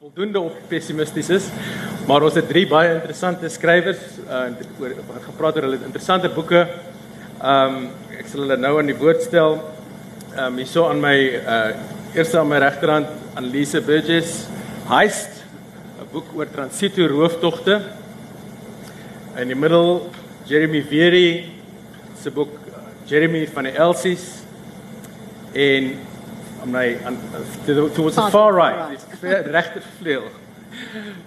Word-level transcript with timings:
voldoende 0.00 0.40
of 0.40 0.52
pessimisties 0.68 1.28
is. 1.28 1.46
Maar 2.08 2.24
ons 2.24 2.36
het 2.38 2.46
drie 2.48 2.62
baie 2.64 2.94
interessante 2.94 3.50
skrywers 3.52 4.00
uh 4.24 4.46
oor 4.80 4.94
gepraat 5.26 5.58
oor 5.58 5.66
hulle 5.66 5.80
interessante 5.84 6.30
boeke. 6.32 6.62
Ehm 6.64 7.76
um, 7.76 7.84
ek 8.16 8.30
sal 8.32 8.46
hulle 8.46 8.56
nou 8.56 8.70
aan 8.80 8.88
die 8.88 8.96
woord 8.96 9.20
stel. 9.26 9.58
Ehm 9.58 10.46
um, 10.46 10.56
hierso 10.56 10.86
aan 10.88 11.04
my 11.04 11.12
uh 11.42 12.16
eerste 12.16 12.40
aan 12.40 12.48
my 12.48 12.62
regterhand 12.64 13.12
Annelise 13.36 13.84
Burgess 13.84 14.46
Heist, 14.88 15.44
'n 16.00 16.08
boek 16.14 16.32
oor 16.32 16.48
transito 16.48 17.04
rooftogte. 17.12 17.82
In 19.36 19.52
die 19.52 19.60
middel 19.66 20.08
Jeremy 20.48 20.80
Veery 20.80 21.44
se 22.16 22.30
boek 22.30 22.56
Jeremy 23.04 23.44
van 23.52 23.68
die 23.68 23.76
Elsies 23.76 24.30
en 25.52 25.92
aan 26.62 26.70
my 26.70 26.98
aan 27.04 27.18
towards 27.94 28.16
the 28.16 28.28
far 28.30 28.52
right, 28.54 29.00
die 29.20 29.34
regter 29.52 29.82
vleuel. 29.98 30.30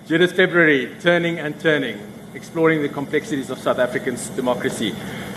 Judith 0.05 0.33
February, 0.33 0.89
Turning 1.01 1.39
and 1.39 1.59
Turning, 1.59 1.97
exploring 2.33 2.81
the 2.81 2.89
complexities 2.89 3.49
of 3.49 3.59
South 3.59 3.79
African 3.79 4.17
democracy. 4.35 4.93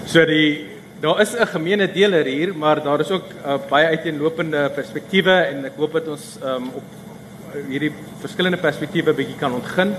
So 0.06 0.24
die 0.24 0.76
daar 1.00 1.20
is 1.20 1.34
'n 1.36 1.46
gemeene 1.46 1.92
deler 1.92 2.24
hier, 2.24 2.56
maar 2.56 2.82
daar 2.82 3.00
is 3.00 3.10
ook 3.10 3.24
uh, 3.44 3.58
baie 3.68 3.86
uiteenlopende 3.86 4.70
perspektiewe 4.74 5.32
en 5.32 5.64
ek 5.64 5.76
hoop 5.76 5.92
dat 5.92 6.08
ons 6.08 6.38
um, 6.44 6.70
op 6.72 6.84
hierdie 7.68 7.92
verskillende 8.20 8.56
perspektiewe 8.56 9.12
bietjie 9.12 9.36
kan 9.36 9.52
ontgin 9.52 9.94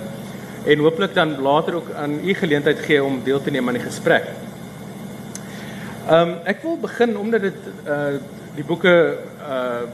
en 0.66 0.80
hooplik 0.80 1.14
dan 1.14 1.42
later 1.42 1.76
ook 1.76 1.92
aan 1.96 2.20
u 2.24 2.34
geleentheid 2.34 2.80
gee 2.80 3.04
om 3.04 3.22
deel 3.24 3.42
te 3.42 3.52
neem 3.52 3.68
aan 3.68 3.78
die 3.80 3.84
gesprek. 3.84 4.26
Ehm 6.08 6.30
um, 6.30 6.36
ek 6.46 6.62
wil 6.64 6.78
begin 6.82 7.18
omdat 7.18 7.42
dit 7.42 7.62
uh 7.88 8.18
die 8.58 8.66
boeke 8.66 9.18
uh 9.48 9.88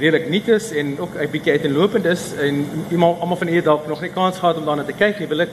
redelik 0.00 0.28
nuut 0.30 0.48
is 0.48 0.70
en 0.72 0.98
ook 1.00 1.14
'n 1.16 1.30
bietjie 1.30 1.52
uiteenlopend 1.52 2.04
is 2.04 2.32
en 2.38 2.66
iemand 2.90 3.20
almal 3.20 3.36
van 3.36 3.48
julle 3.48 3.62
dalk 3.62 3.86
nog 3.88 4.00
nie 4.00 4.10
kans 4.10 4.38
gehad 4.38 4.56
om 4.56 4.64
daarna 4.64 4.84
te 4.84 4.92
kyk 4.92 5.18
nie, 5.18 5.28
wil 5.28 5.40
ek 5.40 5.52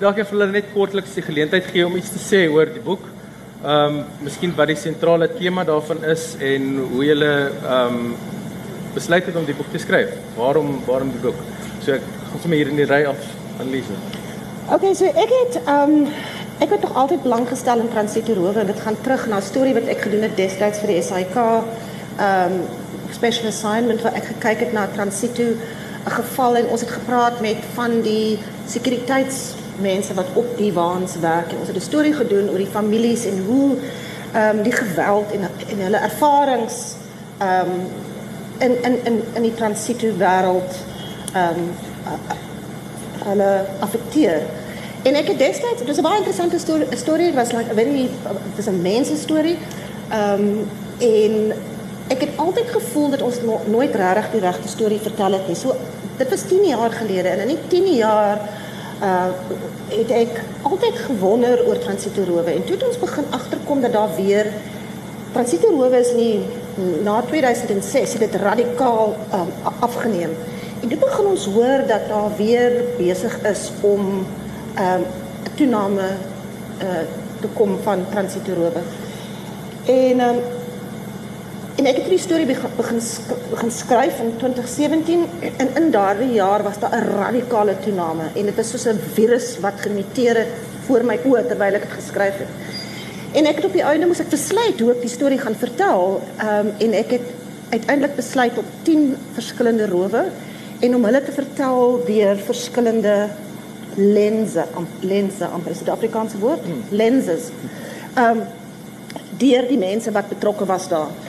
dalk 0.00 0.16
vir 0.16 0.26
hulle 0.30 0.46
net 0.46 0.72
kortliks 0.74 1.14
die 1.14 1.22
geleentheid 1.22 1.64
gee 1.72 1.86
om 1.86 1.96
iets 1.96 2.10
te 2.10 2.20
sê 2.20 2.48
oor 2.52 2.66
die 2.66 2.84
boek. 2.84 3.04
Ehm 3.64 3.96
um, 3.96 4.04
miskien 4.20 4.52
wat 4.56 4.68
die 4.68 4.76
sentrale 4.76 5.28
tema 5.28 5.64
daarvan 5.64 6.04
is 6.04 6.36
en 6.40 6.78
hoe 6.92 7.04
julle 7.04 7.32
ehm 7.62 7.96
um, 7.96 8.14
besluit 8.94 9.26
het 9.26 9.36
om 9.36 9.44
die 9.44 9.54
boek 9.54 9.70
te 9.72 9.78
skryf. 9.78 10.12
Waarom 10.36 10.80
waarom 10.86 11.10
die 11.10 11.20
boek? 11.20 11.40
So 11.80 11.92
ek 11.92 12.02
gaan 12.30 12.40
sommer 12.40 12.58
hier 12.58 12.68
in 12.68 12.76
die 12.76 12.88
ry 12.88 13.04
af 13.04 13.22
aanlees. 13.60 13.88
Okay, 14.72 14.94
so 14.94 15.04
ek 15.04 15.32
het 15.40 15.62
ehm 15.64 15.90
um, 15.90 16.08
Ek 16.56 16.70
het 16.72 16.80
tog 16.80 16.94
altyd 16.96 17.20
belang 17.20 17.42
gestel 17.48 17.82
in 17.84 17.90
transitorowe 17.92 18.60
en 18.60 18.66
dit 18.66 18.78
gaan 18.80 18.96
terug 19.04 19.26
na 19.28 19.36
'n 19.36 19.42
storie 19.42 19.74
wat 19.74 19.88
ek 19.92 20.00
gedoen 20.00 20.22
het 20.22 20.36
destyds 20.36 20.78
vir 20.80 20.88
die 20.88 21.02
SAIK 21.02 21.36
um 22.20 22.60
special 23.10 23.46
assignment 23.46 24.02
waar 24.02 24.14
ek 24.14 24.24
gekyk 24.24 24.58
het 24.58 24.72
na 24.72 24.88
transito 24.92 25.42
'n 26.06 26.10
geval 26.10 26.56
en 26.56 26.66
ons 26.66 26.80
het 26.80 26.90
gepraat 26.90 27.40
met 27.40 27.56
van 27.74 28.00
die 28.00 28.38
sekuriteitsmense 28.66 30.14
wat 30.14 30.26
op 30.34 30.56
die 30.56 30.72
waans 30.72 31.18
werk 31.20 31.50
en 31.50 31.58
ons 31.58 31.68
het 31.68 31.76
'n 31.76 31.90
storie 31.90 32.12
gedoen 32.12 32.50
oor 32.50 32.58
die 32.58 32.74
families 32.78 33.24
en 33.24 33.44
hoe 33.46 33.76
um 34.34 34.62
die 34.62 34.72
geweld 34.72 35.32
en 35.32 35.40
en 35.68 35.78
hulle 35.78 35.96
ervarings 35.96 36.94
um 37.42 37.72
in 38.58 38.82
in 38.82 39.04
in 39.04 39.22
in 39.34 39.42
die 39.42 39.54
transito 39.54 40.06
wêreld 40.18 40.72
um 41.34 41.74
hulle 43.24 43.64
affekteer. 43.78 44.42
En 45.02 45.14
ek 45.14 45.26
het 45.26 45.38
destyds, 45.38 45.78
dit 45.78 45.86
was 45.86 45.98
'n 45.98 46.02
baie 46.02 46.16
interessante 46.16 46.58
storie, 46.58 46.86
storie 46.96 47.32
was 47.32 47.52
like 47.52 47.70
a 47.70 47.74
very 47.74 48.08
was 48.56 48.66
a 48.66 48.70
mense 48.70 49.16
storie. 49.16 49.58
Um 50.12 50.68
en 50.98 51.52
ek 52.08 52.20
het 52.20 52.38
altyd 52.42 52.70
gevoel 52.70 53.10
dat 53.10 53.22
ons 53.22 53.40
no, 53.42 53.60
nooit 53.66 53.94
regtig 53.94 54.30
die 54.30 54.40
regte 54.40 54.68
storie 54.68 55.00
vertel 55.02 55.32
het 55.38 55.48
nie. 55.48 55.56
So 55.58 55.74
dit 56.16 56.30
was 56.30 56.46
10 56.48 56.64
jaar 56.64 56.92
gelede 56.92 57.28
en 57.28 57.48
in 57.48 57.54
die 57.54 57.68
10 57.68 57.90
jaar 57.96 58.40
uh 59.02 59.28
het 59.86 60.10
ek 60.10 60.38
altyd 60.66 60.96
gewonder 60.98 61.60
oor 61.68 61.78
transitorowe 61.78 62.50
en 62.50 62.64
toe 62.64 62.74
het 62.74 62.86
ons 62.86 62.98
begin 62.98 63.24
agterkom 63.30 63.80
dat 63.80 63.92
daar 63.92 64.14
weer 64.16 64.48
transitorowe 65.32 66.00
is 66.00 66.10
nie 66.16 66.40
na 67.04 67.20
2006 67.28 68.12
het 68.12 68.24
dit 68.24 68.34
radikaal 68.40 69.16
um, 69.34 69.52
afgeneem. 69.80 70.32
En 70.82 70.88
dit 70.88 70.98
begin 70.98 71.26
ons 71.26 71.44
hoor 71.54 71.84
dat 71.86 72.08
daar 72.08 72.32
weer 72.36 72.72
besig 72.98 73.38
is 73.42 73.70
om 73.80 74.26
ehm 74.74 75.00
um, 75.00 75.06
toename 75.54 76.08
uh 76.82 77.04
te 77.40 77.48
kom 77.54 77.78
van 77.82 78.04
transitorowe. 78.10 78.82
En 79.84 80.20
ehm 80.20 80.28
um, 80.28 80.55
en 81.76 81.86
ek 81.86 81.98
het 82.00 82.06
die 82.08 82.20
storie 82.20 82.46
begin 82.48 82.72
begin, 82.78 83.70
skryf 83.70 84.20
in 84.24 84.32
2017 84.40 85.26
en 85.60 85.74
in 85.80 85.90
daardie 85.92 86.32
jaar 86.38 86.62
was 86.64 86.78
daar 86.80 86.96
'n 86.96 87.10
radikale 87.18 87.74
toename 87.84 88.30
en 88.34 88.46
dit 88.46 88.58
is 88.58 88.70
soos 88.70 88.86
'n 88.86 89.00
virus 89.14 89.58
wat 89.60 89.80
gemuteer 89.80 90.36
het 90.36 90.52
voor 90.86 91.04
my 91.04 91.18
oë 91.24 91.46
terwyl 91.48 91.74
ek 91.74 91.82
dit 91.82 91.98
geskryf 91.98 92.38
het. 92.38 92.48
En 93.32 93.46
ek 93.46 93.56
het 93.56 93.64
op 93.64 93.72
die 93.72 93.82
einde 93.82 94.06
moes 94.06 94.20
ek 94.20 94.30
besluit 94.30 94.80
hoe 94.80 94.92
ek 94.92 95.00
die 95.00 95.10
storie 95.10 95.38
gaan 95.38 95.54
vertel. 95.54 96.22
Ehm 96.38 96.66
um, 96.66 96.72
en 96.78 96.92
ek 96.92 97.10
het 97.10 97.26
uiteindelik 97.70 98.16
besluit 98.16 98.58
op 98.58 98.64
10 98.82 99.16
verskillende 99.34 99.86
rowe 99.86 100.24
en 100.80 100.94
om 100.94 101.04
hulle 101.04 101.22
te 101.22 101.32
vertel 101.32 102.04
deur 102.06 102.36
verskillende 102.36 103.28
lense, 103.96 104.64
lense, 105.00 105.44
amper 105.44 105.70
is 105.70 105.78
dit 105.78 105.88
Afrikaanse 105.88 106.38
woord? 106.38 106.64
Hmm. 106.64 106.82
Lenses. 106.90 107.50
Ehm 108.14 108.38
um, 108.38 108.42
deur 109.38 109.68
die 109.68 109.78
mense 109.78 110.12
wat 110.12 110.28
betrokke 110.28 110.64
was 110.64 110.88
daar. 110.88 111.25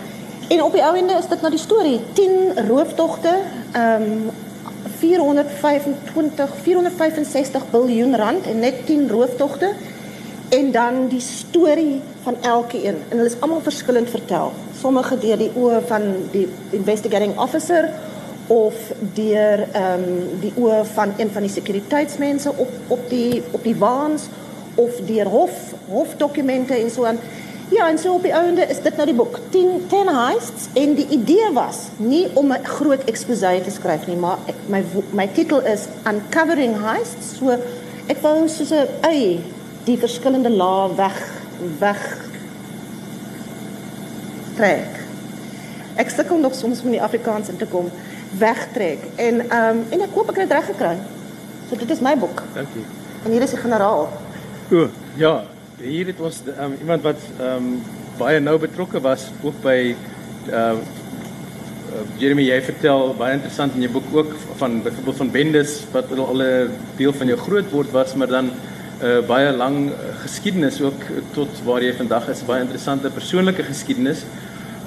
En 0.47 0.63
op 0.63 0.71
die 0.71 0.83
ou 0.83 0.95
ende 0.95 1.13
is 1.19 1.27
dit 1.27 1.41
nou 1.43 1.51
die 1.51 1.59
storie, 1.59 1.99
10 2.13 2.67
rooftogte, 2.67 3.33
ehm 3.71 4.01
um, 4.01 4.29
425 4.97 6.53
465 6.63 7.63
miljard 7.71 8.15
rand 8.15 8.45
en 8.45 8.59
net 8.59 8.85
10 8.85 9.09
rooftogte 9.09 9.73
en 10.49 10.71
dan 10.71 11.07
die 11.07 11.19
storie 11.21 12.01
van 12.23 12.35
elkeen 12.41 12.95
en 13.09 13.17
hulle 13.17 13.25
is 13.29 13.35
almal 13.39 13.61
verskillend 13.61 14.09
vertel. 14.09 14.51
Sommige 14.79 15.17
deur 15.19 15.37
die 15.37 15.51
oë 15.53 15.81
van 15.85 16.07
die 16.31 16.47
investigating 16.79 17.37
officer 17.39 17.89
of 18.47 18.73
deur 19.13 19.67
ehm 19.67 20.07
um, 20.07 20.39
die 20.41 20.53
oë 20.55 20.83
van 20.93 21.13
een 21.17 21.31
van 21.35 21.45
die 21.45 21.51
sekuriteitsmense 21.51 22.53
op 22.55 22.71
op 22.87 23.09
die 23.09 23.43
op 23.51 23.63
die 23.63 23.75
waans 23.75 24.29
of 24.75 25.01
deur 25.05 25.27
hof 25.27 25.73
hofdokumente 25.89 26.73
en 26.73 26.89
so 26.91 27.03
aan. 27.03 27.19
Ja, 27.69 27.89
en 27.89 27.97
so 27.97 28.13
op 28.13 28.23
die 28.23 28.31
einde 28.31 28.61
is 28.61 28.79
dit 28.81 28.95
nou 28.95 29.05
die 29.09 29.15
boek 29.15 29.39
10 29.51 29.87
10 29.91 30.07
heists 30.15 30.69
en 30.79 30.93
die 30.95 31.07
idee 31.11 31.49
was 31.53 31.87
nie 31.97 32.27
om 32.33 32.51
'n 32.53 32.63
groot 32.63 33.03
eksposé 33.11 33.63
te 33.63 33.71
skryf 33.71 34.07
nie, 34.07 34.15
maar 34.15 34.37
ek, 34.45 34.55
my 34.67 34.83
my 35.11 35.27
titel 35.27 35.59
is 35.59 35.87
Uncovering 36.05 36.75
Heists. 36.81 37.35
So 37.37 37.57
ek 38.07 38.21
wou 38.21 38.47
soos 38.47 38.71
'n 38.71 38.87
ei 39.01 39.43
die 39.83 39.97
verskillende 39.97 40.49
lae 40.49 40.95
weg 40.95 41.19
weg 41.79 42.17
trek. 44.55 45.03
Ek 45.95 46.09
sukkel 46.09 46.37
nog 46.37 46.55
soms 46.55 46.79
om 46.79 46.85
in 46.85 46.91
die 46.91 47.03
Afrikaans 47.03 47.49
in 47.49 47.57
te 47.57 47.65
kom 47.65 47.91
wegtrek. 48.37 48.99
En 49.15 49.49
ehm 49.49 49.77
um, 49.77 49.85
en 49.89 50.01
ek 50.01 50.13
koop 50.13 50.29
ek 50.29 50.37
het 50.37 50.49
dit 50.49 50.57
reg 50.57 50.65
gekry. 50.65 50.97
So 51.69 51.75
dit 51.75 51.89
is 51.89 51.99
my 51.99 52.17
boek. 52.17 52.43
Dankie. 52.53 52.85
En 53.25 53.31
hier 53.31 53.41
is 53.41 53.49
die 53.49 53.59
generaal. 53.59 54.09
O, 54.71 54.87
ja, 55.15 55.43
hier 55.81 56.09
het 56.09 56.21
ons 56.21 56.41
um, 56.57 56.75
iemand 56.81 57.03
wat 57.05 57.21
ehm 57.37 57.65
um, 57.65 57.81
baie 58.17 58.39
nou 58.41 58.55
betrokke 58.57 58.99
was 59.01 59.27
ook 59.45 59.59
by 59.61 59.93
ehm 60.49 60.79
uh, 60.79 60.85
Jeremy 62.17 62.43
jy 62.43 62.57
vertel 62.65 63.13
baie 63.17 63.37
interessant 63.37 63.75
in 63.77 63.85
jou 63.85 63.91
boek 63.93 64.09
ook 64.13 64.33
van 64.59 64.81
byvoorbeeld 64.83 65.21
van 65.21 65.31
bendes 65.31 65.77
wat 65.93 66.11
al 66.17 66.41
'n 66.41 66.73
deel 66.97 67.13
van 67.13 67.27
jou 67.27 67.37
groot 67.39 67.69
word 67.71 67.91
was 67.91 68.15
maar 68.15 68.27
dan 68.27 68.49
'n 68.49 69.05
uh, 69.05 69.21
baie 69.27 69.51
lang 69.51 69.91
geskiedenis 70.25 70.81
ook 70.81 71.01
tot 71.33 71.61
waar 71.63 71.81
jy 71.83 71.93
vandag 71.93 72.29
is 72.29 72.45
baie 72.45 72.61
interessante 72.61 73.09
persoonlike 73.09 73.63
geskiedenis. 73.63 74.25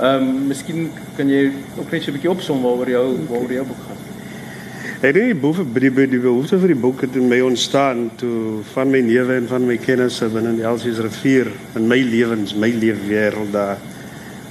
Ehm 0.00 0.22
um, 0.22 0.46
miskien 0.46 0.90
kan 1.16 1.28
jy 1.28 1.52
ook 1.78 1.90
net 1.90 2.02
so 2.02 2.10
'n 2.10 2.14
bietjie 2.18 2.30
opsom 2.30 2.62
waaroor 2.62 2.90
jou 2.90 3.06
waaroor 3.28 3.52
jou 3.52 3.66
boek 3.66 3.82
gaan. 3.86 4.09
Dink 5.00 5.16
die 5.16 5.32
boek 5.32 5.56
die 5.72 5.88
die, 5.88 6.04
die 6.12 6.18
behoefte 6.20 6.58
vir 6.60 6.74
die 6.74 6.76
boek 6.76 7.00
het 7.06 7.14
my 7.16 7.38
ontstaan 7.40 8.10
toe 8.20 8.60
van 8.74 8.90
my 8.92 8.98
newe 9.00 9.38
en 9.40 9.46
van 9.48 9.64
my 9.64 9.78
kennisse 9.80 10.26
binne 10.28 10.50
die 10.58 10.66
Elsies 10.68 11.00
rivier 11.00 11.48
in 11.78 11.86
my 11.88 11.96
lewens, 12.04 12.52
my 12.52 12.68
leefwêreld 12.68 13.48
daar. 13.54 13.80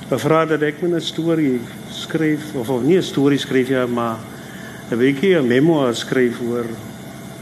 Bevra 0.09 0.47
dat 0.49 0.65
ek 0.65 0.81
'n 0.81 0.97
storie 1.05 1.61
skryf 1.93 2.55
of, 2.55 2.69
of 2.69 2.81
nie 2.81 2.97
'n 2.97 3.05
storie 3.05 3.37
skryf 3.37 3.69
ja, 3.69 3.85
maar 3.85 4.17
'n 4.89 4.97
bietjie 4.97 5.37
'n 5.37 5.47
memoir 5.47 5.93
skryf 5.93 6.41
oor 6.41 6.65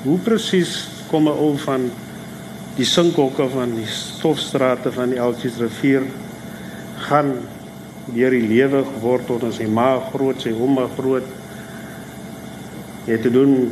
hoe 0.04 0.20
presies 0.20 0.90
kom 1.08 1.30
'n 1.30 1.40
ou 1.40 1.56
van 1.56 1.90
die 2.76 2.86
sinkhokke 2.86 3.48
van 3.48 3.72
die 3.76 3.88
stofstrate 3.88 4.92
van 4.92 5.10
die 5.10 5.20
Elsies 5.20 5.58
rivier 5.58 6.04
gaan 7.08 7.32
deur 8.12 8.32
die 8.32 8.48
lewe 8.48 8.84
geword 8.84 9.28
tot 9.28 9.44
ons 9.44 9.56
sy 9.56 9.66
ma 9.66 9.96
groot, 10.12 10.42
sy 10.42 10.52
ouma 10.52 10.90
groot. 10.98 11.47
Het 13.08 13.22
te 13.22 13.32
doen 13.32 13.72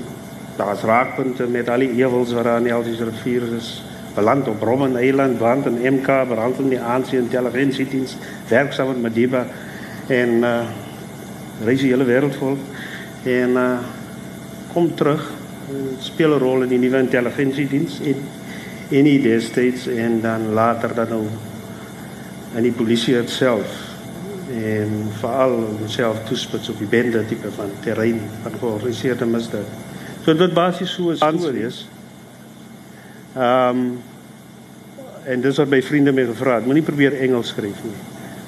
daar's 0.56 0.82
raakpunte 0.82 1.48
met 1.48 1.70
al 1.70 1.84
die 1.84 1.92
ewels 1.92 2.32
wat 2.34 2.46
aan 2.48 2.64
die 2.64 2.72
Elsies 2.72 3.02
rivier 3.04 3.44
is. 3.58 3.84
Beland 4.16 4.48
op 4.48 4.62
Robben 4.64 4.96
Eiland, 4.96 5.38
brand 5.38 5.66
in 5.66 5.96
MK, 5.96 6.06
brand 6.28 6.60
in 6.60 6.70
die 6.72 6.80
ANC 6.80 7.12
intelligensiediens, 7.12 8.16
werksaam 8.48 8.88
met 8.88 9.02
Madiba 9.02 9.46
en 10.08 10.30
uh 10.44 10.62
reis 11.66 11.80
die 11.80 11.92
hele 11.92 12.08
wêreld 12.08 12.36
vol. 12.40 12.58
En 13.24 13.60
uh 13.60 13.80
kom 14.72 14.96
terug, 14.96 15.32
speel 16.00 16.36
'n 16.36 16.40
rol 16.40 16.64
in 16.64 16.72
die 16.72 16.80
nuwe 16.80 17.00
intelligensiediens 17.00 18.00
en 18.00 18.24
in 18.90 19.04
die 19.04 19.22
destyds 19.22 19.88
en 19.88 20.22
dan 20.22 20.54
later 20.54 20.96
dan 20.96 21.10
nou 21.10 21.24
in 22.56 22.64
die 22.64 22.72
polisie 22.72 23.20
self 23.28 23.85
en 24.56 25.08
veral 25.20 25.58
homself 25.80 26.24
toespits 26.30 26.70
op 26.70 26.80
die 26.80 26.88
bende 26.88 27.26
tipe 27.28 27.52
van 27.52 27.72
terrein 27.84 28.22
van 28.44 28.58
georganiseerde 28.60 29.26
misdaad. 29.26 29.68
So 30.24 30.34
dit 30.34 30.54
basies 30.54 30.94
so 30.94 31.12
'n 31.12 31.18
storie 31.18 31.66
is. 31.66 31.88
Ehm 33.36 33.70
um, 33.70 34.02
en 35.26 35.42
dis 35.42 35.58
wat 35.58 35.70
my 35.70 35.82
vriende 35.82 36.12
my 36.12 36.26
gevra 36.26 36.56
het, 36.56 36.66
moenie 36.66 36.84
probeer 36.84 37.14
Engels 37.20 37.48
skryf 37.48 37.84
nie. 37.84 37.98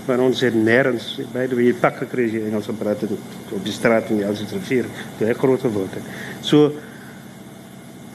Want 0.06 0.19
ons 0.19 0.42
het 0.42 0.54
nêrens 0.54 1.19
by 1.33 1.48
die 1.48 1.57
wie 1.57 1.80
tak 1.80 1.98
gekry 1.98 2.25
as 2.25 2.31
jy 2.31 2.44
Engels 2.45 2.65
gepraat 2.65 3.01
het 3.01 3.12
op 3.51 3.63
die 3.63 3.74
straat 3.74 4.10
in 4.10 4.18
die 4.18 4.25
Elsie's 4.25 4.51
rivier, 4.51 4.86
toe 5.18 5.27
ek 5.27 5.38
groot 5.38 5.62
geword 5.62 5.94
het. 5.94 6.03
So 6.42 6.71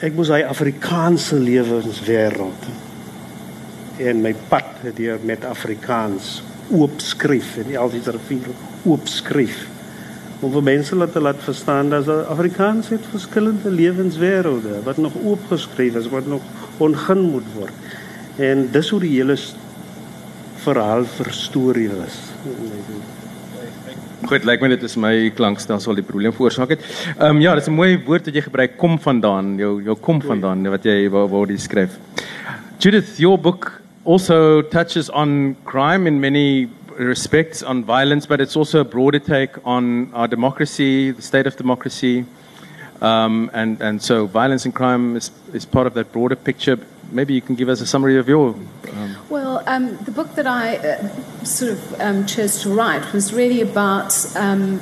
ek 0.00 0.15
moes 0.15 0.29
hy 0.29 0.43
Afrikaanse 0.43 1.37
lewenswêreld 1.38 2.71
en 3.99 4.23
my 4.23 4.35
pad 4.49 4.65
hier 4.97 5.19
met 5.23 5.45
Afrikaans 5.45 6.43
oopskryf 6.70 7.56
en 7.56 7.70
die 7.73 7.79
Elsie's 7.79 8.06
rivier 8.06 8.50
oopskryf 8.85 9.67
om 10.43 10.50
vir 10.50 10.64
mense 10.67 10.97
laat 10.99 11.14
laat 11.23 11.43
verstaan 11.44 11.91
dat 11.93 12.09
Afrikaans 12.26 12.88
het 12.91 13.05
verskillende 13.12 13.70
lewenswêrelde 13.70 14.81
wat 14.87 14.97
nog 14.97 15.14
oopgeskryf 15.25 15.94
is 16.00 16.09
wat 16.11 16.26
nog 16.26 16.43
ongin 16.82 17.20
moet 17.31 17.47
word. 17.55 17.75
En 18.43 18.67
dis 18.73 18.88
hoe 18.91 19.00
die 19.00 19.12
hele 19.12 19.37
verhaal 20.64 21.05
vir 21.05 21.31
storie 21.37 21.91
is. 22.06 22.19
Goed, 24.26 24.47
lyk 24.47 24.62
my 24.62 24.70
dit 24.73 24.82
is 24.87 24.97
my 24.97 25.14
klankstelsel 25.37 25.99
die 25.99 26.06
probleem 26.06 26.35
veroorsaak 26.35 26.75
het. 26.76 26.82
Ehm 27.19 27.37
um, 27.37 27.41
ja, 27.43 27.55
dis 27.55 27.69
'n 27.69 27.79
mooi 27.79 27.99
woord 28.06 28.26
wat 28.26 28.35
jy 28.35 28.43
gebruik 28.43 28.76
kom 28.76 28.99
vandaan, 28.99 29.59
jou 29.59 29.82
jou 29.82 29.97
kom 29.97 30.23
vandaan 30.23 30.70
wat 30.70 30.85
jy 30.85 31.09
waar, 31.11 31.29
waar 31.29 31.50
jy 31.50 31.59
skryf. 31.59 31.99
Judith, 32.79 33.19
your 33.19 33.38
book 33.38 33.81
also 34.04 34.62
touches 34.62 35.10
on 35.10 35.54
crime 35.64 36.06
in 36.06 36.20
many 36.20 36.69
respects 36.99 37.62
on 37.62 37.84
violence, 37.84 38.26
but 38.26 38.40
it's 38.40 38.56
also 38.56 38.81
a 38.81 38.84
broader 38.84 39.19
take 39.19 39.54
on 39.66 40.12
our 40.12 40.28
democracy, 40.28 41.10
the 41.10 41.22
state 41.22 41.46
of 41.46 41.56
democracy. 41.56 42.25
Um, 43.00 43.50
and, 43.52 43.81
and 43.81 44.00
so 44.00 44.26
violence 44.26 44.64
and 44.64 44.75
crime 44.75 45.16
is, 45.16 45.31
is 45.52 45.64
part 45.64 45.87
of 45.87 45.94
that 45.94 46.12
broader 46.12 46.37
picture. 46.37 46.78
Maybe 47.10 47.34
you 47.34 47.40
can 47.43 47.56
give 47.56 47.69
us 47.69 47.81
a 47.81 47.87
summary 47.87 48.16
of 48.16 48.28
your. 48.28 48.54
Um... 48.93 49.16
Well, 49.28 49.62
um, 49.66 49.96
the 50.04 50.12
book 50.12 50.34
that 50.37 50.46
I 50.46 50.76
uh, 50.76 51.44
sort 51.44 51.72
of 51.72 52.00
um, 52.00 52.26
chose 52.26 52.62
to 52.62 52.70
write 52.70 53.12
was 53.12 53.32
really 53.32 53.60
about 53.60 54.14
um, 54.37 54.81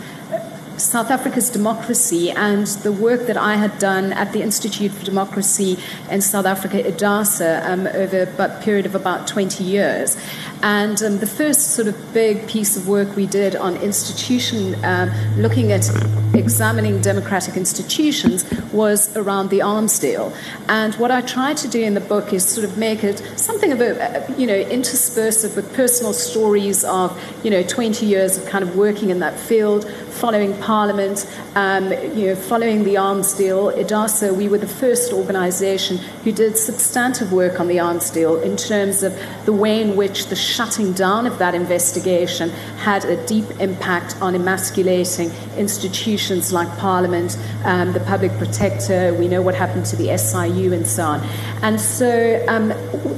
South 0.81 1.11
Africa's 1.11 1.50
democracy 1.50 2.31
and 2.31 2.67
the 2.67 2.93
work 2.93 3.27
that 3.27 3.37
I 3.37 3.56
had 3.56 3.79
done 3.79 4.12
at 4.12 4.32
the 4.32 4.43
Institute 4.43 4.93
for 4.93 5.05
Democracy 5.05 5.79
in 6.11 6.21
South 6.21 6.47
Africa, 6.47 6.82
IDASA, 6.82 7.65
um, 7.67 7.87
over 7.87 8.23
a 8.23 8.61
period 8.62 8.87
of 8.87 8.94
about 8.94 9.27
20 9.27 9.62
years. 9.62 10.17
And 10.62 11.03
um, 11.03 11.19
the 11.19 11.27
first 11.27 11.73
sort 11.75 11.88
of 11.88 12.12
big 12.12 12.47
piece 12.47 12.77
of 12.77 12.87
work 12.87 13.17
we 13.17 13.27
did 13.27 13.56
on 13.56 13.77
institution, 13.77 14.82
um, 14.85 15.11
looking 15.37 15.73
at 15.73 15.88
examining 16.35 17.00
democratic 17.00 17.56
institutions, 17.56 18.44
was 18.73 19.17
around 19.17 19.49
the 19.49 19.62
arms 19.62 19.99
deal. 19.99 20.35
And 20.69 20.94
what 20.97 21.11
I 21.11 21.23
tried 21.23 21.56
to 21.59 21.69
do 21.69 21.82
in 21.82 21.94
the 21.94 22.00
book 22.00 22.32
is 22.32 22.44
sort 22.47 22.65
of 22.65 22.77
make 22.77 23.05
it 23.05 23.19
something 23.37 23.73
of 23.73 23.81
a, 23.81 24.35
you 24.37 24.47
know, 24.47 24.55
intersperse 24.55 25.44
it 25.44 25.56
with 25.56 25.73
personal 25.75 26.12
stories 26.12 26.85
of, 26.85 27.19
you 27.43 27.50
know, 27.50 27.62
20 27.62 28.05
years 28.05 28.37
of 28.37 28.47
kind 28.47 28.62
of 28.62 28.77
working 28.77 29.11
in 29.11 29.21
that 29.21 29.38
field, 29.38 29.91
following 30.11 30.57
Parliament, 30.59 31.27
um, 31.55 31.93
you 31.93 32.27
know, 32.27 32.37
following 32.37 32.85
the 32.85 32.97
arms 32.97 33.33
deal. 33.35 33.71
IDASA, 33.73 34.37
we 34.37 34.49
were 34.49 34.59
the 34.59 34.69
first 34.69 35.12
organisation 35.12 35.99
who 36.25 36.33
did 36.33 36.57
substantive 36.57 37.33
work 37.33 37.61
on 37.61 37.69
the 37.69 37.81
arms 37.81 38.11
deal 38.11 38.41
in 38.43 38.57
terms 38.57 39.03
of 39.03 39.19
the 39.47 39.53
way 39.53 39.81
in 39.81 39.97
which 39.97 40.27
the 40.27 40.37
shutting 40.37 40.93
down 40.93 41.27
of 41.27 41.39
that 41.39 41.55
investigation 41.55 42.51
had 42.79 43.05
a 43.05 43.27
deep 43.27 43.45
impact 43.61 44.17
on 44.21 44.35
emasculating 44.35 45.31
institutions 45.57 46.53
like 46.53 46.69
Parliament, 46.79 47.39
um, 47.65 47.93
the 47.93 48.01
Public 48.01 48.33
Protector. 48.39 49.15
We 49.15 49.29
know 49.29 49.43
what 49.43 49.55
happened 49.55 49.87
to 49.87 49.97
the 49.97 50.17
SIU 50.17 50.73
and 50.73 50.87
so 50.87 51.05
on. 51.05 51.21
And 51.63 51.81
so 51.81 52.45
um, 52.49 52.69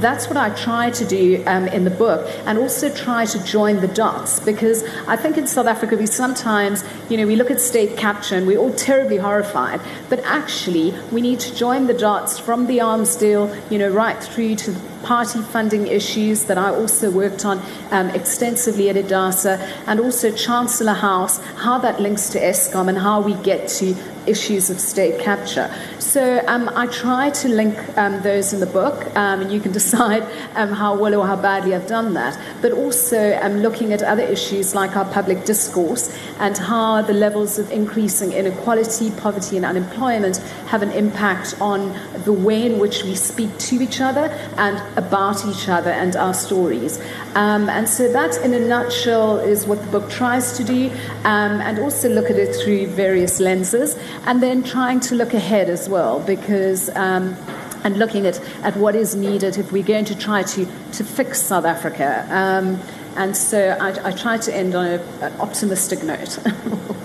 that's 0.01 0.27
what 0.27 0.37
I 0.37 0.51
try 0.51 0.91
to 0.91 1.05
do 1.05 1.43
um, 1.47 1.69
in 1.69 1.85
the 1.85 1.91
book, 1.91 2.29
and 2.47 2.59
also 2.59 2.93
try 2.95 3.25
to 3.27 3.45
join 3.45 3.81
the 3.81 3.89
dots 3.89 4.41
because 4.41 4.85
I 5.07 5.17
think 5.17 5.39
in 5.39 5.47
South 5.47 5.67
Africa 5.67 5.97
we 5.97 6.07
sometimes, 6.07 6.82
you 7.09 7.17
know, 7.17 7.27
we 7.27 7.37
look 7.37 7.51
at 7.51 7.61
state 7.61 7.97
capture 7.97 8.37
and 8.37 8.47
we're 8.47 8.59
all 8.59 8.75
terribly 8.75 9.19
horrified, 9.19 9.81
but 10.09 10.21
actually 10.21 10.95
we 11.11 11.21
need 11.21 11.41
to 11.41 11.55
join 11.55 11.87
the 11.87 11.95
dots 11.95 12.39
from 12.39 12.67
the 12.67 12.81
arms 12.81 13.17
deal, 13.17 13.55
you 13.71 13.79
know, 13.79 13.89
right 13.89 14.23
through 14.23 14.57
to 14.57 14.75
party 15.03 15.41
funding 15.41 15.87
issues 15.87 16.45
that 16.45 16.59
I 16.59 16.71
also 16.71 17.11
worked 17.11 17.45
on 17.45 17.61
um, 17.91 18.11
extensively 18.11 18.89
at 18.89 18.97
IDASA, 18.97 19.59
and 19.87 20.01
also 20.01 20.35
Chancellor 20.35 20.95
House, 20.95 21.43
how 21.57 21.79
that 21.79 22.01
links 22.01 22.29
to 22.31 22.41
ESCOM 22.41 22.89
and 22.89 22.99
how 22.99 23.21
we 23.21 23.35
get 23.43 23.69
to 23.81 23.95
issues 24.27 24.71
of 24.71 24.79
state 24.79 25.21
capture. 25.21 25.73
So 25.99 26.43
um, 26.47 26.71
I 26.75 26.87
try 26.87 27.31
to 27.31 27.49
link 27.49 27.77
um, 27.97 28.23
those 28.23 28.53
in 28.53 28.61
the 28.61 28.67
book, 28.67 29.05
um, 29.17 29.41
and 29.41 29.53
you 29.53 29.61
can 29.61 29.73
decide 29.83 30.23
um, 30.55 30.71
how 30.71 30.97
well 30.97 31.15
or 31.15 31.27
how 31.27 31.37
badly 31.37 31.75
I've 31.75 31.87
done 31.87 32.15
that. 32.15 32.39
But 32.61 32.73
also 32.73 33.39
um, 33.41 33.59
looking 33.59 33.93
at 33.93 34.03
other 34.03 34.23
issues 34.23 34.75
like 34.75 34.97
our 34.97 35.05
public 35.13 35.45
discourse 35.45 36.17
and 36.39 36.57
how 36.57 37.03
the 37.03 37.13
levels 37.13 37.59
of 37.59 37.71
increasing 37.71 38.33
inequality, 38.33 39.11
poverty, 39.13 39.57
and 39.57 39.67
unemployment 39.67 40.39
have 40.69 40.83
an 40.83 40.91
impact 40.93 41.55
on 41.61 41.93
the 42.25 42.33
way 42.33 42.67
in 42.67 42.79
which 42.79 43.05
we 43.05 43.15
speak 43.15 43.57
to 43.59 43.83
each 43.83 44.01
other 44.01 44.27
and 44.57 44.79
about 44.97 45.47
each 45.47 45.69
other 45.69 45.91
and 45.91 46.17
our 46.17 46.35
stories. 46.35 47.01
Um, 47.35 47.69
and 47.69 47.89
so 47.89 48.13
that, 48.13 48.37
in 48.45 48.55
a 48.55 48.61
nutshell, 48.61 49.39
is 49.39 49.67
what 49.67 49.81
the 49.81 49.91
book 49.91 50.11
tries 50.11 50.57
to 50.59 50.65
do, 50.65 50.91
and 51.25 51.79
also 51.79 52.09
look 52.09 52.31
at 52.31 52.37
it 52.37 52.55
through 52.55 52.89
various 52.89 53.41
lenses 53.41 53.99
and 54.27 54.43
then 54.43 54.63
trying 54.63 55.01
to 55.01 55.15
look 55.15 55.35
ahead 55.35 55.69
as 55.69 55.89
well 55.89 56.21
because 56.21 56.89
um, 56.97 57.37
and 57.85 57.99
looking 57.99 58.27
at, 58.27 58.41
at 58.63 58.77
what 58.77 58.95
is 58.95 59.15
needed 59.15 59.59
if 59.59 59.73
we're 59.73 59.83
going 59.83 60.05
to 60.05 60.17
try 60.17 60.43
to, 60.43 60.67
to 60.93 61.05
fix 61.05 61.43
South 61.43 61.65
Africa. 61.65 62.27
Um, 62.31 62.79
and 63.17 63.37
so 63.37 63.77
I, 63.81 64.09
I 64.09 64.13
try 64.13 64.39
to 64.39 64.55
end 64.55 64.75
on 64.75 64.87
an 64.87 65.41
optimistic 65.41 66.03
note. 66.03 66.39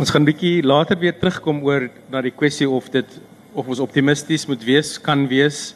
ons 0.00 0.08
gaan 0.08 0.24
bietjie 0.24 0.62
later 0.64 0.96
weer 0.96 1.12
terugkom 1.12 1.58
oor 1.66 1.90
na 2.08 2.22
die 2.24 2.32
kwessie 2.32 2.64
of 2.64 2.86
dit 2.94 3.18
of 3.52 3.66
ons 3.68 3.82
optimisties 3.84 4.46
moet 4.48 4.62
wees, 4.64 4.94
kan 5.02 5.26
wees. 5.28 5.74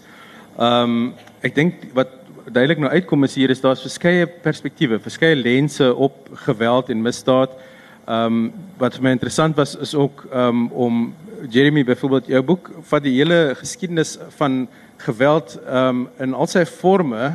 Ehm 0.54 0.90
um, 0.90 1.14
ek 1.42 1.54
dink 1.54 1.80
wat 1.96 2.12
duidelik 2.46 2.78
nou 2.78 2.90
uitkom 2.92 3.26
is 3.26 3.34
hier 3.34 3.50
is 3.50 3.60
daar's 3.60 3.82
verskeie 3.82 4.26
perspektiewe, 4.26 5.00
verskeie 5.02 5.34
lense 5.34 5.88
op 5.94 6.28
geweld 6.46 6.92
en 6.94 7.02
misdaad. 7.02 7.56
Ehm 8.06 8.36
um, 8.36 8.52
wat 8.78 8.94
vir 8.94 9.02
my 9.02 9.14
interessant 9.16 9.56
was 9.58 9.74
is 9.74 9.94
ook 9.98 10.22
ehm 10.30 10.48
um, 10.48 10.68
om 10.70 11.14
Jeremy 11.50 11.84
byvoorbeeld 11.84 12.30
jou 12.30 12.42
boek 12.42 12.70
vat 12.90 13.02
die 13.02 13.16
hele 13.16 13.56
geskiedenis 13.58 14.14
van 14.38 14.68
geweld 14.96 15.58
ehm 15.66 16.04
um, 16.04 16.08
in 16.18 16.34
al 16.34 16.46
sy 16.46 16.64
forme 16.64 17.32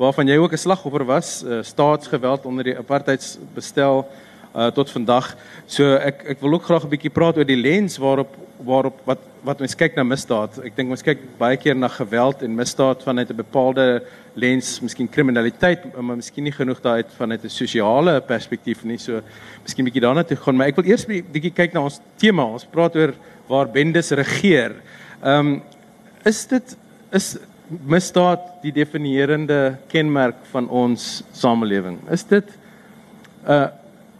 waarvan 0.00 0.28
jy 0.28 0.38
ook 0.40 0.52
'n 0.52 0.64
slagoffer 0.64 1.04
was, 1.04 1.44
uh, 1.44 1.60
staatsgeweld 1.62 2.46
onder 2.46 2.64
die 2.64 2.78
apartheidsbestel 2.78 4.08
uh, 4.56 4.66
tot 4.66 4.90
vandag. 4.90 5.36
So 5.66 5.94
ek 5.96 6.24
ek 6.24 6.40
wil 6.40 6.52
ook 6.54 6.64
graag 6.64 6.84
'n 6.84 6.94
bietjie 6.96 7.12
praat 7.12 7.36
oor 7.36 7.44
die 7.44 7.60
lens 7.60 7.98
waarop 7.98 8.32
waarop 8.64 9.00
wat 9.08 9.28
wat 9.42 9.60
ons 9.64 9.74
kyk 9.74 9.96
na 9.98 10.04
misdaad. 10.06 10.60
Ek 10.62 10.76
dink 10.76 10.92
ons 10.94 11.02
kyk 11.02 11.22
baie 11.38 11.56
keer 11.58 11.74
na 11.74 11.88
geweld 11.90 12.44
en 12.46 12.52
misdaad 12.54 13.02
vanuit 13.02 13.30
'n 13.30 13.36
bepaalde 13.36 14.02
lens, 14.34 14.80
miskien 14.80 15.08
kriminaliteit, 15.08 15.82
maar 15.98 16.16
miskien 16.16 16.44
nie 16.44 16.54
genoeg 16.54 16.80
daaruit 16.80 17.10
vanuit 17.18 17.44
'n 17.44 17.48
sosiale 17.48 18.20
perspektief 18.20 18.84
nie. 18.84 18.98
So 18.98 19.20
miskien 19.62 19.84
bietjie 19.84 20.00
daarna 20.00 20.22
toe 20.22 20.36
gaan, 20.36 20.56
maar 20.56 20.68
ek 20.68 20.76
wil 20.76 20.84
eers 20.84 21.06
bietjie 21.06 21.50
kyk 21.50 21.74
na 21.74 21.80
ons 21.80 22.00
tema. 22.16 22.44
Ons 22.44 22.64
praat 22.64 22.96
oor 22.96 23.14
waar 23.48 23.68
bendes 23.68 24.10
regeer. 24.10 24.74
Ehm 25.22 25.46
um, 25.46 25.62
is 26.24 26.46
dit 26.46 26.76
is 27.12 27.38
misdaad 27.86 28.62
die 28.62 28.72
definierende 28.72 29.78
kenmerk 29.88 30.36
van 30.52 30.68
ons 30.68 31.22
samelewing? 31.32 31.98
Is 32.10 32.24
dit 32.24 32.44
uh, 33.48 33.68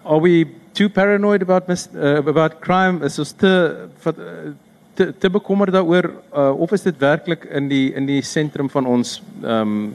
are 0.05 0.21
we 0.21 0.47
too 0.75 0.89
paranoid 0.89 1.43
about 1.43 1.69
mis, 1.69 1.89
uh, 1.95 2.19
about 2.19 2.61
crime 2.61 3.05
is 3.05 3.19
ons 3.19 3.33
te 3.33 3.53
te, 4.95 5.09
te 5.19 5.31
bekommerd 5.33 5.73
daaroor 5.73 6.11
uh, 6.13 6.51
of 6.61 6.73
is 6.77 6.85
dit 6.85 6.99
werklik 7.01 7.47
in 7.49 7.69
die 7.69 7.93
in 7.97 8.07
die 8.07 8.23
sentrum 8.23 8.71
van 8.73 8.87
ons 8.87 9.21
ehm 9.43 9.77
um, 9.77 9.93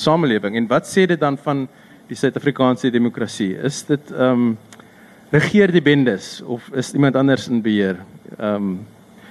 samelewing? 0.00 0.54
En 0.56 0.68
wat 0.70 0.86
sê 0.86 1.02
dit 1.10 1.18
dan 1.20 1.36
van 1.42 1.66
die 2.08 2.16
Suid-Afrikaanse 2.16 2.90
demokrasie? 2.94 3.52
Is 3.58 3.82
dit 3.88 4.12
ehm 4.14 4.50
um, 4.50 4.58
regeer 5.30 5.70
die 5.70 5.82
bendes 5.82 6.40
of 6.42 6.64
is 6.74 6.94
iemand 6.94 7.16
anders 7.16 7.48
in 7.48 7.62
beheer? 7.62 8.02
Ehm 8.38 8.54
um, 8.54 8.74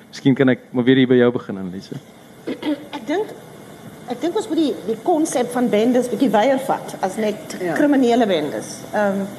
miskien 0.10 0.36
kan 0.36 0.50
ek 0.50 0.72
maar 0.72 0.84
weer 0.84 1.04
hier 1.04 1.10
by 1.12 1.20
jou 1.20 1.32
begin 1.32 1.60
Annelise 1.62 2.00
ek 2.48 3.04
dink 3.08 3.34
ek 4.10 4.22
dink 4.24 4.38
ons 4.40 4.48
moet 4.50 4.60
die 4.60 4.72
die 4.88 4.98
konsep 5.06 5.52
van 5.54 5.70
bendes 5.70 6.10
bietjie 6.12 6.32
weier 6.34 6.62
vat 6.66 6.96
as 7.06 7.18
net 7.22 7.56
ja. 7.62 7.76
kriminele 7.78 8.28
bendes. 8.30 8.80
Ehm 8.94 9.22
um, 9.22 9.30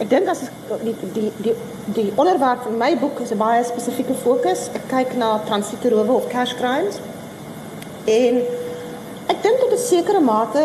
ek 0.00 0.08
dink 0.08 0.28
as 0.32 0.46
die 0.80 0.94
die 1.14 1.28
die 1.44 1.54
die 1.96 2.08
onderwerp 2.16 2.64
van 2.64 2.78
my 2.80 2.94
boek 2.98 3.20
is 3.20 3.32
'n 3.32 3.38
baie 3.38 3.64
spesifieke 3.64 4.14
fokus. 4.14 4.70
Ek 4.74 4.88
kyk 4.88 5.16
na 5.16 5.40
transitoerowe 5.48 6.12
of 6.12 6.28
cash 6.28 6.54
crimes. 6.60 7.00
En 8.06 8.40
ek 9.28 9.42
dink 9.42 9.60
tot 9.60 9.72
'n 9.72 9.78
sekere 9.78 10.20
mate 10.20 10.64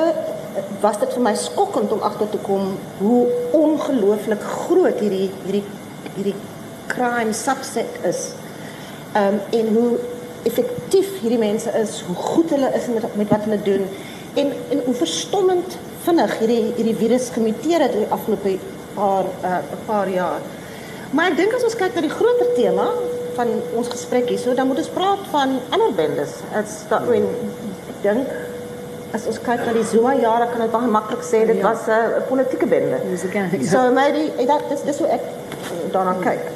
was 0.81 0.97
dit 0.99 1.13
vir 1.13 1.21
my 1.21 1.35
skokkend 1.35 1.91
om 1.91 1.99
agter 1.99 2.29
te 2.29 2.37
kom 2.37 2.77
hoe 2.99 3.27
ongelooflik 3.51 4.41
groot 4.41 4.99
hierdie 4.99 5.31
hierdie 5.43 5.63
hierdie 6.15 6.39
crime 6.87 7.33
subset 7.33 7.91
is. 8.03 8.31
Ehm 9.13 9.33
um, 9.33 9.39
en 9.59 9.73
hoe 9.75 9.97
effektief 10.43 11.19
hierdie 11.21 11.39
mense 11.39 11.69
is, 11.81 12.01
hoe 12.07 12.15
goed 12.15 12.49
hulle 12.49 12.71
is 12.73 12.87
met 12.87 13.15
met 13.15 13.29
wat 13.29 13.43
hulle 13.43 13.61
doen 13.61 13.87
en 14.35 14.47
en 14.69 14.81
hoe 14.85 14.93
verstommend 14.93 15.77
vinnig 16.05 16.39
hierdie 16.39 16.63
hierdie 16.75 16.95
virus 16.95 17.29
gemuteer 17.29 17.81
het 17.81 17.93
oor 17.95 18.05
die 18.05 18.15
afgelope 18.17 18.57
paar 18.95 19.29
uh, 19.43 19.59
paar 19.85 20.09
jaar. 20.09 20.41
Maar 21.15 21.31
ek 21.31 21.37
dink 21.37 21.53
as 21.55 21.63
ons 21.67 21.77
kyk 21.79 21.95
na 21.95 22.03
die 22.05 22.15
groter 22.15 22.51
tema 22.57 22.89
van 23.35 23.51
ons 23.75 23.91
gesprek 23.91 24.29
hierso, 24.31 24.55
dan 24.55 24.67
moet 24.67 24.81
ons 24.83 24.91
praat 24.95 25.23
van 25.31 25.57
ander 25.75 25.93
bendes. 25.95 26.39
As 26.55 26.83
dat 26.89 27.07
when 27.11 27.27
ek 27.91 28.01
dink 28.03 28.35
as 29.15 29.27
ons 29.31 29.39
kyk 29.43 29.63
na 29.67 29.75
die 29.75 29.85
Zuma 29.87 30.15
jare 30.19 30.49
kan 30.51 30.65
dit 30.65 30.73
baie 30.73 30.91
maklik 30.91 31.23
sê 31.23 31.45
dit 31.47 31.61
ja. 31.61 31.69
was 31.69 31.87
'n 31.87 32.19
uh, 32.19 32.25
politieke 32.31 32.67
bende. 32.67 32.99
So 33.63 33.91
maybe 33.91 34.31
dat 34.45 34.69
dis 34.69 34.83
dis 34.83 34.99
hoe 34.99 35.07
ek 35.07 35.23
daarna 35.91 36.15
kyk. 36.23 36.54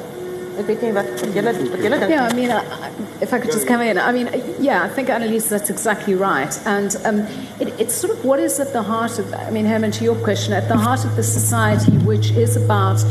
Yeah, 2.10 2.26
I 2.26 2.34
mean, 2.34 2.50
uh, 2.50 2.92
if 3.20 3.32
I 3.32 3.38
could 3.38 3.52
just 3.52 3.66
come 3.66 3.80
in, 3.80 3.98
I 3.98 4.12
mean, 4.12 4.28
yeah, 4.58 4.82
I 4.82 4.88
think 4.88 5.08
Annalise, 5.08 5.48
that's 5.48 5.70
exactly 5.70 6.14
right, 6.14 6.54
and 6.66 6.96
um, 7.04 7.20
it, 7.60 7.68
it's 7.80 7.94
sort 7.94 8.16
of 8.16 8.24
what 8.24 8.40
is 8.40 8.60
at 8.60 8.72
the 8.72 8.82
heart 8.82 9.18
of. 9.18 9.32
I 9.34 9.50
mean, 9.50 9.66
Herman, 9.66 9.90
to 9.92 10.04
your 10.04 10.16
question, 10.16 10.52
at 10.52 10.68
the 10.68 10.76
heart 10.76 11.04
of 11.04 11.16
the 11.16 11.22
society, 11.22 11.92
which 11.98 12.30
is 12.32 12.56
about 12.56 13.02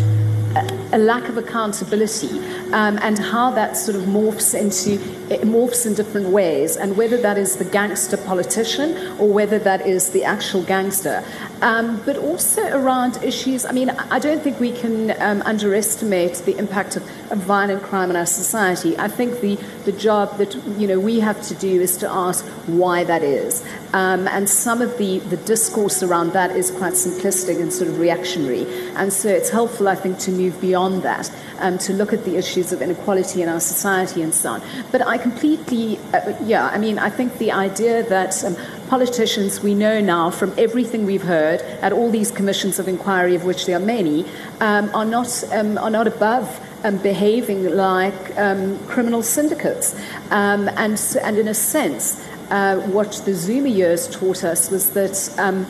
a, 0.55 0.89
a 0.93 0.97
lack 0.97 1.29
of 1.29 1.37
accountability 1.37 2.39
um, 2.73 2.97
and 3.01 3.17
how 3.17 3.51
that 3.51 3.77
sort 3.77 3.95
of 3.95 4.03
morphs 4.03 4.59
into 4.59 4.93
it 5.29 5.41
morphs 5.41 5.85
in 5.85 5.93
different 5.93 6.29
ways, 6.29 6.75
and 6.75 6.97
whether 6.97 7.17
that 7.17 7.37
is 7.37 7.57
the 7.57 7.65
gangster 7.65 8.17
politician 8.17 8.97
or 9.19 9.31
whether 9.31 9.59
that 9.59 9.85
is 9.85 10.09
the 10.09 10.23
actual 10.23 10.63
gangster. 10.63 11.23
Um, 11.61 12.01
but 12.03 12.17
also 12.17 12.63
around 12.75 13.21
issues, 13.23 13.63
I 13.65 13.71
mean, 13.71 13.89
I 13.89 14.17
don't 14.17 14.41
think 14.41 14.59
we 14.59 14.71
can 14.71 15.11
um, 15.21 15.43
underestimate 15.43 16.35
the 16.45 16.57
impact 16.57 16.95
of, 16.95 17.03
violent 17.35 17.83
crime 17.83 18.09
in 18.09 18.15
our 18.15 18.25
society. 18.25 18.97
I 18.97 19.07
think 19.07 19.41
the, 19.41 19.55
the 19.85 19.91
job 19.91 20.37
that 20.37 20.55
you 20.77 20.87
know 20.87 20.99
we 20.99 21.19
have 21.19 21.41
to 21.43 21.55
do 21.55 21.81
is 21.81 21.97
to 21.97 22.09
ask 22.09 22.45
why 22.67 23.03
that 23.03 23.23
is. 23.23 23.63
Um, 23.93 24.27
and 24.27 24.47
some 24.47 24.81
of 24.81 24.97
the, 24.97 25.19
the 25.19 25.37
discourse 25.37 26.03
around 26.03 26.33
that 26.33 26.51
is 26.51 26.69
quite 26.69 26.93
simplistic 26.93 27.59
and 27.59 27.73
sort 27.73 27.89
of 27.89 27.99
reactionary. 27.99 28.65
And 28.95 29.11
so 29.11 29.29
it's 29.29 29.49
helpful, 29.49 29.87
I 29.87 29.95
think, 29.95 30.19
to 30.19 30.31
move 30.31 30.59
beyond 30.61 31.01
that, 31.03 31.31
um, 31.57 31.77
to 31.79 31.93
look 31.93 32.13
at 32.13 32.23
the 32.23 32.35
issues 32.35 32.71
of 32.71 32.81
inequality 32.81 33.41
in 33.41 33.49
our 33.49 33.59
society 33.59 34.21
and 34.21 34.33
so 34.33 34.51
on. 34.51 34.61
But 34.91 35.05
I 35.05 35.17
completely, 35.17 35.97
uh, 36.13 36.33
yeah, 36.43 36.67
I 36.67 36.77
mean, 36.77 36.99
I 36.99 37.09
think 37.09 37.37
the 37.39 37.51
idea 37.51 38.03
that 38.03 38.43
um, 38.43 38.55
politicians 38.89 39.61
we 39.61 39.73
know 39.73 39.99
now 40.01 40.29
from 40.29 40.53
everything 40.57 41.05
we've 41.05 41.23
heard 41.23 41.61
at 41.81 41.91
all 41.91 42.11
these 42.11 42.31
commissions 42.31 42.77
of 42.77 42.87
inquiry, 42.87 43.35
of 43.35 43.43
which 43.43 43.65
there 43.65 43.77
are 43.77 43.85
many, 43.85 44.25
um, 44.59 44.93
are, 44.93 45.05
not, 45.05 45.43
um, 45.51 45.77
are 45.79 45.89
not 45.89 46.07
above. 46.07 46.59
Um, 46.81 46.95
behaving 46.97 47.75
like 47.75 48.37
um, 48.37 48.79
criminal 48.87 49.21
syndicates. 49.21 49.93
Um, 50.31 50.69
and, 50.69 50.97
and 51.21 51.37
in 51.37 51.49
a 51.49 51.53
sense, 51.53 52.25
uh, 52.49 52.77
what 52.77 53.21
the 53.25 53.33
Zuma 53.33 53.67
years 53.67 54.07
taught 54.07 54.45
us 54.45 54.71
was 54.71 54.91
that 54.91 55.37
um, 55.37 55.65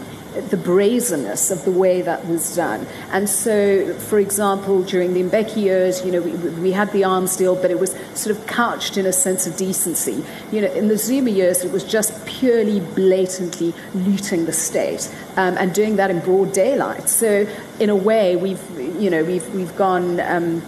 the 0.50 0.58
brazenness 0.58 1.52
of 1.52 1.66
the 1.66 1.72
way 1.72 2.02
that 2.02 2.26
was 2.28 2.56
done. 2.56 2.86
And 3.12 3.28
so, 3.28 3.94
for 3.96 4.20
example, 4.20 4.84
during 4.84 5.14
the 5.14 5.24
Mbeki 5.24 5.58
years, 5.58 6.06
you 6.06 6.12
know, 6.12 6.22
we, 6.22 6.32
we, 6.34 6.72
had 6.72 6.92
the 6.92 7.04
arms 7.04 7.36
deal, 7.36 7.56
but 7.56 7.72
it 7.72 7.80
was 7.80 7.96
sort 8.14 8.38
of 8.38 8.46
couched 8.46 8.98
in 8.98 9.06
a 9.06 9.14
sense 9.14 9.48
of 9.48 9.58
decency. 9.58 10.24
You 10.52 10.62
know, 10.62 10.72
in 10.74 10.88
the 10.88 10.98
Zuma 10.98 11.32
years, 11.32 11.64
it 11.64 11.72
was 11.72 11.84
just 11.84 12.26
purely 12.26 12.80
blatantly 12.80 13.74
looting 13.94 14.46
the 14.46 14.54
state 14.54 15.12
um, 15.36 15.58
and 15.58 15.74
doing 15.74 15.96
that 15.96 16.12
in 16.12 16.20
broad 16.20 16.54
daylight. 16.54 17.10
So, 17.10 17.48
in 17.80 17.90
a 17.90 17.96
way, 17.96 18.36
we've, 18.36 18.64
you 19.02 19.10
know, 19.10 19.24
we've, 19.24 19.48
we've 19.56 19.76
gone. 19.76 20.20
Um, 20.20 20.62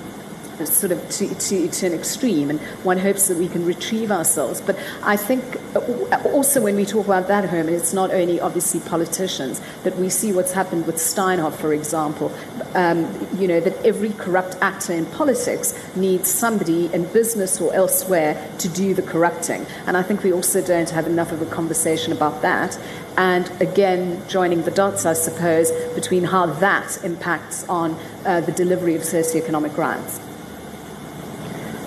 sort 0.68 0.91
of 0.91 1.10
to, 1.10 1.34
to, 1.34 1.68
to 1.68 1.86
an 1.88 1.94
extreme, 1.94 2.50
and 2.50 2.60
one 2.84 2.98
hopes 2.98 3.27
that 3.27 3.38
we 3.38 3.48
can 3.48 3.65
retrieve 3.65 4.12
ourselves. 4.12 4.62
But 4.62 4.77
I 5.03 5.18
think 5.18 5.44
uh, 5.75 6.22
also 6.25 6.62
when 6.62 6.75
we 6.75 6.86
talk 6.86 7.06
about 7.06 7.27
that, 7.27 7.46
Herman, 7.46 7.74
it's 7.74 7.94
not 7.94 8.12
only 8.12 8.39
obviously 8.39 8.80
politicians, 8.82 9.62
that 9.84 9.98
we 9.98 10.10
see 10.10 10.32
what's 10.32 10.51
happened 10.51 10.86
with 10.88 10.96
Steinhoff, 10.98 11.56
for 11.56 11.74
example. 11.74 12.32
Um, 12.74 13.27
you 13.38 13.48
know, 13.48 13.60
that 13.60 13.86
every 13.86 14.12
corrupt 14.13 14.56
actor 14.62 14.94
in 14.94 15.06
politics 15.08 15.74
needs 15.96 16.30
somebody 16.30 16.94
in 16.94 17.06
business 17.06 17.60
or 17.60 17.74
elsewhere 17.74 18.50
to 18.60 18.70
do 18.70 18.94
the 18.94 19.01
corrupting. 19.01 19.65
And 19.86 19.98
I 19.98 20.03
think 20.03 20.24
we 20.24 20.32
also 20.32 20.62
don't 20.65 20.89
have 20.89 21.08
enough 21.08 21.32
of 21.32 21.41
a 21.41 21.46
conversation 21.46 22.13
about 22.13 22.41
that. 22.41 22.80
And 23.18 23.50
again, 23.62 24.22
joining 24.30 24.62
the 24.63 24.72
dots, 24.72 25.06
I 25.06 25.13
suppose, 25.13 25.72
between 25.96 26.24
how 26.24 26.46
that 26.46 27.03
impacts 27.03 27.68
on 27.68 27.98
uh, 28.25 28.41
the 28.41 28.51
delivery 28.51 28.96
of 28.96 29.01
socioeconomic 29.01 29.75
rights. 29.77 30.20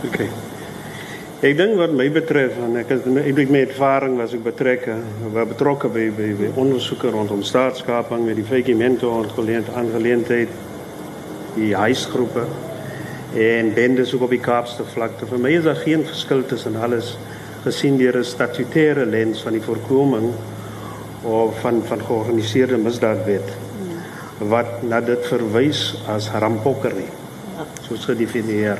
Okay. 0.04 0.28
Ek 1.44 1.56
dink 1.56 1.78
wat 1.80 1.92
my 1.96 2.06
betref 2.12 2.56
en 2.60 2.76
ek 2.80 2.90
is 2.92 3.06
ek 3.20 3.38
het 3.38 3.50
my 3.52 3.62
ervaring 3.64 4.18
was 4.20 4.34
ek 4.36 4.42
betrokke 4.44 4.96
was 5.32 5.48
betrokke 5.48 5.90
by 5.92 6.04
by, 6.16 6.28
by 6.38 6.50
ondersoeke 6.60 7.12
rondom 7.12 7.42
staatskaping 7.44 8.24
met 8.26 8.36
die 8.40 8.46
fakimente 8.48 9.08
ontgeleend 9.08 9.68
aangeleentheid 9.72 10.52
die 11.54 11.72
huisgroepe 11.76 12.46
en 13.40 13.72
bendes 13.74 14.14
ook 14.14 14.26
op 14.28 14.32
die 14.34 14.42
Kaapse 14.42 14.84
vlakte. 14.92 15.26
Vir 15.26 15.40
my 15.42 15.52
is 15.56 15.64
daar 15.66 15.80
geen 15.80 16.04
verskil 16.06 16.44
tussen 16.48 16.76
alles 16.76 17.16
gesien 17.64 17.96
deur 17.98 18.20
'n 18.20 18.24
statutêre 18.24 19.06
lens 19.06 19.42
van 19.42 19.52
die 19.52 19.64
voorkoming 19.64 20.32
of 21.22 21.60
van 21.60 21.82
van 21.82 22.00
georganiseerde 22.00 22.76
misdaadwet 22.76 23.56
wat 24.38 24.82
na 24.82 25.00
dit 25.00 25.26
verwys 25.26 25.94
as 26.06 26.28
rampokkery 26.30 27.08
soos 27.88 28.04
gedefinieer 28.04 28.78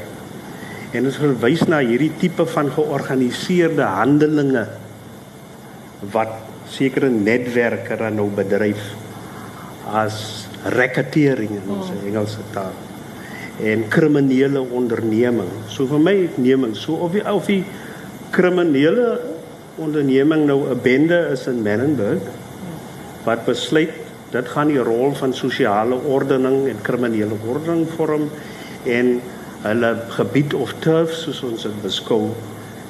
En 0.95 1.11
ons 1.11 1.19
verwys 1.19 1.65
na 1.67 1.81
hierdie 1.83 2.13
tipe 2.21 2.47
van 2.47 2.71
georganiseerde 2.71 3.83
handelinge 3.83 4.67
wat 6.15 6.35
sekere 6.71 7.11
netwerke 7.11 7.97
dan 7.99 8.19
nou 8.21 8.29
bedryf 8.35 8.83
as 9.91 10.47
racketeering 10.75 11.57
in 11.59 11.71
ons. 11.75 11.91
Engelse 12.05 12.45
taal 12.55 12.75
en 13.63 13.85
kriminele 13.89 14.59
onderneming. 14.59 15.51
So 15.71 15.87
vir 15.87 16.01
my 16.03 16.15
neming 16.43 16.75
so 16.75 16.99
of 17.07 17.13
die 17.15 17.23
of 17.23 17.47
die 17.47 17.63
kriminele 18.35 19.21
onderneming 19.79 20.47
nou 20.47 20.71
'n 20.71 20.81
bende 20.83 21.31
is 21.33 21.47
in 21.47 21.63
Menenberg 21.63 22.23
wat 23.25 23.45
besluit 23.45 23.91
dit 24.31 24.49
gaan 24.49 24.69
die 24.69 24.83
rol 24.83 25.15
van 25.15 25.33
sosiale 25.33 25.95
ordening 25.95 26.67
en 26.69 26.83
kriminele 26.83 27.37
ordening 27.47 27.87
vorm 27.97 28.31
en 28.85 29.21
hulle 29.64 29.94
gebied 30.16 30.54
of 30.54 30.75
turf 30.85 31.12
soos 31.16 31.40
ons 31.47 31.64
dit 31.64 31.78
beskou 31.83 32.28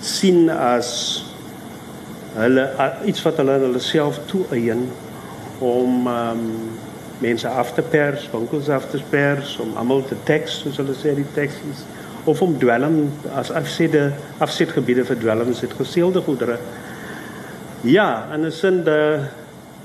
sien 0.05 0.49
as 0.51 0.91
hulle 2.35 2.65
iets 3.07 3.23
wat 3.25 3.39
hulle 3.41 3.59
hulle 3.63 3.83
self 3.83 4.19
toeëien 4.31 4.83
om 5.65 6.09
um, 6.11 6.49
mense 7.23 7.49
af 7.49 7.71
te 7.77 7.83
pers, 7.83 8.27
winkels 8.33 8.69
af 8.69 8.89
te 8.91 8.99
pers, 9.11 9.55
om 9.63 9.77
almal 9.79 10.03
te 10.09 10.17
tax 10.27 10.59
soos 10.65 10.81
hulle 10.83 10.97
sê 10.99 11.15
die 11.17 11.29
taxes 11.37 11.85
of 12.29 12.43
om 12.43 12.57
dwelm 12.59 13.05
as 13.39 13.53
afsede 13.55 14.09
afsetgebiede 14.45 15.05
vir 15.07 15.21
dwelms 15.21 15.63
het 15.63 15.77
geseelde 15.79 16.25
goedere. 16.27 16.59
Ja, 17.85 18.27
en 18.33 18.47
'n 18.47 18.53
sin 18.53 18.83
de 18.85 19.21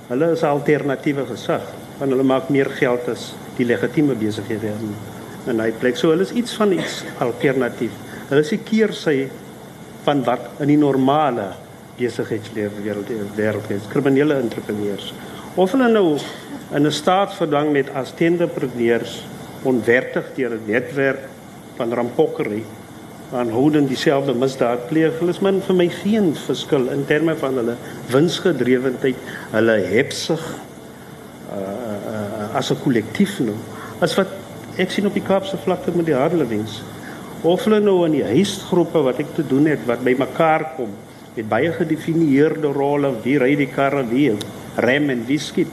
hulle 0.08 0.32
is 0.32 0.44
alternatiewe 0.44 1.26
gesig 1.26 1.62
want 2.00 2.12
hulle 2.12 2.24
maak 2.24 2.50
meer 2.50 2.70
geld 2.80 3.08
as 3.08 3.34
die 3.58 3.66
legitieme 3.66 4.16
besighede 4.16 4.68
in 4.68 4.96
hy 5.46 5.72
plek. 5.80 5.98
So 5.98 6.12
hulle 6.12 6.24
is 6.28 6.32
iets 6.32 6.54
van 6.54 6.72
iets 6.72 7.04
alternatief. 7.20 7.92
Hulle 8.30 8.42
is 8.42 8.50
die 8.50 8.62
keersy 8.64 9.28
van 10.04 10.24
wat 10.24 10.62
in 10.64 10.68
die 10.68 10.78
normale 10.78 11.54
besigheidslewe 12.00 12.84
wêreld 12.84 13.10
wêreld 13.36 13.72
is. 13.76 13.88
Kriminele 13.92 14.40
entrepreneurs. 14.40 15.14
Of 15.56 15.74
hulle 15.76 15.90
nou 15.92 16.18
in 16.76 16.86
'n 16.86 16.92
staat 16.92 17.34
verdang 17.34 17.72
met 17.72 17.90
as 17.94 18.14
tenderpreneurs 18.14 19.24
onwertig 19.64 20.26
deur 20.36 20.52
'n 20.52 20.64
netwerk 20.66 21.28
van 21.76 21.94
rampokkery 21.94 22.64
aan 23.34 23.50
houden 23.50 23.88
dieselfde 23.88 24.34
misdaad 24.34 24.88
pleeg. 24.88 25.20
Hulle 25.20 25.32
is 25.32 25.40
min 25.40 25.62
vir 25.62 25.76
my 25.76 25.88
geen 25.90 26.36
verskil 26.36 26.90
in 26.90 27.06
terme 27.06 27.36
van 27.36 27.60
hulle 27.62 27.76
winsgedrewendheid, 28.10 29.16
hulle 29.52 29.76
hebsig 29.92 30.42
uh, 30.50 31.58
uh, 31.58 32.14
uh, 32.14 32.56
as 32.56 32.72
'n 32.72 32.82
kollektief 32.84 33.40
nou. 33.40 33.56
As 34.00 34.16
wat 34.16 34.39
ek 34.80 34.94
sien 34.96 35.10
op 35.10 35.18
die 35.18 35.26
Kaapse 35.26 35.60
vlakte 35.60 35.92
met 35.96 36.08
die 36.08 36.18
Harlewings 36.18 36.80
of 37.44 37.64
hulle 37.68 37.80
nou 37.84 38.02
in 38.08 38.18
die 38.18 38.26
huisgroepe 38.26 39.04
wat 39.06 39.20
ek 39.24 39.36
te 39.36 39.46
doen 39.48 39.68
het 39.72 39.86
wat 39.88 40.04
by 40.04 40.16
mekaar 40.20 40.72
kom 40.78 40.96
met 41.36 41.48
baie 41.52 41.72
gedefinieerde 41.76 42.72
rolle 42.76 43.14
wie 43.24 43.38
ry 43.40 43.54
die 43.60 43.70
karre 43.72 44.06
wie 44.10 44.34
rem 44.88 45.12
en 45.14 45.24
wie 45.28 45.40
skiet 45.40 45.72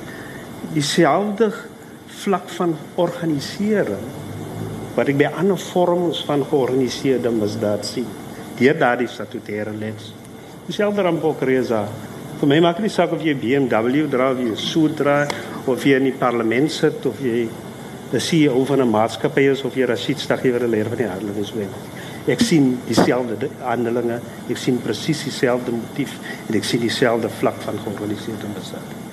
dieselfde 0.74 1.50
vlak 2.22 2.48
van 2.58 2.74
organisering 3.02 4.06
wat 4.96 5.10
ek 5.12 5.18
by 5.20 5.28
ander 5.36 5.60
vorms 5.60 6.22
van 6.24 6.44
georganiseerde 6.48 7.30
misdaad 7.34 7.84
sien. 7.84 8.06
Deur 8.56 8.78
daardie 8.80 9.10
statutêre 9.12 9.74
lens. 9.76 10.14
Dieselfde 10.64 11.04
rampokrasa. 11.04 11.82
Vir 12.40 12.48
my 12.48 12.58
maak 12.64 12.80
dit 12.80 12.86
nie 12.86 12.94
saak 12.94 13.12
of 13.12 13.24
jy 13.24 13.34
BMW 13.36 14.06
dra 14.12 14.30
of 14.32 14.40
jy 14.40 14.48
'n 14.50 14.56
suit 14.56 14.96
dra 14.96 15.26
of 15.66 15.84
jy 15.84 15.96
in 15.96 16.08
die 16.08 16.16
parlement 16.16 16.72
sit 16.72 17.04
of 17.06 17.20
jy 17.20 17.48
die 18.10 18.20
CEO 18.20 18.64
van 18.64 18.80
'n 18.80 18.90
maatskappy 18.90 19.48
is 19.50 19.62
of 19.62 19.74
jy 19.74 19.84
Rashid 19.84 20.20
Stagiewer 20.20 20.60
die 20.60 20.68
leier 20.68 20.88
van 20.88 20.98
die 20.98 21.08
Harlem 21.08 21.44
Swem. 21.44 21.70
Ek 22.26 22.40
sien 22.40 22.78
dieselfde 22.86 23.48
handelinge, 23.62 24.20
ek 24.50 24.56
sien 24.56 24.78
presies 24.82 25.24
dieselfde 25.24 25.70
motief 25.72 26.18
en 26.48 26.54
ek 26.54 26.64
sien 26.64 26.80
dieselfde 26.80 27.28
vlak 27.28 27.60
van 27.62 27.78
georganiseerde 27.78 28.46
misdaad 28.54 29.06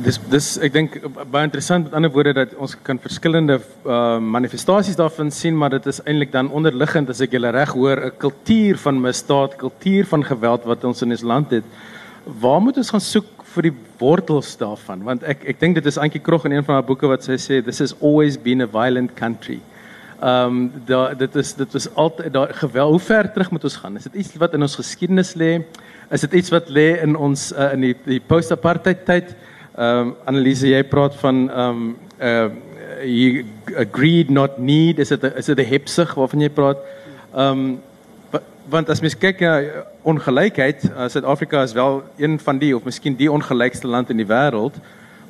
dis 0.00 0.18
dis 0.32 0.46
ek 0.64 0.72
dink 0.72 0.94
baie 1.32 1.44
interessant 1.46 1.84
met 1.86 1.94
ander 1.96 2.12
woorde 2.12 2.32
dat 2.36 2.54
ons 2.64 2.74
kan 2.86 2.98
verskillende 3.02 3.58
uh 3.84 4.18
manifestasies 4.18 4.96
daarvan 4.96 5.30
sien 5.30 5.56
maar 5.58 5.70
dit 5.74 5.86
is 5.86 6.00
eintlik 6.06 6.32
dan 6.32 6.50
onderliggend 6.50 7.10
as 7.12 7.20
ek 7.20 7.36
julle 7.36 7.52
reg 7.52 7.74
hoor 7.76 8.00
'n 8.06 8.16
kultuur 8.18 8.78
van 8.78 9.00
misdaad, 9.00 9.56
kultuur 9.56 10.06
van 10.06 10.24
geweld 10.24 10.64
wat 10.64 10.84
ons 10.84 11.02
in 11.02 11.10
ons 11.10 11.22
land 11.22 11.50
het. 11.50 11.64
Waar 12.24 12.60
moet 12.60 12.76
ons 12.76 12.90
gaan 12.90 13.00
soek 13.00 13.41
vir 13.54 13.68
die 13.68 13.74
wortels 14.00 14.54
daarvan? 14.60 15.02
Want 15.06 15.26
ek 15.28 15.44
ek 15.52 15.60
dink 15.60 15.76
dit 15.78 15.86
is 15.86 15.98
Antjie 16.00 16.22
Krog 16.22 16.46
in 16.48 16.56
een 16.56 16.64
van 16.64 16.78
haar 16.78 16.86
boeke 16.88 17.10
wat 17.10 17.26
sy 17.26 17.38
sê 17.40 17.60
this 17.64 17.82
has 17.84 17.94
always 18.00 18.38
been 18.40 18.64
a 18.64 18.66
violent 18.66 19.14
country. 19.18 19.60
Ehm 20.22 20.46
um, 20.46 20.72
da 20.86 21.14
dit 21.18 21.36
is 21.36 21.54
dit 21.58 21.72
was 21.72 21.88
altyd 21.94 22.32
daar 22.32 22.54
geweld. 22.54 22.90
Hoe 22.90 23.00
ver 23.00 23.32
terug 23.32 23.50
moet 23.50 23.64
ons 23.64 23.76
gaan? 23.76 23.96
Is 23.96 24.08
dit 24.10 24.20
iets 24.22 24.36
wat 24.38 24.54
in 24.54 24.62
ons 24.62 24.76
geskiedenis 24.78 25.34
lê? 25.34 25.52
Is 26.10 26.20
dit 26.20 26.32
iets 26.40 26.52
wat 26.54 26.68
lê 26.68 27.00
in 27.02 27.16
ons 27.16 27.52
uh, 27.52 27.72
in 27.72 27.88
die, 27.88 27.94
die 28.04 28.20
post-apartheid 28.20 29.06
tyd? 29.06 29.34
Ehm 29.76 30.12
um, 30.12 30.14
Annelise, 30.24 30.68
jy 30.68 30.82
praat 30.84 31.16
van 31.24 31.48
ehm 31.50 31.68
um, 31.68 31.96
uh 32.20 32.50
you 33.02 33.44
agreed 33.74 34.30
not 34.30 34.58
need 34.58 34.98
is 35.02 35.08
dit 35.08 35.24
is 35.24 35.46
dit 35.46 35.58
'n 35.58 35.66
hepsig 35.66 36.14
waarvan 36.14 36.40
jy 36.40 36.50
praat? 36.50 36.78
Ehm 37.34 37.48
um, 37.48 37.80
want 38.70 38.90
as 38.90 39.00
mens 39.02 39.16
kyk 39.18 39.40
na 39.42 39.84
ongelykheid, 40.06 40.84
uh, 40.90 41.08
Suid-Afrika 41.10 41.62
is 41.62 41.72
wel 41.72 42.02
een 42.16 42.38
van 42.40 42.58
die 42.58 42.74
of 42.76 42.84
miskien 42.84 43.16
die 43.18 43.30
ongelykste 43.30 43.86
land 43.86 44.10
in 44.10 44.20
die 44.22 44.26
wêreld, 44.26 44.78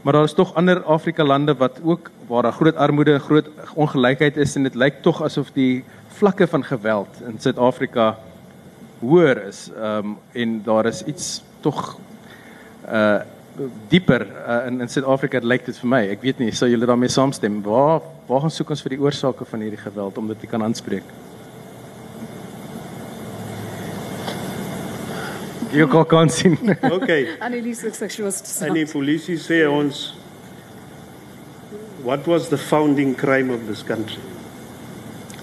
maar 0.02 0.12
daar 0.12 0.28
is 0.28 0.34
tog 0.34 0.54
ander 0.54 0.82
Afrika 0.84 1.24
lande 1.24 1.54
wat 1.54 1.78
ook 1.82 2.10
waar 2.28 2.42
daar 2.42 2.52
groot 2.52 2.76
armoede 2.76 3.14
en 3.14 3.20
groot 3.20 3.48
ongelykheid 3.74 4.36
is 4.36 4.56
en 4.56 4.62
dit 4.62 4.74
lyk 4.74 5.02
tog 5.02 5.22
asof 5.22 5.52
die 5.54 5.84
vlakke 6.18 6.46
van 6.46 6.64
geweld 6.64 7.20
in 7.26 7.38
Suid-Afrika 7.40 8.16
hoër 9.00 9.46
is. 9.46 9.68
Ehm 9.76 10.12
um, 10.12 10.16
en 10.32 10.62
daar 10.64 10.86
is 10.86 11.04
iets 11.04 11.42
tog 11.60 11.98
uh 12.88 13.20
dieper 13.88 14.26
uh, 14.48 14.66
in 14.66 14.80
in 14.80 14.88
Suid-Afrika 14.88 15.38
lyk 15.42 15.66
dit 15.66 15.78
vir 15.78 15.88
my. 15.88 16.00
Ek 16.14 16.22
weet 16.22 16.38
nie, 16.40 16.52
sou 16.56 16.70
julle 16.70 16.86
daarmee 16.88 17.12
saamstem? 17.12 17.60
Waar 17.62 18.00
waar 18.26 18.40
gaan 18.40 18.54
soek 18.54 18.70
ons 18.70 18.82
vir 18.82 18.96
die 18.96 19.02
oorsake 19.02 19.44
van 19.44 19.60
hierdie 19.60 19.82
geweld 19.82 20.18
om 20.18 20.28
dit 20.32 20.40
te 20.40 20.46
kan 20.46 20.62
aanspreek? 20.62 21.21
Jy 25.72 25.86
kan 25.88 26.06
kan 26.06 26.30
sien. 26.30 26.58
Okay. 26.82 27.26
Annelies 27.40 27.82
looks 27.82 28.00
like 28.00 28.12
she 28.12 28.22
wants 28.22 28.40
to 28.40 28.48
En 28.48 28.54
start. 28.54 28.74
die 28.74 28.86
polisie 28.86 29.38
sê 29.40 29.62
ons 29.68 30.14
what 32.02 32.26
was 32.26 32.48
the 32.48 32.58
founding 32.58 33.14
crime 33.14 33.50
of 33.54 33.66
this 33.66 33.82
country? 33.82 34.20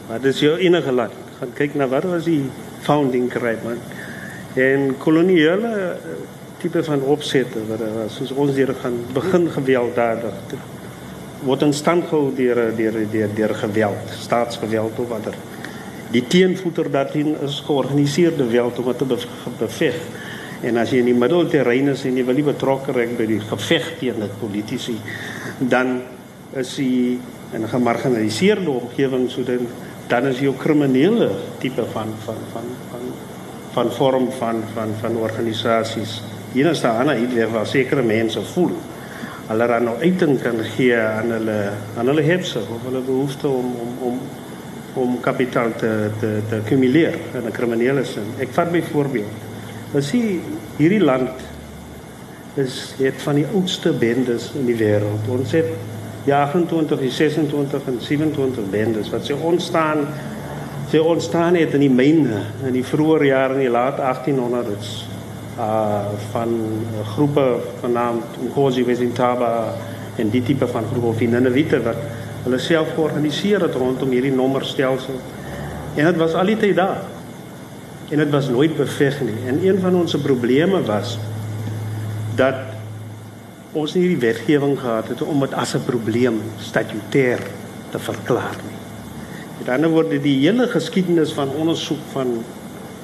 Wat 0.10 0.26
is 0.26 0.42
jou 0.44 0.58
enige 0.58 0.92
land? 0.92 1.16
Gaan 1.40 1.54
kyk 1.56 1.78
na 1.80 1.88
wat 1.88 2.04
was 2.10 2.28
die 2.28 2.44
founding 2.86 3.30
crime 3.32 3.64
man. 3.64 3.80
En 4.60 4.96
koloniale 4.98 5.72
eh, 5.94 6.18
tipe 6.60 6.84
van 6.84 7.02
opsette 7.02 7.62
wat 7.70 7.80
daar 7.80 7.96
was, 8.04 8.20
soos 8.20 8.32
ons 8.36 8.58
hier 8.58 8.74
gaan 8.82 9.00
begin 9.16 9.48
gewelddadig 9.56 10.58
word 11.48 11.62
in 11.64 11.74
stand 11.74 12.04
gehou 12.10 12.34
deur 12.36 12.60
deur 12.76 12.98
deur 13.12 13.30
deur 13.36 13.54
geweld, 13.56 14.16
staatsgeweld 14.20 15.00
of 15.00 15.08
watter. 15.08 15.38
Die 16.12 16.24
teenvoeter 16.28 16.92
daarin 16.92 17.36
is 17.46 17.60
georganiseerde 17.66 18.44
geweld 18.44 18.80
om 18.80 18.86
dit 18.86 18.98
te 18.98 19.06
be- 19.06 19.28
beveg. 19.60 19.96
En 20.62 20.78
as 20.78 20.92
jy 20.92 21.00
in 21.04 21.06
die 21.12 21.16
middelterrein 21.16 21.88
is 21.94 22.04
en 22.06 22.18
jy 22.18 22.26
wil 22.26 22.36
nie 22.36 22.44
betrokke 22.44 22.92
raak 22.92 23.14
by 23.18 23.28
die 23.30 23.40
geveg 23.40 23.94
teen 24.00 24.20
dit 24.20 24.40
politici, 24.42 24.98
dan 25.60 26.02
is 26.58 26.76
jy 26.78 27.20
in 27.54 27.64
'n 27.64 27.68
gemarginaliseerde 27.68 28.70
omgewing 28.70 29.30
so 29.30 29.44
dan 29.44 29.68
dan 30.08 30.26
is 30.28 30.42
'n 30.42 30.58
kriminele 30.58 31.32
tipe 31.60 31.86
van 31.94 32.14
van 32.26 32.38
van 32.52 32.68
van 32.92 33.06
van 33.74 33.92
vorm 33.92 34.32
van 34.32 34.64
van 34.74 34.90
van 35.02 35.16
organisasies. 35.18 36.22
Hier 36.54 36.66
is 36.66 36.82
daar 36.82 37.00
ander 37.00 37.18
iets 37.18 37.52
waar 37.52 37.68
sekere 37.68 38.02
mense 38.02 38.42
voel 38.42 38.72
hulle 39.50 39.68
dan 39.68 39.84
nou 39.84 39.96
uiting 40.02 40.42
kan 40.42 40.60
gee 40.76 40.98
aan 40.98 41.32
hulle 41.34 41.72
aan 41.98 42.06
hulle 42.12 42.22
hebse 42.22 42.60
of 42.60 42.84
hulle 42.86 43.02
behoefte 43.02 43.48
om 43.48 43.74
om 43.82 43.96
om 44.10 44.20
om 45.00 45.20
kapitaal 45.24 45.76
te 45.78 45.92
te 46.20 46.32
te 46.50 46.62
akkumuleer 46.64 47.16
in 47.34 47.46
'n 47.46 47.52
kriminele 47.52 48.06
sin. 48.06 48.34
Ek 48.40 48.52
vat 48.52 48.72
byvoorbeeld. 48.72 49.48
Ons 49.94 50.08
sien 50.08 50.42
hierdie 50.78 51.04
land 51.04 51.30
is 52.56 52.94
het 52.98 53.22
van 53.22 53.36
die 53.36 53.46
oudste 53.54 53.92
bendes 53.92 54.52
in 54.56 54.66
die 54.66 54.76
wêreld. 54.76 55.28
Ons 55.30 55.52
het 55.52 55.66
die 56.26 56.36
28, 56.36 57.00
die 57.00 57.12
26 57.12 57.88
en 57.88 57.98
27 58.00 58.70
bendes 58.70 59.10
wat 59.10 59.26
se 59.26 59.36
ontstaan 59.36 60.08
se 60.90 61.04
ontstaan 61.04 61.56
het 61.56 61.74
in 61.74 61.80
die 61.86 61.94
myne 61.94 62.42
in 62.66 62.74
die 62.74 62.86
vroeë 62.86 63.28
jare 63.30 63.54
in 63.54 63.60
die 63.68 63.74
laat 63.74 64.00
1800s 64.02 64.94
uh 65.60 66.08
van 66.32 66.54
uh, 66.56 67.04
groepe 67.14 67.46
genaamd 67.82 68.38
Ngozi 68.48 68.86
Wezintaba 68.86 69.74
en 70.16 70.30
die 70.30 70.44
tipe 70.44 70.68
van 70.68 70.88
groepe 70.92 71.08
of 71.08 71.18
die 71.18 71.28
Ninevite 71.28 71.82
wat 71.84 72.00
hulle 72.44 72.60
self 72.60 72.94
georganiseer 72.96 73.62
het 73.62 73.76
rondom 73.76 74.12
hierdie 74.16 74.34
nommerstelsel. 74.34 75.20
En 75.96 76.06
dit 76.06 76.16
was 76.16 76.34
altyd 76.34 76.76
daar. 76.76 77.04
En 78.10 78.18
dit 78.18 78.30
was 78.30 78.50
nooit 78.50 78.78
beveg 78.78 79.22
nie. 79.22 79.38
En 79.48 79.60
een 79.66 79.80
van 79.80 79.96
ons 79.96 80.16
probleme 80.24 80.82
was 80.84 81.18
dat 82.36 82.56
ons 83.72 83.94
nie 83.94 84.08
hierdie 84.08 84.24
wetgewing 84.24 84.80
gehad 84.80 85.12
het 85.12 85.22
om 85.22 85.40
dit 85.40 85.54
as 85.54 85.76
'n 85.76 85.86
probleem 85.86 86.42
statutêr 86.58 87.40
te 87.90 88.00
verklaar 88.00 88.58
nie. 88.66 88.78
Met 89.60 89.70
ander 89.70 89.90
woorde, 89.90 90.22
die 90.22 90.40
hele 90.48 90.68
geskiedenis 90.68 91.34
van 91.34 91.50
ondersoek 91.50 92.00
van 92.12 92.44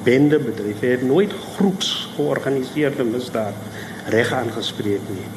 bendebedrywe 0.03 0.85
het 0.85 1.03
nooit 1.03 1.33
groeps 1.55 2.09
georganiseerde 2.15 3.03
misdaad 3.03 3.53
reg 4.09 4.31
aangespreek 4.31 5.01
nie. 5.09 5.27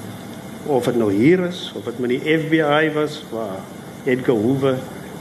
Of 0.66 0.84
dit 0.84 0.96
nou 0.96 1.12
hier 1.12 1.40
is, 1.46 1.72
of 1.74 1.84
dit 1.84 1.98
met 1.98 2.08
die 2.08 2.38
FBI 2.38 2.90
was 2.94 3.22
waar 3.30 3.60
Edgar 4.08 4.36
Hoover 4.36 4.78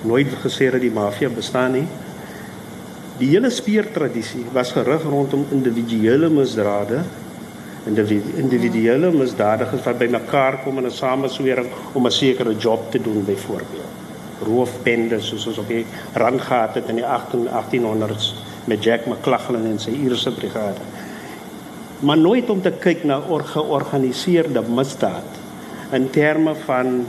nooit 0.07 0.33
gesê 0.43 0.71
het 0.71 0.81
die 0.81 0.93
maffia 0.93 1.29
bestaan 1.29 1.77
nie. 1.77 1.87
Die 3.17 3.29
hele 3.33 3.49
speurtradisie 3.49 4.45
was 4.53 4.71
gerig 4.71 5.03
rondom 5.03 5.47
individuele 5.51 6.29
misdade 6.29 7.01
individu- 7.87 8.37
individuele 8.37 9.11
misdadigers 9.11 9.83
wat 9.83 9.97
bymekaar 9.97 10.59
kom 10.63 10.77
in 10.77 10.85
'n 10.85 10.91
sameswering 10.91 11.67
om 11.93 12.05
'n 12.05 12.11
sekere 12.11 12.55
job 12.55 12.91
te 12.91 13.01
doen 13.01 13.23
byvoorbeeld. 13.25 13.95
Roofbendes 14.43 15.27
soos 15.27 15.47
ons 15.47 15.57
op 15.57 15.67
die 15.67 15.85
rand 16.13 16.41
gehad 16.41 16.73
het 16.75 16.89
in 16.89 16.95
die 16.95 17.05
18 17.05 17.47
1800s 17.47 18.35
met 18.65 18.83
Jack 18.83 19.05
McLaughlin 19.05 19.65
en 19.65 19.79
sy 19.79 19.89
Ierse 19.89 20.31
brigade. 20.31 20.81
Maar 21.99 22.17
nooit 22.17 22.49
om 22.49 22.61
te 22.61 22.71
kyk 22.71 23.03
na 23.03 23.19
or 23.27 23.43
georganiseerde 23.43 24.61
misdaad 24.61 25.31
in 25.91 26.09
terme 26.09 26.55
van 26.65 27.05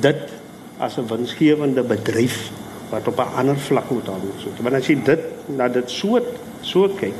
dit 0.00 0.37
as 0.78 0.96
'n 0.98 1.06
winsgewende 1.06 1.82
bedryf 1.82 2.50
wat 2.90 3.08
op 3.08 3.18
'n 3.18 3.34
ander 3.36 3.58
vlak 3.58 3.90
moet 3.90 4.08
aansoek. 4.08 4.58
Want 4.62 4.74
as 4.74 4.86
jy 4.86 5.02
dit 5.04 5.20
na 5.46 5.68
dit 5.68 5.90
so 5.90 6.20
so 6.60 6.88
kyk, 6.88 7.14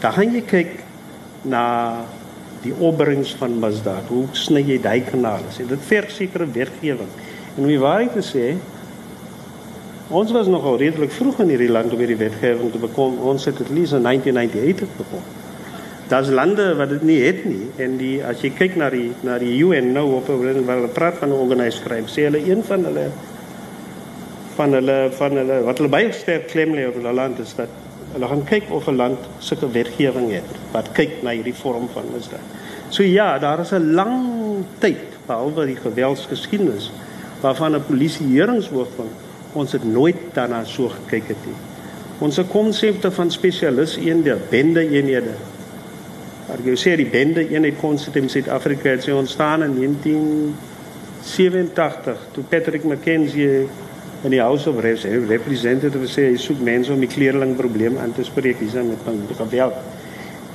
dan 0.00 0.12
gaan 0.12 0.32
jy 0.32 0.42
kyk 0.42 0.84
na 1.42 1.94
die 2.62 2.74
opbrengs 2.78 3.34
van 3.38 3.58
misdaad. 3.58 4.08
Hoe 4.08 4.26
sny 4.32 4.62
jy 4.66 4.80
daai 4.80 5.02
kanale? 5.06 5.50
Sê 5.54 5.66
dit 5.66 5.80
verg 5.80 6.10
sekere 6.10 6.46
wetgewing. 6.46 7.10
En 7.56 7.62
om 7.62 7.70
die 7.70 7.78
waarheid 7.78 8.12
te 8.12 8.22
sê, 8.22 8.56
ons 10.08 10.32
was 10.32 10.46
nogal 10.46 10.78
redelik 10.78 11.12
vroeg 11.12 11.40
in 11.44 11.48
hierdie 11.48 11.70
land 11.70 11.92
om 11.92 11.98
hierdie 11.98 12.16
wetgewing 12.16 12.72
te 12.72 12.78
bekom. 12.78 13.18
Ons 13.18 13.44
het 13.44 13.60
at 13.60 13.70
least 13.70 13.92
in 13.92 14.02
1998 14.02 14.88
bekom. 14.96 15.22
Daar's 16.08 16.30
lande 16.32 16.74
wat 16.76 16.88
dit 16.88 17.02
nie 17.02 17.18
het 17.20 17.42
nie 17.44 17.66
en 17.76 17.96
die 18.00 18.24
as 18.24 18.40
jy 18.40 18.50
kyk 18.56 18.76
na 18.80 18.88
die 18.90 19.10
na 19.22 19.38
die 19.38 19.58
UN 19.60 19.92
nou 19.92 20.06
op 20.16 20.30
waar 20.30 20.54
hulle 20.54 20.88
praat 20.88 21.18
van 21.20 21.32
organized 21.32 21.84
crime, 21.84 22.08
sê 22.08 22.24
hulle 22.30 22.40
een 22.40 22.62
van 22.64 22.86
hulle 22.88 23.10
van 24.56 24.72
hulle 24.72 24.96
van 25.18 25.36
hulle 25.36 25.58
wat 25.66 25.78
hulle 25.78 25.92
baie 25.92 26.12
sterk 26.16 26.48
klem 26.52 26.72
lê 26.74 26.86
op 26.88 26.96
hulle 26.96 27.12
land 27.12 27.42
is 27.44 27.52
dat 27.58 27.74
hulle 28.14 28.30
gaan 28.30 28.44
kyk 28.48 28.70
of 28.72 28.88
'n 28.88 28.96
land 28.96 29.28
sulke 29.38 29.68
wetgewing 29.70 30.30
het 30.32 30.48
wat 30.72 30.88
kyk 30.92 31.22
na 31.22 31.30
hierdie 31.36 31.54
vorm 31.54 31.88
van 31.92 32.08
misdaad. 32.14 32.46
So 32.88 33.02
ja, 33.02 33.38
daar 33.38 33.60
is 33.60 33.72
'n 33.72 33.92
lang 33.94 34.16
tyd 34.78 35.04
behalwe 35.26 35.66
die 35.66 35.76
geweldsgeskiedenis 35.76 36.90
waarvan 37.40 37.74
'n 37.74 37.84
polisieheringshoof 37.84 38.88
van 38.96 39.08
ons 39.52 39.72
het 39.72 39.84
nooit 39.84 40.16
daarna 40.32 40.64
so 40.64 40.88
gekyk 40.88 41.28
het 41.28 41.46
nie. 41.46 41.58
Ons 42.18 42.40
konsepte 42.48 43.10
van 43.10 43.30
spesialis 43.30 43.96
eenhede, 43.96 44.36
bende 44.50 44.88
eenhede. 44.88 45.34
Maar 46.48 46.62
jy 46.64 46.74
sê 46.80 46.94
die 46.96 47.08
bende 47.12 47.44
eenheid 47.44 47.76
konsep 47.80 48.16
in 48.16 48.30
Suid-Afrika 48.32 48.94
het 48.94 49.04
sy 49.04 49.12
ontstaan 49.12 49.66
in 49.66 50.54
87 51.28 52.26
toe 52.32 52.44
Patrick 52.48 52.84
McKenzie 52.84 53.66
in 54.24 54.32
die 54.32 54.40
House 54.40 54.70
of 54.70 54.80
Reps 54.80 55.04
Representatives 55.04 56.16
sê 56.16 56.30
hy 56.30 56.38
soek 56.40 56.62
mense 56.64 56.92
om 56.94 57.04
die 57.04 57.10
kleerling 57.10 57.54
probleem 57.58 57.98
aan 58.00 58.14
te 58.16 58.24
spreek 58.24 58.62
hier 58.62 58.84
met 58.84 59.04
met 59.06 59.36
geweld. 59.36 59.74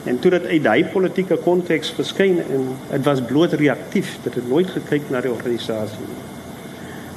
En 0.04 0.20
toe 0.20 0.32
dit 0.32 0.46
uit 0.46 0.64
daai 0.64 0.86
politieke 0.92 1.38
konteks 1.38 1.94
verskyn 1.96 2.42
en 2.42 2.68
dit 2.90 3.06
was 3.08 3.22
bloot 3.24 3.54
reaktief, 3.54 4.18
dit 4.24 4.36
het 4.36 4.50
nooit 4.50 4.68
gekyk 4.68 5.10
na 5.10 5.22
die 5.22 5.32
organisasie 5.32 6.04
nie. 6.04 6.22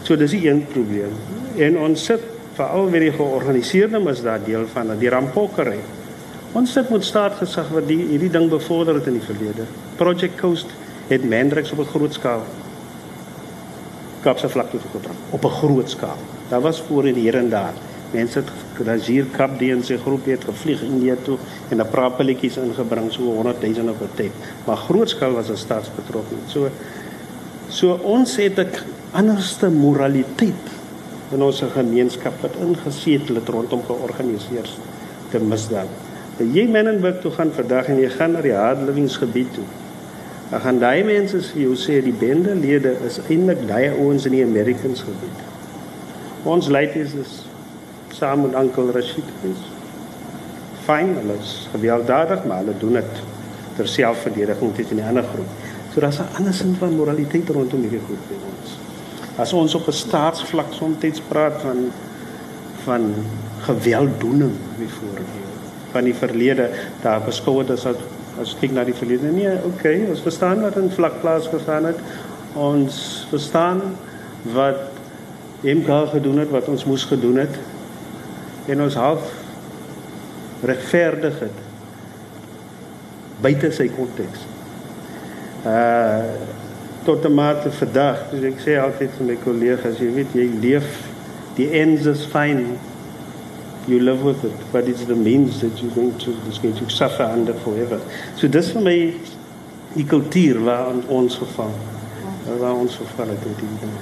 So 0.06 0.16
dis 0.16 0.36
die 0.36 0.46
een 0.46 0.66
probleem. 0.70 1.16
En 1.58 1.78
ons 1.88 2.04
sit 2.04 2.22
veral 2.54 2.90
weer 2.90 3.08
die 3.08 3.16
georganiseerde 3.16 3.98
misdaad 3.98 4.44
deel 4.46 4.68
van 4.70 4.94
die 5.00 5.10
rampokkery. 5.10 5.80
Ons 6.56 6.72
sit 6.72 6.88
met 6.88 7.04
staatsgesag 7.04 7.66
wat 7.74 7.84
die 7.84 7.98
hierdie 8.08 8.30
ding 8.32 8.46
bevorder 8.48 8.96
het 8.96 9.08
in 9.10 9.18
die 9.18 9.24
verlede. 9.26 9.66
Project 9.98 10.38
Coast 10.40 10.70
het 11.10 11.24
Mendrix 11.28 11.72
op 11.74 11.82
'n 11.82 11.90
groot 11.90 12.14
skaal 12.14 12.44
Kaapse 14.22 14.48
vlakte 14.48 14.78
gekontrole 14.78 15.18
op 15.36 15.44
'n 15.44 15.56
groot 15.58 15.90
skaal. 15.90 16.22
Daar 16.48 16.60
was 16.60 16.80
voorheen 16.80 17.14
hier 17.14 17.36
en 17.36 17.50
daar. 17.50 17.74
Mense 18.10 18.38
het 18.38 18.50
Rajir 18.86 19.26
Kap 19.36 19.58
die 19.58 19.70
in 19.70 19.82
sy 19.82 19.96
groep 19.96 20.24
het 20.24 20.44
gevlieg 20.44 20.82
India 20.82 21.14
toe 21.22 21.36
en 21.68 21.80
'n 21.80 21.90
paar 21.90 22.10
pelletjies 22.10 22.56
ingebring 22.56 23.12
so 23.12 23.22
100 23.22 23.60
000 23.60 23.88
op 23.88 24.00
'n 24.00 24.10
tyd. 24.14 24.32
Maar 24.64 24.76
grootskaal 24.76 25.32
was 25.32 25.50
'n 25.50 25.56
staatsbetrokke. 25.56 26.34
So 26.46 26.68
so 27.68 27.98
ons 28.02 28.36
het 28.36 28.58
'n 28.58 28.68
anderste 29.10 29.68
moraliteit 29.68 30.66
in 31.30 31.42
ons 31.42 31.62
gemeenskap 31.72 32.40
wat 32.40 32.54
ingesetel 32.60 33.34
het 33.34 33.48
rondom 33.48 33.82
georganiseerde 33.86 35.40
misdaad. 35.40 36.05
Jy 36.36 36.66
mense 36.68 37.00
wat 37.00 37.22
toe 37.24 37.30
gaan 37.32 37.50
vandag 37.56 37.86
en 37.88 38.00
jy 38.00 38.08
gaan 38.12 38.34
na 38.36 38.42
die 38.44 38.52
hardlewingsgebied 38.52 39.54
toe. 39.56 39.64
Dan 40.50 40.60
gaan 40.60 40.78
daai 40.78 41.04
mense 41.04 41.38
vir 41.52 41.62
jou 41.62 41.76
sê 41.80 41.96
die 42.04 42.12
bendelede 42.12 42.92
is 43.08 43.16
eintlik 43.24 43.62
daai 43.66 43.94
ouens 43.96 44.26
in 44.28 44.36
die 44.36 44.44
Americans 44.44 45.00
gebied. 45.06 45.38
Ons 46.44 46.68
leiers 46.68 47.14
is 47.16 47.38
saam 48.12 48.44
met 48.44 48.58
Uncle 48.60 48.92
Rashid 48.92 49.32
is. 49.48 49.64
Fyn, 50.84 51.16
hulle 51.22 51.38
is 51.40 51.54
gewelddadig, 51.72 52.44
maar 52.44 52.62
hulle 52.62 52.76
doen 52.80 53.00
dit 53.00 53.24
ter 53.76 53.88
selfverdediging 53.88 54.76
teen 54.76 55.00
'n 55.00 55.08
ander 55.08 55.24
groep. 55.32 55.50
So 55.92 56.00
daar's 56.00 56.20
'n 56.20 56.36
ander 56.36 56.54
sin 56.54 56.76
van 56.78 56.96
moraliteit 56.96 57.48
rondom 57.48 57.80
hierdie 57.80 58.04
groep 58.04 58.28
by 58.28 58.36
ons. 58.52 58.76
As 59.36 59.52
ons 59.52 59.74
op 59.74 59.88
'n 59.88 59.92
staatsvlak 59.92 60.72
soms 60.72 61.20
praat 61.28 61.60
van 61.62 61.90
van 62.84 63.14
gewelddoening 63.66 64.52
byvoorbeeld 64.78 65.45
van 65.96 66.04
die 66.04 66.16
verlede, 66.16 66.68
daar 67.02 67.24
beskou 67.24 67.62
dit 67.64 67.74
as 67.76 67.88
as 68.36 68.52
kyk 68.60 68.74
na 68.76 68.84
die 68.84 68.94
verlede 68.96 69.30
nee 69.32 69.54
okay 69.64 70.02
ons 70.04 70.20
verstaan 70.20 70.60
wat 70.60 70.76
in 70.76 70.90
vlak 70.92 71.22
plaas 71.22 71.48
gestaan 71.48 71.88
het. 71.88 72.00
Ons 72.56 72.98
verstaan 73.30 73.80
wat 74.52 74.82
MK 75.64 76.08
gedoen 76.12 76.38
het 76.44 76.52
wat 76.52 76.68
ons 76.68 76.84
moes 76.84 77.04
gedoen 77.08 77.36
het 77.36 77.56
en 78.66 78.82
ons 78.82 78.94
half 78.94 79.32
regverdig 80.66 81.40
het 81.40 81.64
buite 83.40 83.72
sy 83.72 83.88
konteks 83.96 84.44
uh 85.66 86.52
tot 87.06 87.20
die 87.22 87.30
mate 87.30 87.70
vandag 87.70 88.24
dus 88.32 88.44
ek 88.48 88.56
sê 88.64 88.72
altyd 88.82 89.12
vir 89.14 89.26
my 89.28 89.34
kollegas 89.44 90.00
jy 90.02 90.08
weet 90.16 90.32
jy 90.34 90.46
leef 90.58 90.88
die 91.54 91.68
ends 91.78 92.08
is 92.10 92.24
fine 92.32 92.72
you 93.88 94.00
live 94.00 94.22
with 94.22 94.44
it, 94.44 94.72
but 94.72 94.88
it's 94.88 95.04
the 95.04 95.14
means 95.14 95.60
that 95.60 95.82
you're 95.82 95.94
going 95.94 96.16
to, 96.18 96.36
it's 96.48 96.58
going 96.58 96.76
to 96.76 96.88
suffer 96.90 97.22
under 97.22 97.54
forever. 97.54 98.00
So 98.36 98.48
dis 98.48 98.72
vir 98.72 98.82
my 98.82 98.98
die 99.94 100.04
kultuur 100.04 100.60
waar 100.64 100.92
ons 101.08 101.38
geval, 101.40 101.72
waar 102.58 102.74
ons 102.74 102.96
geval 102.96 103.32
het 103.34 103.46
met 103.46 103.58
die 103.62 103.72
ding. 103.80 103.96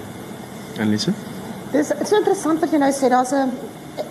En 0.82 0.90
Lisa? 0.90 1.14
Dis 1.72 1.88
dit 1.88 2.00
is 2.00 2.08
so 2.08 2.18
interessant 2.18 2.60
wat 2.62 2.72
jy 2.74 2.82
nou 2.82 2.92
sê, 2.92 3.10
daar's 3.12 3.32
'n 3.32 3.50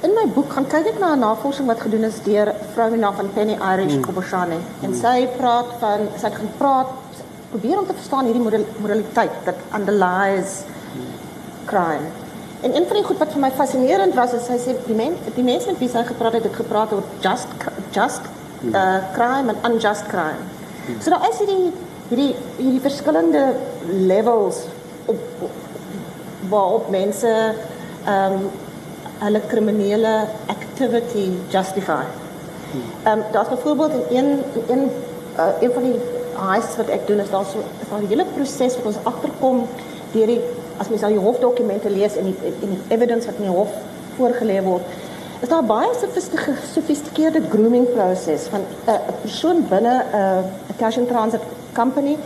in 0.08 0.14
my 0.16 0.26
boek 0.36 0.54
gaan 0.56 0.68
kyk 0.68 0.86
ek 0.94 1.00
na 1.00 1.14
'n 1.16 1.20
navorsing 1.20 1.68
wat 1.68 1.82
gedoen 1.82 2.04
is 2.04 2.20
deur 2.24 2.48
'n 2.48 2.56
vrou 2.74 2.90
met 2.92 3.00
naam 3.00 3.16
van 3.16 3.30
Penny 3.34 3.56
Irish 3.72 3.96
mm. 3.96 4.02
Koboshane 4.02 4.60
en 4.82 4.90
mm. 4.90 4.96
sy 4.96 5.28
praat 5.38 5.70
van 5.80 6.00
sy 6.18 6.26
het 6.28 6.36
gaan 6.36 6.52
praat 6.58 6.88
probeer 7.50 7.80
om 7.80 7.88
te 7.88 7.94
verstaan 7.94 8.26
hierdie 8.26 8.66
moraliteit 8.82 9.36
dat 9.46 9.56
underlies 9.76 10.64
crime. 11.66 12.23
En 12.64 12.76
een 12.76 12.86
van 12.88 12.96
die 12.96 13.04
goed 13.04 13.18
wat 13.20 13.32
vir 13.36 13.42
my 13.44 13.52
fascinerend 13.52 14.16
was 14.16 14.34
is 14.34 14.46
sy 14.48 14.56
sê 14.66 14.76
die 14.86 14.96
mense 14.96 15.34
die 15.36 15.44
mense 15.44 15.68
met 15.72 15.82
wie 15.84 15.90
sy 15.92 16.04
gepraat 16.08 16.38
het, 16.38 16.46
het 16.48 16.56
gepraat 16.56 16.94
oor 16.96 17.04
just 17.26 17.48
just 17.92 18.30
uh 18.72 19.00
crime 19.16 19.52
and 19.52 19.66
unjust 19.68 20.08
crime. 20.08 20.40
So 21.02 21.12
daar 21.12 21.28
is 21.30 21.42
hierdie 21.44 21.74
hierdie 22.10 22.32
hierdie 22.58 22.84
verskillende 22.86 23.44
levels 24.12 24.64
op 25.12 25.20
waarop 26.50 26.90
mense 26.90 27.32
ehm 27.34 28.38
um, 28.38 28.50
hulle 29.24 29.42
kriminele 29.48 30.14
activity 30.56 31.28
justify. 31.52 32.04
Ehm 33.04 33.12
um, 33.12 33.24
daar's 33.32 33.50
byvoorbeeld 33.50 34.10
in 34.10 34.18
een 34.18 34.40
in 34.68 34.90
uh, 35.38 35.48
een 35.60 35.72
van 35.74 35.84
die 35.84 36.00
heists 36.36 36.76
wat 36.76 36.88
ek 36.88 37.08
doen 37.08 37.20
is 37.20 37.30
daar 37.30 37.46
so 37.46 37.60
'n 38.00 38.08
hele 38.08 38.26
proses 38.36 38.76
wat 38.76 38.86
ons 38.86 39.04
agterkom 39.04 39.68
deur 40.12 40.28
die 40.28 40.42
as 40.78 40.90
mens 40.90 41.04
al 41.04 41.16
die 41.16 41.20
hofdokumente 41.24 41.90
lees 41.90 42.16
en 42.16 42.24
die 42.24 42.54
en 42.62 42.70
die 42.76 42.82
evidence 42.96 43.26
wat 43.30 43.42
in 43.42 43.50
die 43.50 43.56
hof 43.56 43.74
voorgelê 44.18 44.62
word, 44.64 44.84
is 45.42 45.50
daar 45.50 45.66
baie 45.68 45.90
gesofistikeerde 45.94 47.42
grooming 47.50 47.88
proses 47.94 48.48
van 48.48 48.62
'n 48.62 48.90
uh, 48.90 49.00
persoon 49.22 49.66
binne 49.70 49.96
'n 50.04 50.16
uh, 50.16 50.78
cash 50.78 50.98
and 50.98 51.08
transit 51.08 51.42
company 51.74 52.18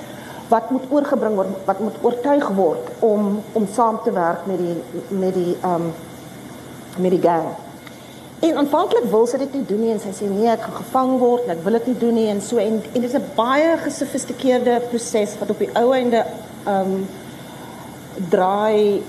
wat 0.48 0.70
moet 0.72 0.84
oorgebring 0.90 1.36
word, 1.36 1.48
wat 1.66 1.80
moet 1.80 1.96
oortuig 2.02 2.48
word 2.48 2.90
om 3.00 3.44
om 3.52 3.68
saam 3.74 4.00
te 4.04 4.12
werk 4.12 4.46
met 4.46 4.58
die 4.58 4.76
met 5.10 5.34
die 5.34 5.56
um 5.64 5.94
met 6.98 7.12
die 7.12 7.22
gang. 7.22 7.46
En 8.40 8.58
aanvanklik 8.58 9.04
wil 9.10 9.26
sy 9.28 9.38
dit 9.38 9.54
nie 9.54 9.66
doen 9.66 9.80
nie 9.82 9.92
en 9.92 10.00
sy 10.00 10.12
sê 10.14 10.30
nee, 10.30 10.50
ek 10.50 10.62
gaan 10.62 10.78
gevang 10.80 11.14
word 11.22 11.48
ek 11.50 11.64
wil 11.66 11.78
dit 11.80 11.88
nie 11.92 11.98
doen 11.98 12.14
nie 12.14 12.28
en 12.32 12.42
so 12.42 12.62
en 12.62 12.82
en 12.94 13.02
dit 13.02 13.10
is 13.10 13.18
'n 13.20 13.32
baie 13.36 13.78
gesofistikeerde 13.78 14.82
proses 14.90 15.38
wat 15.40 15.50
op 15.50 15.60
die 15.60 15.70
ou 15.74 15.94
einde 15.94 16.26
um 16.68 17.08
draai 18.30 19.04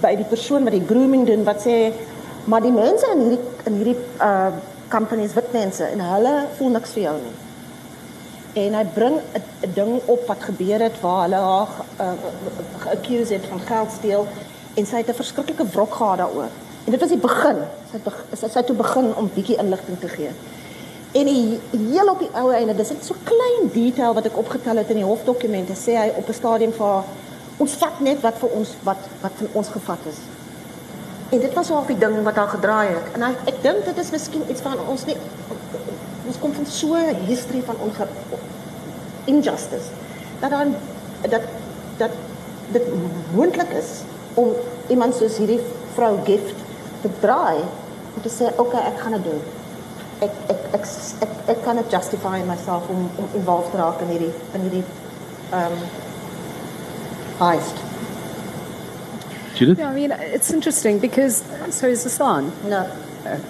by 0.00 0.14
die 0.16 0.28
persoon 0.28 0.64
wat 0.64 0.76
die 0.76 0.86
grooming 0.86 1.26
doen 1.26 1.44
wat 1.44 1.62
sê 1.66 1.92
maar 2.44 2.62
die 2.62 2.74
mense 2.74 3.08
in 3.14 3.20
hierdie 3.26 3.42
in 3.70 3.80
hierdie 3.80 3.98
uh 4.20 4.52
companies 4.94 5.34
wit 5.34 5.52
mense 5.52 5.84
en 5.84 6.00
hulle 6.00 6.32
voel 6.58 6.74
niks 6.76 6.92
vir 6.94 7.02
jou 7.02 7.14
nie. 7.18 7.32
En 8.62 8.74
hy 8.78 8.82
bring 8.94 9.16
'n 9.34 9.72
ding 9.74 9.94
op 10.14 10.26
wat 10.26 10.42
gebeur 10.50 10.80
het 10.86 11.00
waar 11.00 11.22
hulle 11.22 11.40
haar 11.46 11.68
uh, 12.00 12.12
geaccuse 12.84 13.32
het 13.34 13.46
van 13.50 13.60
geld 13.60 13.90
steel 13.90 14.26
en 14.74 14.86
sy 14.86 14.96
het 14.96 15.08
'n 15.08 15.20
verskriklike 15.22 15.66
wrok 15.72 15.94
gehad 15.94 16.18
daaroor. 16.18 16.52
En 16.84 16.90
dit 16.90 17.00
was 17.00 17.08
die 17.08 17.18
begin. 17.18 17.56
Sy 17.90 17.98
het 17.98 18.38
sy, 18.38 18.48
sy 18.48 18.62
toe 18.62 18.76
begin 18.76 19.14
om 19.16 19.30
bietjie 19.34 19.56
inligting 19.56 19.98
te 20.00 20.08
gee. 20.08 20.30
En 21.12 21.24
die 21.24 21.60
heel 21.70 22.08
op 22.08 22.18
die 22.18 22.30
ou 22.34 22.52
einde, 22.52 22.74
dis 22.74 22.90
net 22.90 23.04
so 23.04 23.14
klein 23.24 23.70
detail 23.72 24.14
wat 24.14 24.26
ek 24.26 24.38
opgetel 24.38 24.76
het 24.76 24.90
in 24.90 24.96
die 24.96 25.06
hofdokumente, 25.06 25.72
sê 25.72 25.94
hy 25.96 26.08
op 26.16 26.28
'n 26.28 26.32
stadium 26.32 26.72
vir 26.72 27.04
ons 27.62 27.74
vat 27.80 28.00
net 28.00 28.20
wat 28.20 28.38
vir 28.42 28.56
ons 28.58 28.74
wat 28.86 29.10
wat 29.22 29.36
van 29.38 29.48
ons 29.52 29.68
gevat 29.68 30.08
is. 30.10 30.18
En 31.30 31.40
dit 31.40 31.54
was 31.54 31.70
ook 31.70 31.86
die 31.86 31.98
ding 31.98 32.16
wat 32.22 32.34
daar 32.34 32.48
gedraai 32.48 32.88
het. 32.88 33.12
En 33.14 33.22
ek 33.30 33.48
ek 33.52 33.62
dink 33.62 33.84
dit 33.84 33.98
is 34.02 34.10
miskien 34.10 34.44
iets 34.50 34.64
van 34.64 34.80
ons 34.86 35.06
nie 35.08 35.16
ons 36.24 36.38
kom 36.40 36.52
van 36.56 36.66
so 36.66 36.94
'n 36.96 37.24
history 37.28 37.62
van 37.62 37.76
injustice. 39.24 39.88
Dat 40.40 40.50
dan 40.50 40.74
dat 41.28 41.42
dat 41.96 42.10
dit 42.72 42.82
moontlik 43.34 43.70
is 43.70 43.90
om 44.34 44.52
iemand 44.88 45.14
soos 45.14 45.36
hierdie 45.36 45.60
vrou 45.94 46.18
gift 46.24 46.54
te 47.00 47.08
draai 47.20 47.58
om 48.14 48.22
te 48.22 48.28
sê 48.28 48.50
okay, 48.56 48.80
ek 48.80 48.98
gaan 49.00 49.12
dit 49.12 49.24
doen. 49.24 49.42
Ek 50.18 50.30
ek 50.46 50.60
ek 50.72 50.86
ek, 51.20 51.32
ek 51.46 51.62
kan 51.64 51.76
dit 51.76 51.90
justify 51.90 52.40
myself 52.46 52.88
om 52.88 53.10
om 53.16 53.28
involved 53.34 53.70
te 53.70 53.76
raak 53.76 54.00
in 54.00 54.08
hierdie 54.08 54.34
in 54.52 54.60
hierdie 54.60 54.84
ehm 55.50 55.72
um, 55.72 56.12
heist. 57.38 57.80
Judith? 59.54 59.78
Yeah, 59.78 59.90
I 59.90 59.94
mean, 59.94 60.10
it's 60.10 60.52
interesting 60.52 60.98
because, 60.98 61.44
so 61.70 61.86
is 61.86 62.02
Hassan. 62.02 62.52
No. 62.68 62.78
Uh, 63.24 63.36
Do 63.36 63.42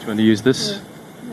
you 0.00 0.06
want 0.06 0.18
to 0.18 0.22
use 0.22 0.42
this? 0.42 0.72
Yeah. 0.72 0.80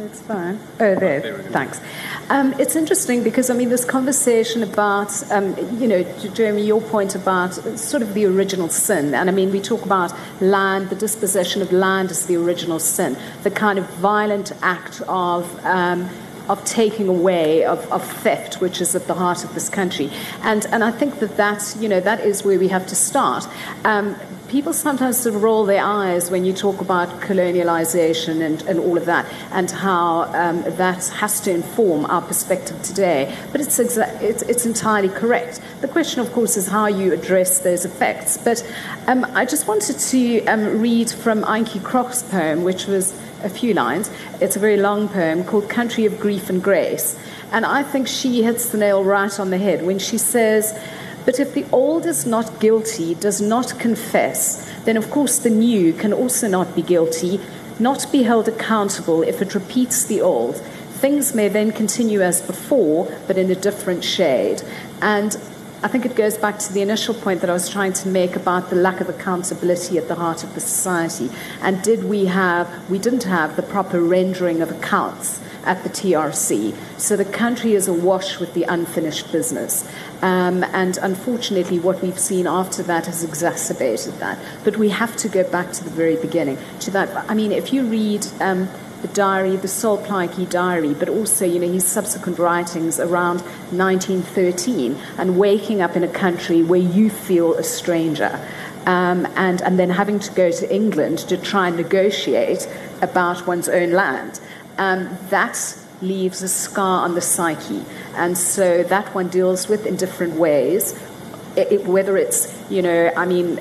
It's 0.06 0.21
fine. 0.21 0.60
Oh, 0.80 0.95
there. 0.95 1.19
there 1.19 1.43
Thanks. 1.52 1.82
Um, 2.30 2.54
it's 2.60 2.76
interesting 2.76 3.23
because 3.23 3.50
I 3.50 3.54
mean, 3.54 3.69
this 3.69 3.84
conversation 3.84 4.63
about, 4.63 5.12
um, 5.32 5.56
you 5.80 5.88
know, 5.88 6.04
Jeremy, 6.34 6.65
your 6.65 6.82
point 6.82 7.15
about 7.15 7.54
sort 7.78 8.04
of 8.04 8.13
the 8.13 8.26
original 8.26 8.69
sin, 8.69 9.13
and 9.13 9.30
I 9.30 9.34
mean, 9.34 9.52
we 9.52 9.60
talk 9.60 9.86
about 9.86 10.13
land, 10.39 10.89
the 10.89 10.95
dispossession 10.95 11.62
of 11.62 11.71
land 11.71 12.12
as 12.12 12.26
the 12.26 12.38
original 12.38 12.80
sin, 12.80 13.17
the 13.43 13.52
kind 13.52 13.78
of 13.78 13.86
violent 13.95 14.52
act 14.62 15.02
of. 15.08 15.65
Um, 15.65 16.10
of 16.50 16.64
taking 16.66 17.08
away, 17.08 17.64
of, 17.64 17.92
of 17.92 18.04
theft, 18.04 18.62
which 18.62 18.82
is 18.82 18.96
at 18.96 19.08
the 19.08 19.14
heart 19.14 19.44
of 19.44 19.54
this 19.54 19.70
country. 19.70 20.10
And, 20.42 20.66
and 20.72 20.84
I 20.84 20.92
think 20.92 21.20
that 21.20 21.38
that's, 21.38 21.76
you 21.78 21.90
know, 21.90 22.00
that 22.00 22.22
is 22.22 22.44
where 22.44 22.60
we 22.60 22.68
have 22.70 22.88
to 22.88 22.96
start. 22.96 23.48
Um, 23.84 24.16
people 24.48 24.74
sometimes 24.74 25.18
sort 25.18 25.36
of 25.36 25.44
roll 25.44 25.66
their 25.66 25.84
eyes 25.84 26.32
when 26.32 26.46
you 26.46 26.54
talk 26.54 26.82
about 26.82 27.10
colonialization 27.22 28.42
and, 28.42 28.62
and 28.64 28.80
all 28.80 28.98
of 28.98 29.06
that, 29.06 29.26
and 29.52 29.70
how 29.70 30.24
um, 30.34 30.64
that 30.78 31.08
has 31.08 31.40
to 31.42 31.52
inform 31.52 32.06
our 32.06 32.22
perspective 32.22 32.82
today. 32.82 33.36
But 33.52 33.62
it's, 33.62 33.78
exa- 33.80 34.22
it's, 34.22 34.42
it's 34.44 34.66
entirely 34.66 35.10
correct. 35.10 35.62
The 35.82 35.88
question, 35.88 36.22
of 36.22 36.32
course, 36.32 36.58
is 36.58 36.68
how 36.68 36.88
you 36.88 37.14
address 37.14 37.60
those 37.60 37.86
effects. 37.86 38.38
But 38.38 38.64
um, 39.08 39.26
I 39.34 39.46
just 39.46 39.68
wanted 39.68 40.00
to 40.00 40.46
um, 40.46 40.82
read 40.82 41.12
from 41.12 41.44
Einke 41.44 41.80
Krok's 41.82 42.24
poem, 42.24 42.64
which 42.64 42.88
was 42.88 43.14
a 43.44 43.50
few 43.50 43.74
lines. 43.74 44.10
It's 44.42 44.56
a 44.56 44.60
very 44.60 44.78
long 44.78 45.10
poem 45.10 45.44
called 45.44 45.70
Country 45.70 46.06
of 46.06 46.20
Grief 46.20 46.50
and 46.50 46.64
Grace. 46.64 47.20
And 47.52 47.66
I 47.66 47.84
think 47.84 48.08
she 48.08 48.44
hits 48.44 48.70
the 48.70 48.78
nail 48.78 49.04
right 49.04 49.40
on 49.40 49.52
the 49.52 49.58
head 49.58 49.86
when 49.86 50.00
she 50.00 50.18
says, 50.18 50.78
But 51.28 51.42
if 51.42 51.54
the 51.54 51.66
old 51.74 52.06
is 52.06 52.26
not 52.26 52.62
guilty, 52.62 53.13
does 53.13 53.42
not 53.42 53.78
confess, 53.78 54.66
then 54.86 54.96
of 54.96 55.12
course 55.12 55.40
the 55.40 55.50
new 55.50 55.92
can 55.92 56.13
also 56.13 56.48
not 56.48 56.74
be 56.74 56.82
guilty, 56.82 57.42
not 57.80 58.10
be 58.13 58.24
held 58.24 58.48
accountable 58.48 59.24
if 59.24 59.42
it 59.42 59.54
repeats 59.54 60.06
the 60.06 60.22
old. 60.22 60.56
Things 61.02 61.36
may 61.36 61.50
then 61.50 61.74
continue 61.74 62.22
as 62.22 62.40
before, 62.40 63.13
but 63.28 63.38
in 63.38 63.52
a 63.52 63.56
different 63.56 64.06
shade. 64.06 64.62
And 65.02 65.36
I 65.84 65.88
think 65.88 66.08
it 66.08 66.16
goes 66.16 66.40
back 66.40 66.58
to 66.60 66.74
the 66.74 66.82
initial 66.82 67.13
point 67.13 67.42
that 67.42 67.52
I 67.52 67.54
was 67.54 67.70
trying 67.70 67.94
to 67.94 68.08
make 68.08 68.36
about 68.36 68.72
the 68.72 68.76
lack 68.76 69.00
of 69.00 69.10
accountability 69.10 70.00
at 70.00 70.08
the 70.08 70.16
heart 70.16 70.44
of 70.44 70.56
the 70.56 70.60
society. 70.60 71.30
And 71.62 71.84
did 71.84 72.06
we 72.06 72.26
have, 72.26 72.90
we 72.90 72.98
didn't 72.98 73.26
have 73.26 73.56
the 73.56 73.62
proper 73.62 74.02
rendering 74.02 74.63
of 74.63 74.72
accounts 74.72 75.40
at 75.66 75.84
the 75.84 75.90
TRC. 75.90 76.76
So 76.98 77.16
the 77.16 77.26
country 77.26 77.74
is 77.74 77.88
awash 77.88 78.40
with 78.40 78.56
the 78.56 78.63
unfinished 78.63 79.32
business. 79.32 79.88
Um, 80.24 80.63
and 80.63 80.98
unfortunately, 80.98 81.78
what 81.78 82.02
we've 82.02 82.18
seen 82.18 82.48
after 82.48 82.82
that 82.84 83.06
has 83.06 83.24
exacerbated 83.24 84.16
that. 84.16 84.40
But 84.63 84.78
we 84.78 84.90
have 84.90 85.16
to 85.18 85.30
go 85.30 85.44
back 85.44 85.74
to 85.74 85.84
the 85.84 85.92
very 85.92 86.16
beginning. 86.16 86.58
To 86.80 86.92
that, 86.92 87.30
I 87.30 87.36
mean, 87.36 87.52
if 87.52 87.72
you 87.72 87.84
read 87.84 88.26
um, 88.40 88.68
the 89.02 89.08
diary, 89.10 89.56
the 89.56 89.68
Sol 89.68 89.98
Plaatjie 89.98 90.50
diary, 90.50 90.94
but 90.94 91.10
also, 91.10 91.46
you 91.46 91.60
know, 91.60 91.72
his 91.72 91.86
subsequent 91.86 92.40
writings 92.40 93.00
around 93.00 93.42
1913 93.72 94.96
and 95.18 95.38
waking 95.38 95.82
up 95.82 95.96
in 95.96 96.04
a 96.04 96.08
country 96.08 96.64
where 96.64 96.80
you 96.80 97.10
feel 97.10 97.54
a 97.56 97.64
stranger. 97.64 98.40
Um, 98.86 99.28
and, 99.36 99.62
and 99.62 99.78
then 99.78 99.90
having 99.90 100.20
to 100.20 100.32
go 100.32 100.50
to 100.50 100.74
England 100.74 101.20
to 101.20 101.38
try 101.38 101.68
and 101.68 101.76
negotiate 101.76 102.70
about 103.02 103.46
one's 103.46 103.68
own 103.68 103.92
land. 103.92 104.40
Um, 104.78 105.18
that 105.30 105.78
leaves 106.02 106.42
a 106.42 106.48
scar 106.48 107.04
on 107.04 107.16
the 107.16 107.22
psyche. 107.22 107.84
And 108.16 108.38
so 108.38 108.84
that 108.84 109.14
one 109.14 109.28
deals 109.28 109.68
with 109.68 109.86
in 109.86 109.96
different 109.96 110.36
ways. 110.36 110.98
It, 111.56 111.72
it, 111.72 111.86
whether 111.86 112.18
it's, 112.18 112.56
you 112.70 112.82
know, 112.82 113.12
I 113.16 113.26
mean, 113.26 113.60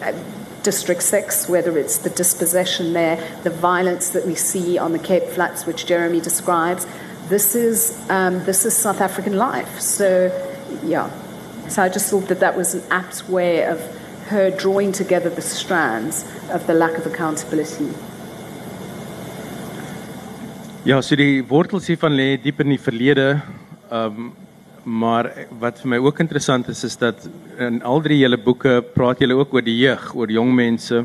District 0.66 1.00
6, 1.00 1.48
whether 1.48 1.78
it's 1.78 1.98
the 1.98 2.10
dispossession 2.10 2.92
there, 2.92 3.16
the 3.44 3.50
violence 3.50 4.08
that 4.08 4.26
we 4.26 4.34
see 4.34 4.76
on 4.78 4.92
the 4.92 4.98
Cape 4.98 5.22
Flats, 5.22 5.64
which 5.64 5.86
Jeremy 5.86 6.20
describes, 6.20 6.88
this 7.28 7.54
is, 7.54 7.94
um, 8.10 8.44
this 8.46 8.64
is 8.64 8.74
South 8.76 9.00
African 9.00 9.36
life. 9.36 9.78
So, 9.78 10.08
yeah. 10.82 11.08
So 11.68 11.84
I 11.84 11.88
just 11.88 12.10
thought 12.10 12.26
that 12.26 12.40
that 12.40 12.56
was 12.56 12.74
an 12.74 12.82
apt 12.90 13.28
way 13.28 13.62
of 13.62 13.78
her 14.26 14.50
drawing 14.50 14.90
together 14.90 15.30
the 15.30 15.40
strands 15.40 16.24
of 16.50 16.66
the 16.66 16.74
lack 16.74 16.98
of 16.98 17.06
accountability. 17.06 17.94
Ja, 20.84 21.00
so 21.00 21.14
die 21.14 21.44
wortels 21.48 21.86
hiervan 21.86 22.16
lê 22.18 22.36
diep 22.42 22.60
in 22.60 22.70
die 22.70 22.78
verlede. 22.78 23.40
Um, 23.90 24.32
maar 24.86 25.32
wat 25.58 25.80
vir 25.82 25.90
my 25.90 25.98
ook 25.98 26.20
interessant 26.22 26.68
is 26.70 26.84
is 26.86 26.94
dat 26.96 27.28
in 27.58 27.82
al 27.82 28.00
drie 28.00 28.20
julle 28.20 28.38
boeke 28.38 28.78
praat 28.94 29.18
julle 29.18 29.34
ook 29.34 29.54
oor 29.54 29.64
die 29.66 29.78
jeug, 29.80 30.12
oor 30.14 30.30
jong 30.30 30.52
mense. 30.54 31.04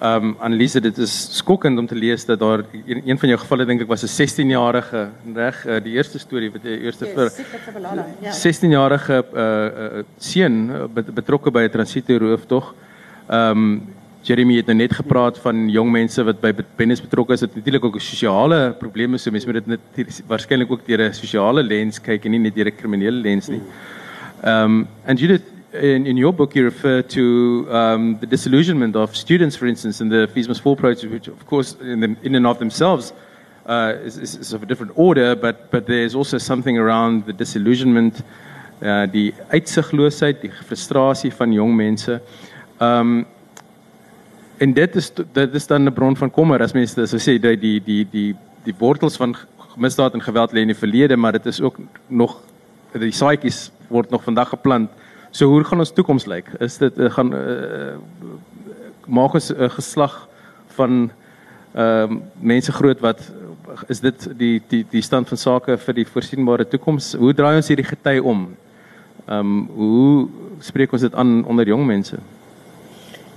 Ehm 0.00 0.30
um, 0.30 0.36
Annelise, 0.40 0.80
dit 0.80 0.98
is 0.98 1.14
skokkend 1.36 1.78
om 1.78 1.86
te 1.86 1.94
lees 1.94 2.24
dat 2.24 2.38
daar 2.38 2.62
een, 2.86 3.02
een 3.04 3.18
van 3.18 3.28
jou 3.28 3.38
gevalle 3.40 3.66
dink 3.66 3.82
ek 3.82 3.88
was 3.88 4.04
'n 4.04 4.14
16-jarige, 4.14 5.08
reg, 5.34 5.66
uh, 5.66 5.80
die 5.82 5.92
eerste 5.92 6.18
storie 6.18 6.50
wat 6.50 6.62
jy 6.64 6.78
eerste 6.86 7.06
vir 7.06 7.28
16-jarige 8.30 9.24
uh, 9.34 9.42
uh, 9.42 10.04
seun 10.18 10.88
betrokke 10.94 11.50
by 11.50 11.66
'n 11.66 11.70
transitoeroof 11.70 12.46
tog. 12.46 12.74
Ehm 13.28 13.50
um, 13.50 13.99
Jeremy 14.22 14.58
het 14.60 14.66
nou 14.68 14.76
net 14.76 14.92
gepraat 14.92 15.38
van 15.40 15.68
jong 15.72 15.88
mense 15.92 16.22
wat 16.24 16.40
by 16.42 16.50
bendes 16.76 17.00
betrokke 17.00 17.32
is. 17.32 17.40
Dit 17.40 17.54
natuurlik 17.54 17.84
ook 17.84 17.96
'n 17.96 18.00
sosiale 18.00 18.74
probleme, 18.78 19.18
so 19.18 19.30
mense 19.30 19.46
moet 19.46 19.64
dit 19.64 19.66
net 19.66 20.22
waarskynlik 20.26 20.70
ook 20.70 20.86
deur 20.86 21.00
'n 21.08 21.12
sosiale 21.12 21.62
lens 21.62 21.98
kyk 21.98 22.24
en 22.24 22.30
nie 22.30 22.38
net 22.38 22.54
deur 22.54 22.66
'n 22.66 22.76
kriminele 22.76 23.22
lens 23.22 23.48
nie. 23.48 23.62
Um 24.44 24.88
and 25.06 25.18
Judith 25.18 25.42
in 25.72 26.06
in 26.06 26.16
your 26.16 26.34
book 26.34 26.54
you 26.54 26.64
refer 26.64 27.02
to 27.02 27.66
um 27.70 28.18
the 28.18 28.26
disillusionment 28.26 28.96
of 28.96 29.16
students 29.16 29.56
for 29.56 29.66
instance 29.66 30.02
in 30.02 30.10
the 30.10 30.28
Fees 30.32 30.48
Must 30.48 30.60
Fall 30.60 30.76
project 30.76 31.12
which 31.12 31.28
of 31.28 31.44
course 31.46 31.76
in 31.80 32.00
the, 32.00 32.16
in 32.22 32.34
and 32.34 32.46
of 32.46 32.58
themselves 32.58 33.12
uh 33.68 33.92
is, 34.04 34.16
is 34.16 34.38
is 34.38 34.52
of 34.52 34.62
a 34.62 34.66
different 34.66 34.92
order 34.96 35.36
but 35.36 35.70
but 35.70 35.86
there's 35.86 36.14
also 36.14 36.38
something 36.38 36.78
around 36.78 37.24
the 37.24 37.32
disillusionment 37.32 38.22
uh 38.82 39.06
die 39.12 39.34
uitsigloosheid, 39.50 40.40
die 40.40 40.52
frustrasie 40.66 41.32
van 41.32 41.52
jong 41.52 41.76
mense. 41.76 42.20
Um 42.80 43.26
en 44.60 44.72
dit 44.76 44.96
is 44.96 45.12
dit 45.32 45.54
is 45.54 45.66
dan 45.66 45.88
'n 45.88 45.92
bron 45.92 46.16
van 46.16 46.30
kommer 46.30 46.62
as 46.62 46.72
mense 46.72 47.06
so 47.06 47.16
sê 47.16 47.40
dat 47.40 47.60
die 47.60 47.80
die 47.80 48.04
die 48.10 48.36
die 48.64 48.74
wortels 48.78 49.16
van 49.16 49.36
misdaad 49.76 50.14
en 50.14 50.22
geweld 50.22 50.52
lê 50.52 50.60
in 50.60 50.72
die 50.72 50.82
verlede 50.84 51.16
maar 51.16 51.32
dit 51.32 51.46
is 51.46 51.60
ook 51.60 51.76
nog 52.06 52.40
die 52.92 53.12
saaitjies 53.12 53.70
word 53.88 54.10
nog 54.10 54.22
vandag 54.22 54.48
geplant. 54.48 54.90
So 55.30 55.46
hoe 55.46 55.64
gaan 55.64 55.78
ons 55.78 55.92
toekoms 55.92 56.26
lyk? 56.26 56.50
Is 56.58 56.78
dit 56.78 56.98
uh, 56.98 57.10
gaan 57.10 57.32
uh, 57.34 57.94
maak 59.06 59.34
ons 59.34 59.50
'n 59.50 59.62
uh, 59.62 59.70
geslag 59.70 60.28
van 60.74 61.10
ehm 61.74 62.12
uh, 62.12 62.18
mense 62.40 62.72
groot 62.72 63.00
wat 63.00 63.20
is 63.88 64.00
dit 64.00 64.28
die 64.38 64.62
die 64.68 64.86
die 64.90 65.02
stand 65.02 65.28
van 65.28 65.38
sake 65.38 65.78
vir 65.78 65.94
die 65.94 66.06
voorsienbare 66.06 66.68
toekoms? 66.68 67.14
Hoe 67.14 67.34
draai 67.34 67.56
ons 67.56 67.68
hierdie 67.68 67.86
gety 67.86 68.18
om? 68.18 68.56
Ehm 69.26 69.38
um, 69.38 69.68
hoe 69.74 70.28
spreek 70.58 70.92
ons 70.92 71.02
dit 71.02 71.14
aan 71.14 71.44
onder 71.44 71.66
jong 71.66 71.86
mense? 71.86 72.18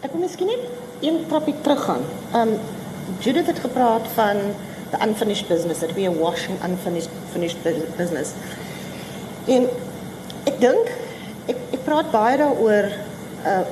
Ek 0.02 0.12
wil 0.12 0.22
miskien 0.22 0.48
net 0.48 0.83
een 1.04 1.26
trapje 1.28 1.54
teruggaan. 1.62 2.04
Um, 2.36 2.58
Judith 3.20 3.48
het 3.48 3.60
gepraat 3.60 4.08
van 4.14 4.38
the 4.90 4.98
unfinished 5.08 5.48
business, 5.48 5.80
that 5.80 5.94
we 5.94 6.08
are 6.08 6.20
washing 6.20 6.58
unfinished 6.64 7.10
finished 7.32 7.58
business. 7.98 8.32
En 9.46 9.68
ek 10.48 10.60
dink 10.60 10.92
ek 11.52 11.58
ek 11.76 11.82
praat 11.84 12.12
baie 12.14 12.38
daaroor 12.40 12.92
uh 13.44 13.64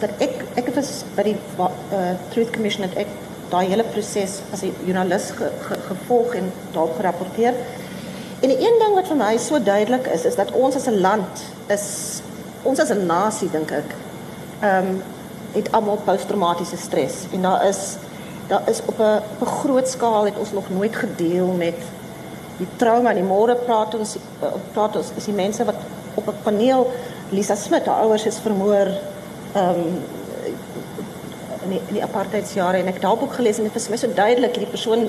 dat 0.00 0.22
ek 0.24 0.38
ek 0.56 0.70
het 0.70 0.76
was 0.78 1.02
by 1.12 1.26
die 1.26 1.36
uh, 1.60 2.14
Truth 2.32 2.54
Commission 2.54 2.86
het 2.86 2.94
ek 3.02 3.10
daai 3.50 3.66
hele 3.68 3.84
proses 3.92 4.38
as 4.54 4.62
'n 4.64 4.72
joernalis 4.86 5.30
ge, 5.36 5.50
ge, 5.66 5.76
gevolg 5.88 6.34
en 6.34 6.52
daarop 6.72 6.96
gerapporteer. 6.96 7.54
En 8.40 8.48
die 8.48 8.56
een 8.56 8.78
ding 8.80 8.94
wat 8.94 9.10
vir 9.12 9.16
my 9.20 9.36
so 9.36 9.60
duidelik 9.60 10.06
is 10.06 10.24
is 10.24 10.38
dat 10.40 10.52
ons 10.52 10.76
as 10.76 10.88
'n 10.88 11.00
land 11.00 11.44
is 11.68 11.86
ons 12.62 12.80
as 12.80 12.90
'n 12.90 13.06
nasie 13.06 13.50
dink 13.50 13.70
ek. 13.70 13.94
Ehm 14.62 14.86
um, 14.86 15.02
het 15.52 15.72
almal 15.72 16.00
posttraumatiese 16.04 16.76
stres. 16.76 17.24
En 17.32 17.42
daar 17.42 17.66
is 17.66 17.96
daar 18.50 18.62
is 18.68 18.80
op 18.84 18.98
'n 18.98 19.22
op 19.38 19.40
'n 19.40 19.50
groot 19.62 19.88
skaal 19.88 20.24
het 20.24 20.38
ons 20.38 20.52
nog 20.52 20.70
nooit 20.70 20.96
gedeel 20.96 21.46
met 21.46 21.78
die 22.56 22.68
trauma. 22.76 23.12
Die 23.12 23.22
môre 23.22 23.54
praat 23.54 23.94
ons 23.94 24.16
praat 24.72 24.96
ons 24.96 25.10
is 25.16 25.24
die 25.24 25.34
mense 25.34 25.64
wat 25.64 25.74
op 26.14 26.28
'n 26.28 26.42
paneel 26.42 26.90
Lisa 27.28 27.54
Smit 27.54 27.86
haar 27.86 28.00
ouers 28.02 28.26
is 28.26 28.38
vermoor 28.38 28.86
ehm 29.52 29.68
um, 29.68 30.02
in 31.62 31.68
die, 31.68 31.80
in 31.86 31.94
die 31.94 32.02
apartheidsjare. 32.02 32.78
En 32.78 32.86
ek 32.86 32.92
het 32.92 33.02
daarop 33.02 33.30
gelees 33.30 33.58
en 33.58 33.62
dit 33.68 33.82
vir 33.82 33.90
my 33.90 33.96
so 33.96 34.14
duidelik 34.14 34.54
hierdie 34.56 34.74
persoon 34.74 35.08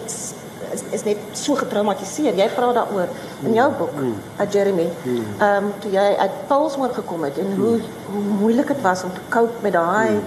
is 0.73 0.81
is 0.97 1.03
net 1.03 1.17
so 1.37 1.55
getraumatiseer. 1.59 2.35
Jy 2.37 2.47
praat 2.55 2.77
daaroor 2.79 3.09
in 3.43 3.53
jou 3.53 3.67
boek, 3.77 3.93
mm. 3.99 4.15
uh, 4.39 4.47
Jeremy. 4.51 4.87
Mm. 5.03 5.25
Ehm 5.39 5.65
um, 5.65 5.71
toe 5.83 5.91
jy 5.91 6.07
uit 6.17 6.39
Paulsmoor 6.47 6.93
gekom 6.93 7.23
het 7.23 7.37
en 7.37 7.53
hoe 7.59 7.77
hoe 8.11 8.23
moeilik 8.39 8.67
dit 8.67 8.81
was 8.81 9.03
om 9.03 9.13
te 9.13 9.23
cope 9.29 9.61
met 9.61 9.73
daai 9.73 10.09
mm. 10.09 10.23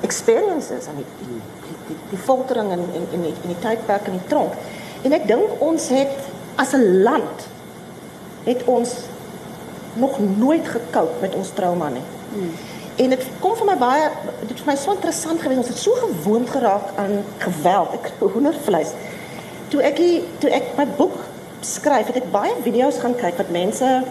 experiences 0.00 0.86
en 0.86 1.02
die 1.02 1.08
die, 1.18 1.42
die, 1.88 1.98
die 2.12 2.22
foltering 2.28 2.70
en 2.76 2.86
en 2.94 3.10
en 3.12 3.28
die, 3.28 3.34
in 3.42 3.52
die 3.54 3.60
tydperk 3.64 4.06
in 4.06 4.18
die 4.20 4.28
tronk. 4.28 4.54
En 5.02 5.12
ek 5.12 5.28
dink 5.28 5.60
ons 5.60 5.88
het 5.88 6.16
as 6.56 6.72
'n 6.72 7.02
land 7.02 7.48
het 8.46 8.64
ons 8.64 8.94
nog 9.96 10.18
nooit 10.36 10.68
gekoop 10.68 11.20
met 11.20 11.34
ons 11.34 11.50
trauma 11.50 11.88
nie. 11.88 12.06
Mm. 12.32 12.50
En 12.96 13.12
dit 13.12 13.24
kom 13.40 13.56
vir 13.56 13.66
my 13.68 13.76
baie 13.76 14.04
dit 14.48 14.60
vir 14.60 14.70
my 14.70 14.76
so 14.80 14.94
interessant 14.96 15.40
gewees 15.40 15.58
ons 15.60 15.68
het 15.68 15.80
so 15.80 15.92
gewoond 16.00 16.50
geraak 16.50 16.94
aan 16.96 17.18
geweld. 17.38 17.92
Ek 17.98 18.12
hoendervleis 18.20 18.94
toe 19.68 19.82
ek 19.82 19.96
die, 19.96 20.24
toe 20.38 20.50
ek 20.50 20.74
my 20.76 20.86
boek 20.98 21.16
skryf, 21.66 22.06
het 22.06 22.20
ek 22.20 22.30
baie 22.30 22.54
video's 22.62 23.00
gaan 23.02 23.16
kyk 23.18 23.38
wat 23.40 23.50
mense 23.54 24.02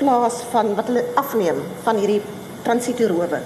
plaas 0.00 0.42
van 0.52 0.74
wat 0.76 0.90
hulle 0.90 1.04
afneem 1.14 1.62
van 1.86 1.96
hierdie 1.96 2.20
transitoerowe. 2.66 3.40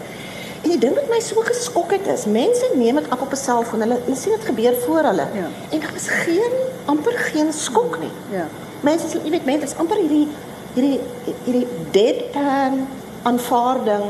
En 0.61 0.69
die 0.69 0.81
ding 0.81 0.95
wat 0.97 1.09
my 1.09 1.21
so 1.25 1.41
geskok 1.47 1.95
het 1.95 2.09
is, 2.13 2.27
mense 2.29 2.67
neem 2.77 2.99
dit 3.01 3.11
af 3.11 3.21
op 3.25 3.33
'n 3.33 3.37
selfoon. 3.37 3.81
Hulle, 3.81 3.99
hulle 4.05 4.17
sien 4.17 4.33
dit 4.37 4.45
gebeur 4.45 4.75
voor 4.87 5.03
hulle. 5.11 5.27
Ja. 5.35 5.49
En 5.71 5.81
daar 5.81 5.95
is 5.95 6.09
geen 6.09 6.53
amper 6.85 7.19
geen 7.19 7.53
skok 7.53 7.99
nie. 8.01 8.13
Ja. 8.31 8.47
Mense, 8.81 9.19
jy 9.25 9.31
weet 9.31 9.45
mense, 9.45 9.65
is 9.65 9.77
amper 9.77 9.97
hierdie 9.97 10.29
hierdie 10.75 11.01
hierdie 11.45 11.67
deadpan 11.91 12.87
aanvaarding 13.23 14.05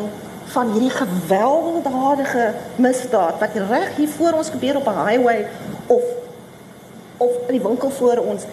van 0.45 0.73
hierdie 0.73 0.91
gewelddadige 0.91 2.55
misdaad 2.77 3.39
wat 3.39 3.55
reg 3.69 3.97
hier 3.97 4.09
voor 4.09 4.33
ons 4.33 4.51
gebeur 4.51 4.77
op 4.77 4.87
'n 4.87 5.07
highway 5.07 5.47
of 5.87 6.03
of 7.21 7.37
in 7.47 7.57
die 7.59 7.63
winkel 7.63 7.91
voor 7.91 8.17
ons. 8.17 8.49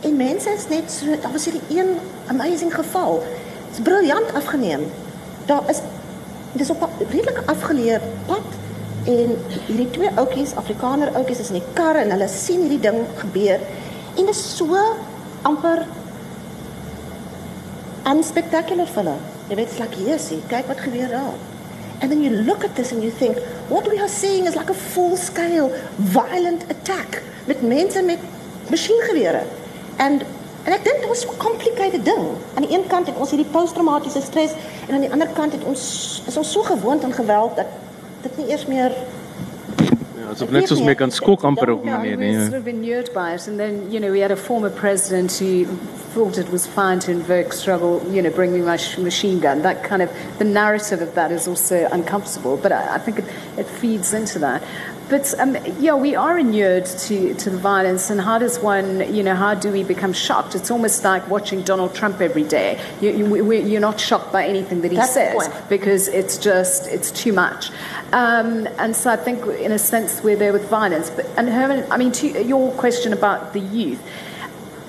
En 0.00 0.16
mense 0.16 0.50
is 0.50 0.68
net 0.70 0.90
so, 0.90 1.06
daar 1.22 1.32
was 1.32 1.44
hierdie 1.44 1.78
een 1.78 1.96
amazing 2.26 2.74
geval. 2.74 3.22
Dit's 3.68 3.82
briljant 3.82 4.34
afgeneem. 4.34 4.86
Daar 5.46 5.62
is 5.70 5.80
dis 6.52 6.70
op 6.70 6.82
'n 6.82 7.10
redelike 7.10 7.42
afgeleë 7.46 8.00
pad 8.26 8.48
en 9.04 9.36
hierdie 9.66 9.90
twee 9.90 10.10
ouetjies, 10.14 10.54
Afrikaner 10.54 11.14
ouetjies 11.14 11.38
is 11.38 11.48
in 11.48 11.60
die 11.60 11.72
kar 11.72 11.96
en 11.96 12.10
hulle 12.10 12.28
sien 12.28 12.60
hierdie 12.60 12.80
ding 12.80 13.04
gebeur 13.16 13.60
en 14.16 14.26
dit 14.26 14.34
is 14.34 14.56
so 14.56 14.76
amper 15.42 15.86
unspectacular 18.08 18.86
vir 18.86 19.02
hulle. 19.02 19.16
Jy 19.48 19.56
weet, 19.56 19.78
like 19.78 19.94
hier 19.96 20.18
sien, 20.18 20.42
kyk 20.48 20.66
wat 20.66 20.80
gebeur 20.80 21.08
daar. 21.08 21.38
And 22.00 22.10
then 22.10 22.22
you 22.22 22.30
look 22.30 22.64
at 22.64 22.76
this 22.76 22.92
and 22.92 23.02
you 23.02 23.10
think, 23.10 23.38
what 23.68 23.88
we 23.88 23.98
are 23.98 24.08
seeing 24.08 24.46
is 24.46 24.54
like 24.54 24.70
a 24.70 24.74
full-scale 24.74 25.70
violent 25.98 26.64
attack 26.70 27.22
met 27.46 27.62
mense 27.62 28.02
met 28.02 28.18
masjiengewere. 28.70 29.42
And 29.98 30.22
en 30.68 30.74
ek 30.74 30.84
dink 30.84 31.00
dit 31.00 31.08
was 31.08 31.24
'n 31.24 31.36
complicated 31.36 32.04
ding. 32.04 32.24
Aan 32.54 32.62
die 32.62 32.76
een 32.76 32.86
kant 32.86 33.06
het 33.06 33.16
ons 33.16 33.30
hierdie 33.30 33.50
posttraumatiese 33.50 34.20
stres 34.20 34.52
en 34.86 34.94
aan 34.94 35.00
die 35.00 35.12
ander 35.12 35.28
kant 35.28 35.52
het 35.52 35.64
ons 35.64 35.82
is 36.26 36.36
ons 36.36 36.52
so 36.52 36.62
gewoond 36.62 37.04
aan 37.04 37.12
geweld 37.12 37.56
dat 37.56 37.66
dit 38.22 38.36
nie 38.36 38.48
eers 38.50 38.66
meer 38.66 38.92
asof 40.32 40.50
net 40.50 40.68
soos 40.68 40.82
meer 40.84 40.94
kan 40.94 41.10
skok 41.10 41.44
amper 41.44 41.70
op 41.70 41.84
'n 41.84 41.90
manier 41.90 42.18
we 42.18 42.26
nie. 42.26 42.46
sort 42.46 42.60
of 42.60 42.66
inured 42.66 43.10
by 43.12 43.34
it. 43.34 43.48
And 43.48 43.58
then, 43.58 43.90
you 43.90 44.00
know, 44.00 44.10
we 44.10 44.20
had 44.20 44.30
a 44.30 44.36
former 44.36 44.70
president 44.70 45.32
who 45.38 45.64
thought 46.14 46.38
it 46.38 46.50
was 46.50 46.66
fine 46.66 46.98
to 47.00 47.10
invoke 47.10 47.52
struggle, 47.52 48.02
you 48.10 48.22
know, 48.22 48.30
bring 48.30 48.52
me 48.52 48.60
my 48.60 48.78
machine 48.98 49.38
gun. 49.40 49.62
That 49.62 49.82
kind 49.82 50.02
of, 50.02 50.10
the 50.38 50.44
narrative 50.44 51.00
of 51.02 51.14
that 51.14 51.30
is 51.30 51.46
also 51.48 51.88
uncomfortable. 51.92 52.56
But 52.56 52.72
I, 52.72 52.96
I 52.96 52.98
think 52.98 53.18
it, 53.18 53.24
it 53.56 53.66
feeds 53.66 54.12
into 54.12 54.38
that. 54.40 54.62
But 55.08 55.32
um, 55.40 55.56
yeah, 55.78 55.94
we 55.94 56.14
are 56.14 56.38
inured 56.38 56.84
to, 56.84 57.34
to 57.34 57.50
the 57.50 57.56
violence, 57.56 58.10
and 58.10 58.20
how 58.20 58.38
does 58.38 58.58
one, 58.58 59.12
you 59.14 59.22
know, 59.22 59.34
how 59.34 59.54
do 59.54 59.70
we 59.72 59.82
become 59.82 60.12
shocked? 60.12 60.54
It's 60.54 60.70
almost 60.70 61.02
like 61.02 61.26
watching 61.28 61.62
Donald 61.62 61.94
Trump 61.94 62.20
every 62.20 62.44
day. 62.44 62.78
You, 63.00 63.10
you, 63.10 63.24
we- 63.44 63.60
you're 63.62 63.80
not 63.80 63.98
shocked 63.98 64.32
by 64.32 64.46
anything 64.46 64.82
that 64.82 64.90
he 64.90 64.96
That's 64.98 65.14
says 65.14 65.48
because 65.68 66.08
it's 66.08 66.36
just 66.36 66.86
it's 66.88 67.10
too 67.10 67.32
much. 67.32 67.70
Um, 68.12 68.66
and 68.78 68.94
so 68.94 69.10
I 69.10 69.16
think, 69.16 69.44
in 69.46 69.72
a 69.72 69.78
sense, 69.78 70.22
we're 70.22 70.36
there 70.36 70.52
with 70.52 70.68
violence. 70.68 71.08
But 71.10 71.26
and 71.38 71.48
Herman, 71.48 71.90
I 71.90 71.96
mean, 71.96 72.12
to 72.12 72.42
your 72.44 72.70
question 72.72 73.12
about 73.12 73.52
the 73.54 73.60
youth. 73.60 74.02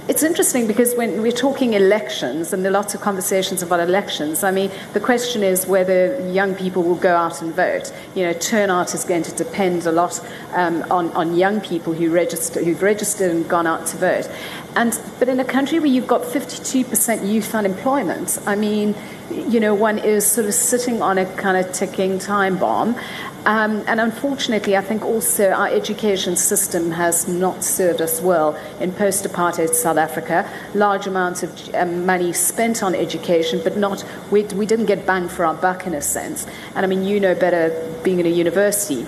It's 0.09 0.23
interesting 0.23 0.65
because 0.65 0.95
when 0.95 1.21
we're 1.21 1.31
talking 1.31 1.73
elections, 1.73 2.51
and 2.51 2.65
there 2.65 2.71
are 2.71 2.73
lots 2.73 2.95
of 2.95 2.99
conversations 2.99 3.61
about 3.61 3.79
elections, 3.79 4.43
I 4.43 4.49
mean, 4.49 4.71
the 4.93 4.99
question 4.99 5.43
is 5.43 5.67
whether 5.67 6.19
young 6.31 6.55
people 6.55 6.81
will 6.81 6.95
go 6.95 7.15
out 7.15 7.43
and 7.43 7.53
vote. 7.53 7.93
You 8.15 8.23
know, 8.23 8.33
turnout 8.33 8.95
is 8.95 9.05
going 9.05 9.21
to 9.21 9.35
depend 9.35 9.85
a 9.85 9.91
lot 9.91 10.19
um, 10.53 10.83
on, 10.89 11.11
on 11.11 11.35
young 11.35 11.61
people 11.61 11.93
who 11.93 12.09
register, 12.09 12.63
who've 12.63 12.81
registered 12.81 13.29
and 13.29 13.47
gone 13.47 13.67
out 13.67 13.85
to 13.85 13.97
vote. 13.97 14.27
And, 14.75 14.99
but 15.17 15.27
in 15.27 15.39
a 15.39 15.45
country 15.45 15.79
where 15.79 15.87
you've 15.87 16.07
got 16.07 16.21
52% 16.21 17.27
youth 17.27 17.55
unemployment, 17.55 18.37
I 18.45 18.55
mean, 18.55 18.95
you 19.31 19.59
know, 19.59 19.73
one 19.73 19.97
is 19.97 20.25
sort 20.25 20.47
of 20.47 20.53
sitting 20.53 21.01
on 21.01 21.17
a 21.17 21.25
kind 21.35 21.57
of 21.57 21.71
ticking 21.73 22.19
time 22.19 22.57
bomb. 22.57 22.95
Um, 23.45 23.83
and 23.87 23.99
unfortunately, 23.99 24.75
I 24.75 24.81
think 24.81 25.03
also 25.03 25.51
our 25.51 25.67
education 25.67 26.35
system 26.35 26.91
has 26.91 27.27
not 27.27 27.63
served 27.63 28.01
us 28.01 28.21
well 28.21 28.59
in 28.79 28.91
post 28.91 29.25
apartheid 29.25 29.73
South 29.73 29.97
Africa. 29.97 30.49
Large 30.73 31.07
amounts 31.07 31.43
of 31.43 31.75
um, 31.75 32.05
money 32.05 32.33
spent 32.33 32.83
on 32.83 32.93
education, 32.93 33.61
but 33.63 33.77
not, 33.77 34.03
we, 34.29 34.43
we 34.43 34.65
didn't 34.65 34.87
get 34.87 35.05
bang 35.05 35.29
for 35.29 35.45
our 35.45 35.55
buck 35.55 35.87
in 35.87 35.93
a 35.93 36.01
sense. 36.01 36.45
And 36.75 36.85
I 36.85 36.87
mean, 36.87 37.03
you 37.03 37.19
know 37.19 37.33
better 37.33 37.69
being 38.03 38.19
in 38.19 38.25
a 38.25 38.29
university 38.29 39.05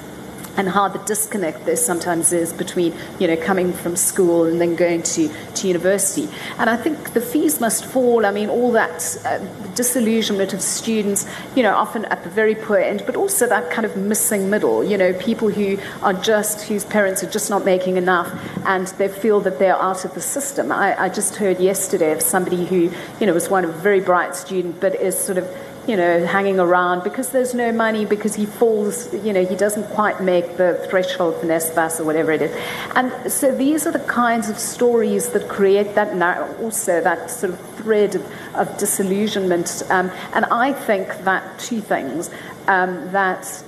and 0.58 0.70
how 0.70 0.88
the 0.88 1.00
disconnect 1.00 1.66
there 1.66 1.76
sometimes 1.76 2.34
is 2.34 2.54
between 2.54 2.94
you 3.20 3.28
know 3.28 3.38
coming 3.38 3.74
from 3.74 3.96
school 3.96 4.46
and 4.46 4.60
then 4.60 4.76
going 4.76 5.04
to, 5.04 5.30
to 5.56 5.68
university. 5.68 6.28
And 6.58 6.70
i 6.70 6.78
think 6.78 7.14
the 7.14 7.22
fees 7.22 7.60
must 7.60 7.86
fall. 7.86 8.26
I 8.26 8.32
mean 8.32 8.50
all 8.50 8.72
that 8.74 9.18
uh, 9.26 9.40
disillusionment 9.76 10.54
of 10.54 10.62
students 10.62 11.28
you 11.56 11.64
know 11.64 11.74
often 11.76 12.06
at 12.06 12.24
the 12.24 12.30
very 12.30 12.56
poor 12.56 12.78
end 12.78 13.04
but 13.06 13.16
also 13.16 13.48
that 13.48 13.72
kind 13.72 13.86
of 13.86 13.96
missing 13.96 14.50
middle 14.50 14.84
you 14.84 14.98
know 14.98 15.14
people 15.14 15.50
who 15.50 15.78
are 16.02 16.14
just 16.14 16.68
whose 16.68 16.86
parents 16.86 17.24
are 17.24 17.30
just 17.30 17.50
not 17.50 17.64
making 17.66 17.98
enough 17.98 18.30
and 18.66 18.88
they 19.00 19.08
feel 19.08 19.40
that 19.40 19.60
they're 19.60 19.76
out 19.76 20.06
of 20.06 20.14
the 20.14 20.22
system. 20.22 20.72
I, 20.72 21.04
I 21.04 21.10
just 21.10 21.36
heard 21.36 21.60
yesterday 21.60 22.12
of 22.12 22.22
somebody 22.22 22.66
who 22.66 22.92
you 23.20 23.26
know 23.26 23.34
was 23.34 23.50
one 23.50 23.64
of 23.64 23.70
a 23.70 23.80
very 23.80 24.00
bright 24.00 24.36
student 24.36 24.80
but 24.80 24.96
is 24.96 25.18
sort 25.18 25.38
of 25.38 25.48
you 25.88 25.98
know, 25.98 26.26
hanging 26.26 26.60
around 26.60 27.04
because 27.04 27.32
there's 27.32 27.54
no 27.54 27.72
money, 27.72 28.06
because 28.06 28.36
he 28.36 28.46
falls, 28.46 29.12
you 29.26 29.34
know, 29.34 29.44
he 29.44 29.56
doesn't 29.56 29.88
quite 29.92 30.22
make 30.22 30.58
the 30.58 30.86
threshold 30.90 31.40
for 31.40 31.48
NSFAS 31.48 32.00
or 32.00 32.04
whatever 32.04 32.32
it 32.32 32.42
is. 32.42 32.56
And 32.96 33.32
so 33.32 33.56
these 33.56 33.88
are 33.88 33.92
the 33.92 34.00
kinds 34.00 34.50
of 34.50 34.60
stories 34.60 35.30
that 35.30 35.48
create 35.50 35.96
that, 35.96 36.12
also 36.60 37.02
that 37.02 37.32
sort 37.32 37.54
of 37.54 37.76
thread 37.76 38.16
of, 38.16 38.56
of 38.56 38.78
disillusionment. 38.78 39.82
Um, 39.90 40.12
and 40.34 40.46
I 40.46 40.72
think 40.72 41.08
that 41.24 41.60
two 41.60 41.82
things 41.82 42.30
um, 42.68 43.12
that 43.12 43.64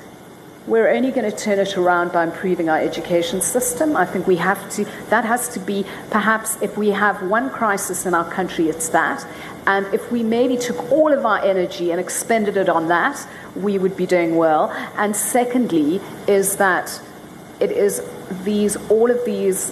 we're 0.67 0.89
only 0.89 1.11
going 1.11 1.29
to 1.29 1.35
turn 1.35 1.59
it 1.59 1.77
around 1.77 2.13
by 2.13 2.23
improving 2.23 2.69
our 2.69 2.79
education 2.79 3.41
system. 3.41 3.97
I 3.97 4.05
think 4.05 4.27
we 4.27 4.37
have 4.37 4.69
to, 4.71 4.85
that 5.09 5.25
has 5.25 5.49
to 5.49 5.59
be 5.59 5.85
perhaps 6.09 6.61
if 6.61 6.77
we 6.77 6.89
have 6.89 7.21
one 7.23 7.49
crisis 7.49 8.05
in 8.05 8.13
our 8.13 8.29
country, 8.29 8.69
it's 8.69 8.87
that. 8.89 9.25
And 9.65 9.85
if 9.93 10.11
we 10.11 10.23
maybe 10.23 10.57
took 10.57 10.91
all 10.91 11.13
of 11.13 11.25
our 11.25 11.43
energy 11.43 11.91
and 11.91 11.99
expended 11.99 12.57
it 12.57 12.69
on 12.69 12.87
that, 12.89 13.25
we 13.55 13.77
would 13.77 13.95
be 13.95 14.05
doing 14.05 14.35
well. 14.35 14.71
And 14.97 15.15
secondly, 15.15 16.01
is 16.27 16.57
that 16.57 17.01
it 17.59 17.71
is 17.71 18.01
these, 18.43 18.75
all 18.89 19.09
of 19.09 19.23
these 19.25 19.71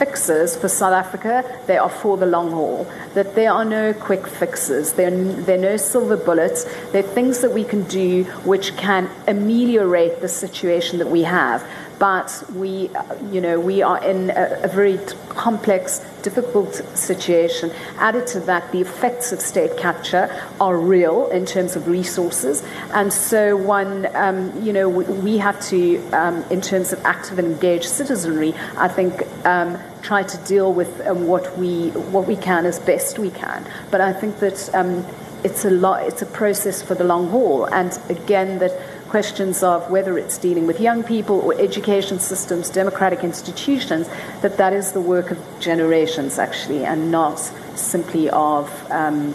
fixes 0.00 0.56
for 0.56 0.66
South 0.66 0.94
Africa, 0.94 1.44
they 1.66 1.76
are 1.76 1.90
for 1.90 2.16
the 2.16 2.24
long 2.26 2.50
haul. 2.50 2.90
That 3.14 3.34
there 3.34 3.52
are 3.52 3.64
no 3.64 3.92
quick 3.92 4.26
fixes, 4.26 4.94
there, 4.94 5.10
there 5.10 5.58
are 5.58 5.62
no 5.72 5.76
silver 5.76 6.16
bullets. 6.16 6.64
There 6.92 7.04
are 7.04 7.06
things 7.06 7.40
that 7.40 7.52
we 7.52 7.64
can 7.64 7.82
do 7.84 8.24
which 8.44 8.76
can 8.76 9.10
ameliorate 9.28 10.22
the 10.22 10.28
situation 10.28 10.98
that 10.98 11.08
we 11.08 11.22
have. 11.24 11.62
But 12.00 12.42
we, 12.54 12.88
you 13.30 13.42
know, 13.42 13.60
we 13.60 13.82
are 13.82 14.02
in 14.02 14.30
a, 14.30 14.60
a 14.62 14.68
very 14.68 14.98
complex, 15.28 15.98
difficult 16.22 16.74
situation. 16.96 17.70
Added 17.98 18.26
to 18.28 18.40
that, 18.40 18.72
the 18.72 18.80
effects 18.80 19.32
of 19.32 19.40
state 19.42 19.76
capture 19.76 20.34
are 20.58 20.78
real 20.78 21.28
in 21.28 21.44
terms 21.44 21.76
of 21.76 21.86
resources. 21.86 22.64
And 22.94 23.12
so, 23.12 23.54
one, 23.54 24.08
um, 24.16 24.62
you 24.64 24.72
know, 24.72 24.88
we, 24.88 25.04
we 25.04 25.38
have 25.38 25.60
to, 25.68 25.98
um, 26.12 26.42
in 26.50 26.62
terms 26.62 26.94
of 26.94 27.04
active 27.04 27.38
and 27.38 27.46
engaged 27.46 27.88
citizenry, 27.88 28.54
I 28.76 28.88
think. 28.88 29.22
Um, 29.44 29.78
try 30.02 30.22
to 30.22 30.38
deal 30.46 30.72
with 30.72 31.06
um, 31.06 31.26
what 31.26 31.58
we 31.58 31.90
what 32.14 32.26
we 32.26 32.34
can 32.34 32.64
as 32.64 32.78
best 32.78 33.18
we 33.18 33.30
can. 33.30 33.62
But 33.90 34.00
I 34.00 34.14
think 34.14 34.38
that 34.38 34.74
um, 34.74 35.04
it's 35.44 35.64
a 35.64 35.70
lot. 35.70 36.04
It's 36.04 36.22
a 36.22 36.26
process 36.26 36.82
for 36.82 36.94
the 36.94 37.04
long 37.04 37.28
haul. 37.28 37.66
And 37.66 37.98
again, 38.08 38.58
that 38.58 38.72
questions 39.10 39.62
of 39.62 39.90
whether 39.90 40.16
it's 40.18 40.38
dealing 40.38 40.66
with 40.66 40.78
young 40.80 41.02
people 41.02 41.36
or 41.40 41.52
education 41.60 42.18
systems, 42.20 42.70
democratic 42.70 43.20
institutions, 43.24 44.08
that 44.42 44.56
that 44.56 44.72
is 44.72 44.92
the 44.92 45.00
work 45.00 45.30
of 45.34 45.38
generations 45.60 46.38
actually, 46.38 46.84
and 46.84 47.10
not 47.10 47.38
simply 47.74 48.30
of 48.30 48.70
um, 48.90 49.34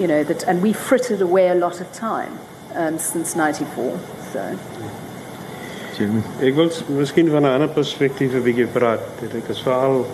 you 0.00 0.06
know 0.06 0.22
that. 0.24 0.42
And 0.48 0.62
we 0.62 0.72
frittered 0.72 1.20
away 1.22 1.48
a 1.48 1.54
lot 1.54 1.80
of 1.80 1.86
time 1.92 2.32
um, 2.74 2.98
since 2.98 3.36
'94. 3.36 3.98
So. 4.32 4.58
Jeremy. 5.96 6.22
Ek 6.42 6.54
wil 6.54 6.68
s- 6.70 6.82
miskien 6.88 7.30
van 7.30 7.42
'n 7.42 7.52
ander 7.54 7.68
perspektief 7.74 8.34
'n 8.34 8.42
bietjie 8.42 8.66
praat. 8.70 9.00
Dit 9.20 9.34
ek 9.34 9.48
is 9.50 9.60
veral 9.62 10.06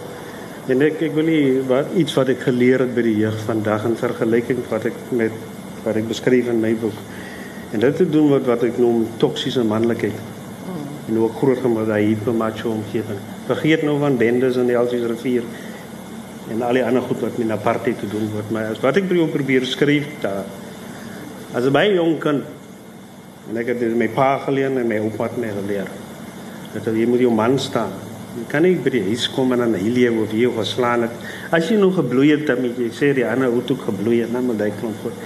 en 0.68 0.82
ek 0.82 1.02
ek 1.02 1.12
wil 1.14 1.24
nie 1.28 1.60
wat 1.68 1.86
iets 1.94 2.14
wat 2.16 2.28
ek 2.28 2.40
geleer 2.40 2.80
het 2.80 2.94
by 2.94 3.02
die 3.02 3.16
jeug 3.20 3.36
vandag 3.44 3.84
in 3.84 3.96
vergelyking 3.96 4.62
wat 4.70 4.84
ek 4.86 4.96
met 5.10 5.32
wat 5.84 5.96
ek 5.96 6.08
beskryf 6.08 6.48
in 6.48 6.60
my 6.60 6.72
boek. 6.74 6.96
En 7.74 7.82
dit 7.82 7.96
te 7.96 8.06
doen 8.06 8.30
met 8.30 8.46
wat 8.46 8.62
ek 8.62 8.76
noem 8.78 9.02
toksiese 9.18 9.64
manlikheid. 9.66 10.18
En 11.08 11.16
hoe 11.18 11.28
ek 11.28 11.38
groot 11.42 11.60
gemaak 11.60 11.88
daai 11.90 12.04
hypermacho 12.12 12.70
omgewing. 12.70 13.22
Vergeet 13.48 13.82
nou 13.82 13.98
van 14.00 14.18
bendes 14.20 14.56
in 14.60 14.70
die 14.70 14.78
Elsies 14.78 15.06
rivier 15.10 15.46
en 16.52 16.62
al 16.62 16.76
die 16.76 16.84
ander 16.84 17.02
goed 17.02 17.22
wat 17.24 17.38
met 17.40 17.50
apartheid 17.54 17.98
te 17.98 18.08
doen 18.12 18.26
word, 18.34 18.50
maar 18.52 18.74
wat 18.82 18.98
ek 19.00 19.06
probeer 19.08 19.30
probeer 19.32 19.64
skryf 19.64 20.08
daar 20.20 20.44
as 21.56 21.70
baie 21.72 21.94
jong 21.94 22.18
kind 22.20 22.42
en 23.48 23.60
ek 23.60 23.70
het 23.72 23.80
dit 23.80 23.94
my 23.96 24.08
pa 24.12 24.34
geleer 24.42 24.72
en 24.72 24.88
my 24.88 24.98
oupa 25.04 25.28
het 25.28 25.38
my 25.40 25.50
geleer. 25.52 25.88
Dat 26.74 26.88
jy 26.90 27.06
moet 27.06 27.20
jou 27.22 27.30
man 27.32 27.58
staan. 27.60 27.92
Jy 28.34 28.44
kan 28.50 28.64
nie 28.66 28.74
by 28.82 28.90
die 28.90 29.02
huis 29.04 29.26
kom 29.30 29.52
en 29.54 29.60
dan 29.62 29.76
hy 29.78 29.90
lewe 29.94 30.24
of 30.24 30.32
jou 30.34 30.50
geslaan 30.56 31.04
het. 31.06 31.26
As 31.54 31.68
jy 31.70 31.76
nog 31.78 31.94
gebloei 32.00 32.32
het, 32.32 32.46
dan 32.48 32.62
moet 32.64 32.80
jy 32.80 32.88
sê 32.96 33.12
die 33.14 33.26
ander 33.28 33.52
het 33.52 33.70
ook 33.70 33.84
gebloei 33.90 34.22
en 34.24 34.32
dan 34.34 34.48
moet 34.48 34.64
hy 34.64 34.70
klomp 34.80 35.04
goed. 35.04 35.20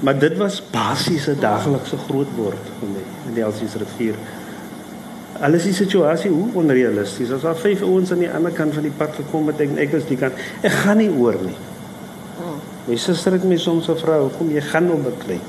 Maar 0.00 0.18
dit 0.18 0.36
was 0.36 0.62
basiese 0.70 1.36
daaglikse 1.38 1.96
groot 2.08 2.30
word 2.36 2.72
vir 2.80 2.90
my 2.90 3.04
in 3.28 3.36
die 3.36 3.44
Elsies 3.46 3.76
rivier. 3.80 4.18
Alles 5.44 5.66
die 5.66 5.74
situasie 5.74 6.30
hoe 6.30 6.48
onrealisties. 6.54 7.30
As 7.34 7.46
daar 7.46 7.58
vyf 7.58 7.82
ouens 7.82 8.12
aan 8.14 8.22
die 8.22 8.30
ander 8.30 8.52
kant 8.54 8.74
van 8.74 8.86
die 8.86 8.94
pad 8.94 9.14
gekom 9.18 9.48
het 9.50 9.62
en 9.64 9.78
ek 9.82 9.96
is 9.98 10.08
die 10.10 10.18
kant. 10.18 10.38
Ek 10.62 10.74
gaan 10.84 11.00
nie 11.02 11.10
oor 11.10 11.38
nie. 11.42 11.56
My 12.84 12.96
suster 13.00 13.32
het 13.32 13.44
my 13.48 13.56
soms 13.56 13.86
gevra, 13.88 14.18
"Hoekom 14.20 14.50
jy 14.50 14.60
gaan 14.60 14.90
op 14.90 15.04
beklei?" 15.04 15.40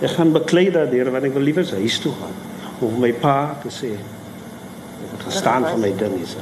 Ek 0.00 0.10
gaan 0.10 0.32
beklei 0.32 0.70
daardeur 0.70 1.10
want 1.10 1.24
ek 1.24 1.32
wil 1.32 1.42
liewer 1.42 1.70
huis 1.78 1.98
toe 1.98 2.12
gaan 2.12 2.34
om 2.80 2.98
my 3.00 3.12
pa 3.12 3.56
te 3.62 3.70
sê 3.70 3.92
ek 3.94 5.10
het 5.12 5.22
gestaan 5.28 5.64
vir 5.64 5.78
my 5.78 5.92
ding 5.96 6.16
is. 6.20 6.36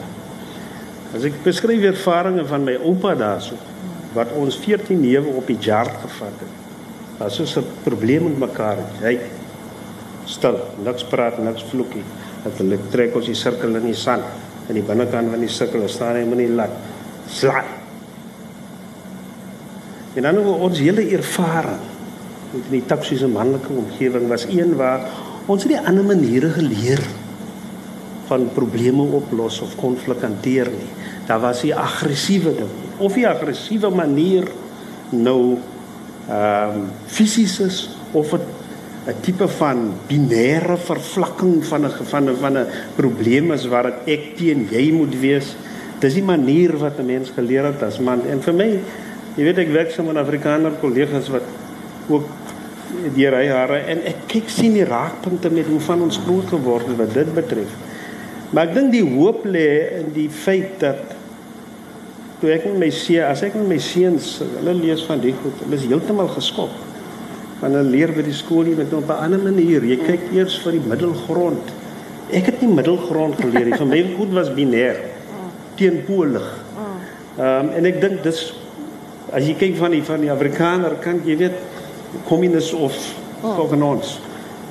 As 1.14 1.24
ek 1.24 1.42
beskryf 1.44 1.82
ervarings 1.82 2.48
van 2.48 2.64
my 2.64 2.78
oupa 2.80 3.14
daarso 3.14 3.54
wat 4.16 4.32
ons 4.32 4.56
14 4.56 5.00
newe 5.00 5.36
op 5.36 5.46
die 5.46 5.58
jaar 5.60 5.90
gevat 6.02 6.40
het. 6.40 6.61
Was 7.18 7.36
so 7.36 7.60
'n 7.60 7.66
probleem 7.84 8.22
met 8.24 8.38
mekaar. 8.38 8.78
Hy 9.00 9.18
stil, 10.24 10.58
niks 10.84 11.04
praat, 11.04 11.38
niks 11.38 11.64
vloekie. 11.70 12.04
Dat 12.44 12.58
hulle 12.58 12.78
trek 12.90 13.14
ons 13.14 13.26
die 13.26 13.34
sirkel 13.34 13.76
in 13.76 13.86
die 13.86 13.94
sand 13.94 14.24
en 14.68 14.74
die 14.74 14.82
binnekant 14.82 15.30
van 15.30 15.40
die 15.40 15.48
sirkel 15.48 15.88
staan 15.88 16.16
hy 16.16 16.24
met 16.24 16.38
die 16.38 16.48
lat. 16.48 16.70
Slaai. 17.28 17.64
En 20.14 20.22
dan 20.22 20.38
ons 20.38 20.78
hele 20.78 21.04
ervaring 21.16 21.80
met 22.52 22.70
die 22.70 22.84
toksiese 22.86 23.28
manlike 23.32 23.72
omgewing 23.72 24.28
was 24.28 24.44
een 24.44 24.74
waar 24.76 25.06
ons 25.46 25.64
het 25.64 25.72
die 25.72 25.80
ander 25.80 26.04
maniere 26.04 26.50
geleer 26.52 27.00
van 28.28 28.48
probleme 28.54 29.02
oplos 29.18 29.60
of 29.64 29.76
konflik 29.80 30.20
hanteer 30.22 30.68
nie. 30.70 30.90
Daar 31.26 31.40
was 31.40 31.64
'n 31.64 31.72
aggressiewe 31.72 32.54
ding 32.54 32.72
of 32.98 33.16
'n 33.16 33.24
aggressiewe 33.24 33.90
manier 33.90 34.44
nou 35.10 35.58
ehm 36.28 36.76
um, 36.76 36.90
fisies 37.06 37.60
is 37.60 37.96
of 38.12 38.32
'n 38.32 38.40
'n 39.06 39.20
tipe 39.20 39.48
van 39.48 39.92
binêre 40.08 40.76
vervlakking 40.78 41.64
van 41.64 41.86
'n 41.86 41.90
van 42.04 42.28
'n 42.30 42.36
van 42.36 42.58
'n 42.58 42.66
probleem 42.96 43.52
is 43.52 43.66
waar 43.66 43.92
ek 44.06 44.36
teen 44.36 44.68
jy 44.70 44.92
moet 44.92 45.14
wees. 45.20 45.56
Dis 45.98 46.14
die 46.14 46.22
manier 46.22 46.76
wat 46.78 46.98
'n 46.98 47.06
mens 47.06 47.30
geleer 47.30 47.64
het 47.64 47.82
as 47.82 47.98
man. 47.98 48.20
En 48.26 48.42
vir 48.42 48.54
my 48.54 48.80
Jy 49.32 49.46
weet 49.46 49.62
ek 49.62 49.70
werk 49.72 49.92
saam 49.94 50.10
met 50.10 50.18
Afrikaner 50.20 50.74
kollegas 50.82 51.30
wat 51.32 51.46
ook 52.12 52.26
deur 53.16 53.36
hy 53.38 53.46
hare 53.48 53.78
en 53.88 54.02
ek 54.10 54.26
kyk 54.28 54.50
sien 54.52 54.74
die 54.76 54.84
raakpunte 54.84 55.48
met 55.48 55.70
hoe 55.70 55.80
van 55.80 56.02
ons 56.04 56.18
groot 56.26 56.50
geword 56.50 56.90
het 56.90 56.98
wat 56.98 57.14
dit 57.16 57.30
betref. 57.38 57.70
Maar 58.52 58.68
ek 58.68 58.74
dink 58.76 58.92
die 58.92 59.06
hoop 59.06 59.46
lê 59.48 59.68
in 60.02 60.10
die 60.12 60.28
feit 60.28 60.74
dat 60.82 61.14
toe 62.42 62.50
ek 62.50 62.64
met 62.66 62.80
my 62.82 62.90
seun, 62.90 63.22
as 63.30 63.44
ek 63.46 63.54
met 63.54 63.68
my 63.70 63.78
seuns, 63.78 64.32
hulle 64.42 64.74
lees 64.80 65.04
van 65.06 65.20
die 65.22 65.34
goed, 65.38 65.60
hulle 65.62 65.78
is 65.78 65.86
heeltemal 65.86 66.30
geskok. 66.34 66.74
Want 67.60 67.76
hulle 67.76 67.84
leer 67.86 68.10
by 68.16 68.24
die 68.26 68.34
skool 68.34 68.66
hier 68.66 68.80
met 68.82 68.92
op 68.98 69.06
'n 69.06 69.22
ander 69.28 69.38
manier. 69.38 69.84
Jy 69.86 69.98
kyk 70.02 70.32
eers 70.34 70.58
vir 70.64 70.72
die 70.72 70.82
middelgrond. 70.90 71.70
Ek 72.32 72.46
het 72.50 72.60
nie 72.60 72.74
middelgrond 72.74 73.38
geleer 73.38 73.66
nie. 73.66 73.78
Vir 73.78 73.86
my 73.86 74.02
goed 74.16 74.32
was 74.34 74.50
binêr. 74.50 74.98
Teenpolig. 75.76 76.48
Ehm 77.38 77.68
um, 77.68 77.70
en 77.70 77.86
ek 77.86 78.00
dink 78.00 78.22
dis 78.22 78.52
as 79.32 79.46
jy 79.46 79.54
kyk 79.54 79.76
van 79.76 79.94
die 79.94 80.02
van 80.02 80.20
die 80.20 80.30
Afrikaner 80.30 80.98
kan 81.00 81.22
jy 81.24 81.36
weet 81.40 81.56
communist 82.28 82.74
of 82.74 82.92
oh. 83.42 84.02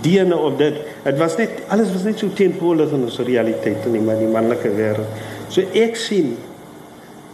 diene 0.02 0.38
of 0.38 0.58
dit 0.58 0.76
dit 1.04 1.18
was 1.18 1.38
net 1.38 1.50
alles 1.70 1.92
was 1.94 2.04
net 2.04 2.20
so 2.20 2.30
teenpolig 2.34 2.92
in 2.94 3.04
ons 3.08 3.18
realiteit 3.20 3.86
in 3.86 3.98
die, 3.98 4.04
die 4.20 4.30
manlike 4.30 4.70
wêreld 4.70 5.08
so 5.50 5.62
ek 5.74 5.98
sien 5.98 6.36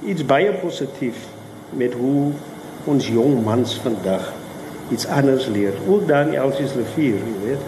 iets 0.06 0.26
baie 0.26 0.52
positief 0.62 1.26
met 1.78 1.94
hoe 1.94 2.32
ons 2.86 3.08
jong 3.08 3.44
mans 3.44 3.80
vandag 3.84 4.34
iets 4.92 5.08
anders 5.08 5.48
leer 5.52 5.74
ook 5.88 6.08
dan 6.08 6.34
Elsies 6.34 6.76
rivier 6.80 7.18
jy 7.22 7.38
weet 7.46 7.66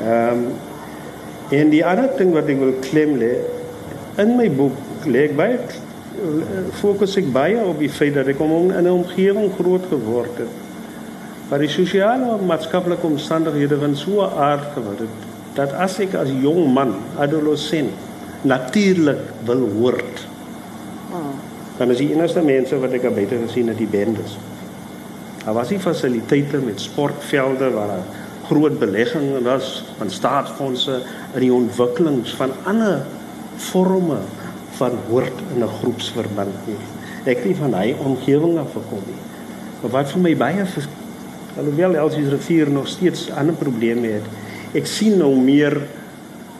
ehm 0.00 0.32
um, 0.32 0.50
en 1.50 1.70
die 1.72 1.82
ander 1.82 2.12
ding 2.14 2.30
wat 2.30 2.46
ek 2.46 2.60
wil 2.60 2.76
klem 2.84 3.16
lê 3.18 3.32
in 4.22 4.36
my 4.38 4.46
boek 4.54 5.06
lê 5.10 5.24
ek 5.26 5.34
baie 5.36 5.58
fokus 6.78 7.16
ek 7.18 7.32
baie 7.34 7.58
op 7.64 7.80
die 7.82 7.90
feit 7.90 8.14
dat 8.14 8.30
ek 8.30 8.40
om 8.40 8.70
in 8.70 8.84
'n 8.84 8.92
omgewing 8.92 9.50
groot 9.58 9.88
geword 9.90 10.38
het 10.44 10.54
waar 11.50 11.58
die 11.58 11.72
sosiale 11.72 12.36
en 12.36 12.46
maatskaplike 12.46 13.06
omstandighede 13.06 13.78
van 13.78 13.96
so 13.96 14.22
'n 14.22 14.38
aard 14.50 14.70
geword 14.76 15.02
het 15.06 15.28
dat 15.54 15.72
as 15.74 15.98
ek 15.98 16.14
as 16.14 16.30
jong 16.30 16.70
man, 16.72 16.94
adolescent, 17.18 17.90
natuurlik 18.46 19.20
wil 19.44 19.66
hoort. 19.74 20.26
Dan 21.80 21.90
is 21.94 22.00
die 22.02 22.10
enigste 22.12 22.42
mense 22.44 22.76
wat 22.76 22.92
ek 22.92 23.06
buite 23.08 23.38
gesien 23.40 23.70
het 23.72 23.78
die 23.80 23.88
bendes. 23.88 24.34
Daar 25.40 25.56
was 25.56 25.70
nie 25.72 25.80
fasiliteite 25.80 26.60
met 26.60 26.82
sportvelde 26.82 27.70
waar 27.72 27.94
daar 27.94 28.18
groot 28.50 28.76
belegging 28.78 29.30
was 29.46 29.78
van 29.96 30.10
staatsfondse 30.12 30.98
in 31.38 31.40
die 31.46 31.52
ontwikkelings 31.54 32.34
van 32.36 32.52
ander 32.68 33.00
forme 33.56 34.18
van 34.76 34.98
hoort 35.08 35.40
in 35.54 35.64
'n 35.64 35.76
groepsverband 35.80 36.66
nie. 36.66 36.80
Ek 37.24 37.44
nie 37.44 37.56
van 37.56 37.74
hy 37.74 37.94
omgewing 38.04 38.58
af 38.58 38.72
gekom 38.72 39.02
nie. 39.06 39.20
Maar 39.80 39.90
wat 39.90 40.12
vir 40.12 40.20
my 40.20 40.36
baie 40.36 40.66
alhoewel 41.58 41.94
Elsie 41.94 42.28
rivier 42.28 42.70
nog 42.70 42.88
steeds 42.88 43.30
ander 43.30 43.54
probleme 43.54 44.06
het. 44.06 44.26
Ek 44.72 44.86
sien 44.86 45.18
nou 45.18 45.32
meer 45.36 45.80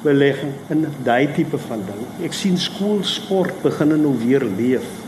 belegging 0.03 0.53
in 0.69 0.87
daai 1.05 1.33
tipe 1.33 1.59
van 1.59 1.85
ding. 1.87 2.01
Ek 2.25 2.33
sien 2.33 2.59
skoolsport 2.59 3.63
begin 3.63 3.95
nou 4.01 4.15
weer 4.25 4.45
leef. 4.45 5.00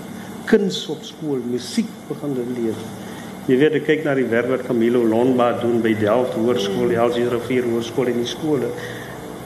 Kuns 0.44 0.86
op 0.88 1.02
skool, 1.02 1.40
musiek 1.50 1.88
begin 2.08 2.34
leef. 2.56 2.76
Jy 3.46 3.56
weet 3.58 3.74
ek 3.74 3.86
kyk 3.86 4.04
na 4.04 4.14
die 4.14 4.28
werk 4.30 4.48
wat 4.48 4.66
Camilo 4.66 5.02
Lonba 5.04 5.52
doen 5.60 5.80
by 5.82 5.94
Delft 5.98 6.34
Hoërskool, 6.38 6.94
Elsie 6.94 7.28
rivier 7.28 7.64
Hoërskool 7.66 8.12
en 8.12 8.20
die 8.22 8.30
skole 8.30 8.70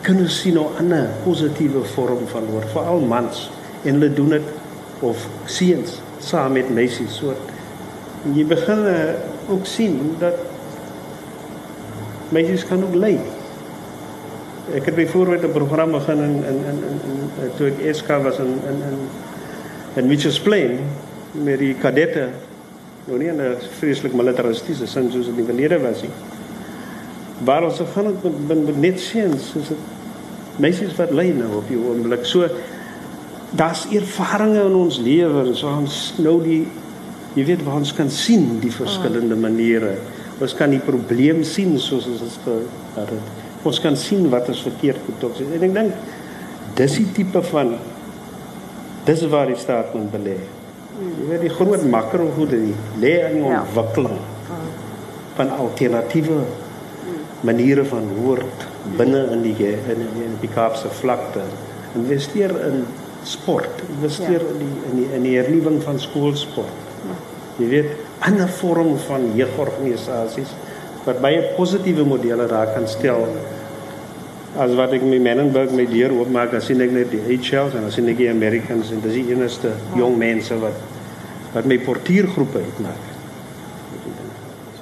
kinders 0.07 0.41
sien 0.41 0.55
nou 0.55 0.67
'n 0.71 0.79
ander 0.79 1.09
positiewe 1.25 1.83
vorm 1.95 2.27
van 2.27 2.45
hoor, 2.51 2.65
veral 2.73 3.01
mans 3.01 3.51
en 3.83 3.93
hulle 3.95 4.13
doen 4.13 4.29
dit 4.29 4.43
of 5.01 5.29
seuns 5.45 6.01
saam 6.19 6.53
met 6.53 6.71
meisies. 6.71 7.17
So 7.17 7.35
jy 8.35 8.45
begin 8.47 8.79
uh, 8.79 8.95
ook 9.49 9.67
sien 9.67 10.17
dat 10.19 10.35
meisies 12.29 12.67
kan 12.67 12.83
ook 12.85 12.95
lei. 12.95 13.19
Ek 14.75 14.85
het 14.85 14.95
byvoorbeeld 14.95 15.43
'n 15.43 15.53
program 15.53 15.91
begin 15.91 16.19
in 16.19 16.37
in 16.51 16.59
in 16.71 16.79
in, 16.91 17.01
in 17.43 17.51
toe 17.57 17.67
ek 17.67 17.95
SK 17.95 18.09
was 18.23 18.39
in 18.39 18.53
in 18.71 18.79
in 18.91 18.99
in 19.97 20.09
Mitchells 20.11 20.41
Plain 20.41 20.79
met 21.33 21.59
die 21.61 21.75
kadette 21.81 22.29
nou 23.07 23.19
nie 23.19 23.31
'n 23.31 23.57
vreeslik 23.79 24.13
militaristiese 24.13 24.87
sin 24.87 25.11
soos 25.11 25.29
in 25.29 25.37
die 25.37 25.45
verlede 25.45 25.79
was 25.81 26.03
nie. 26.03 26.11
Maar 27.45 27.65
ons 27.65 27.81
gaan 27.95 28.05
met, 28.23 28.49
met, 28.49 28.65
met 28.67 28.81
net 28.81 29.01
seuns, 29.01 29.51
soos 29.51 29.69
dit 29.69 29.79
meisies 30.57 30.97
wat 30.97 31.11
lei 31.11 31.33
nou 31.33 31.57
op 31.57 31.69
die 31.69 31.79
oomblik. 31.79 32.25
So 32.25 32.49
daar's 33.51 33.87
ervarings 33.93 34.59
in 34.59 34.75
ons 34.75 34.99
lewe, 34.99 35.55
so 35.55 35.69
ons 35.69 36.15
nou 36.19 36.43
die 36.43 36.67
jy 37.37 37.45
weet 37.45 37.65
waar 37.65 37.77
ons 37.77 37.93
kan 37.93 38.11
sien 38.11 38.61
die 38.61 38.73
verskillende 38.73 39.37
maniere. 39.37 39.97
Ons 40.41 40.55
kan 40.57 40.71
die 40.71 40.81
probleem 40.81 41.43
sien 41.45 41.79
soos 41.79 42.07
ons 42.07 42.21
dit 42.21 42.39
gehad 42.45 43.11
het. 43.11 43.35
Ons 43.63 43.81
kan 43.81 43.97
sien 43.97 44.31
wat 44.31 44.49
is 44.49 44.63
verkeerd 44.65 45.01
met 45.09 45.25
ons. 45.29 45.41
En 45.41 45.63
ek 45.63 45.75
dink 45.75 45.93
dis 46.75 46.97
die 46.97 47.13
tipe 47.13 47.43
van 47.43 47.77
dis 49.07 49.25
waar 49.31 49.51
die 49.51 49.59
staat 49.59 49.95
moet 49.95 50.11
belê. 50.13 50.37
Jy 50.97 51.27
weet 51.29 51.45
die 51.45 51.53
groot 51.53 51.83
makro 51.93 52.29
goede 52.37 52.59
lê 53.03 53.13
in 53.29 53.41
die 53.41 53.45
ja. 53.45 53.61
ontwikkeling 53.63 54.19
van 55.37 55.51
alternatiewe 55.61 56.39
maniere 57.45 57.85
van 57.85 58.07
woord 58.17 58.65
binne 58.97 59.27
in 59.35 59.43
die 59.45 59.55
in 59.67 59.91
in, 59.93 60.07
in 60.25 60.39
die 60.41 60.51
Kaapse 60.53 60.89
vlakte. 61.01 61.45
Investeer 61.97 62.55
in 62.69 62.85
sport, 63.27 63.83
investeer 63.97 64.41
ja. 64.41 64.55
in 64.55 64.63
die 64.63 64.75
in 64.91 64.97
die 65.01 65.09
in 65.19 65.27
die 65.29 65.37
hernuwing 65.37 65.83
van 65.85 66.01
skoolsport. 66.01 66.85
Ja. 67.07 67.19
Jy 67.57 67.69
weet, 67.69 67.91
'n 68.27 68.49
vorm 68.49 68.97
van 69.07 69.31
jeugorganisasies 69.35 70.51
wat 71.05 71.21
baie 71.21 71.43
positiewe 71.57 72.05
modelle 72.05 72.47
daar 72.47 72.73
kan 72.75 72.89
stel. 72.89 73.29
As 74.57 74.73
wat 74.75 74.93
ek 74.97 75.03
met 75.05 75.21
Menenberg 75.21 75.75
met 75.77 75.91
deur 75.91 76.15
oopmaak, 76.17 76.51
dan 76.51 76.63
sien 76.65 76.81
ek 76.81 76.95
net 76.95 77.11
die 77.13 77.21
HLs 77.27 77.75
en 77.77 77.85
dan 77.85 77.93
sien 77.93 78.09
ek 78.09 78.17
die 78.17 78.31
Americans 78.31 78.93
en 78.95 79.03
dis 79.05 79.19
die 79.19 79.35
enigste 79.35 79.75
jong 79.97 80.17
mense 80.19 80.57
wat 80.63 80.79
wat 81.55 81.69
my 81.69 81.79
portiergroepe 81.81 82.61
uitmaak 82.65 83.17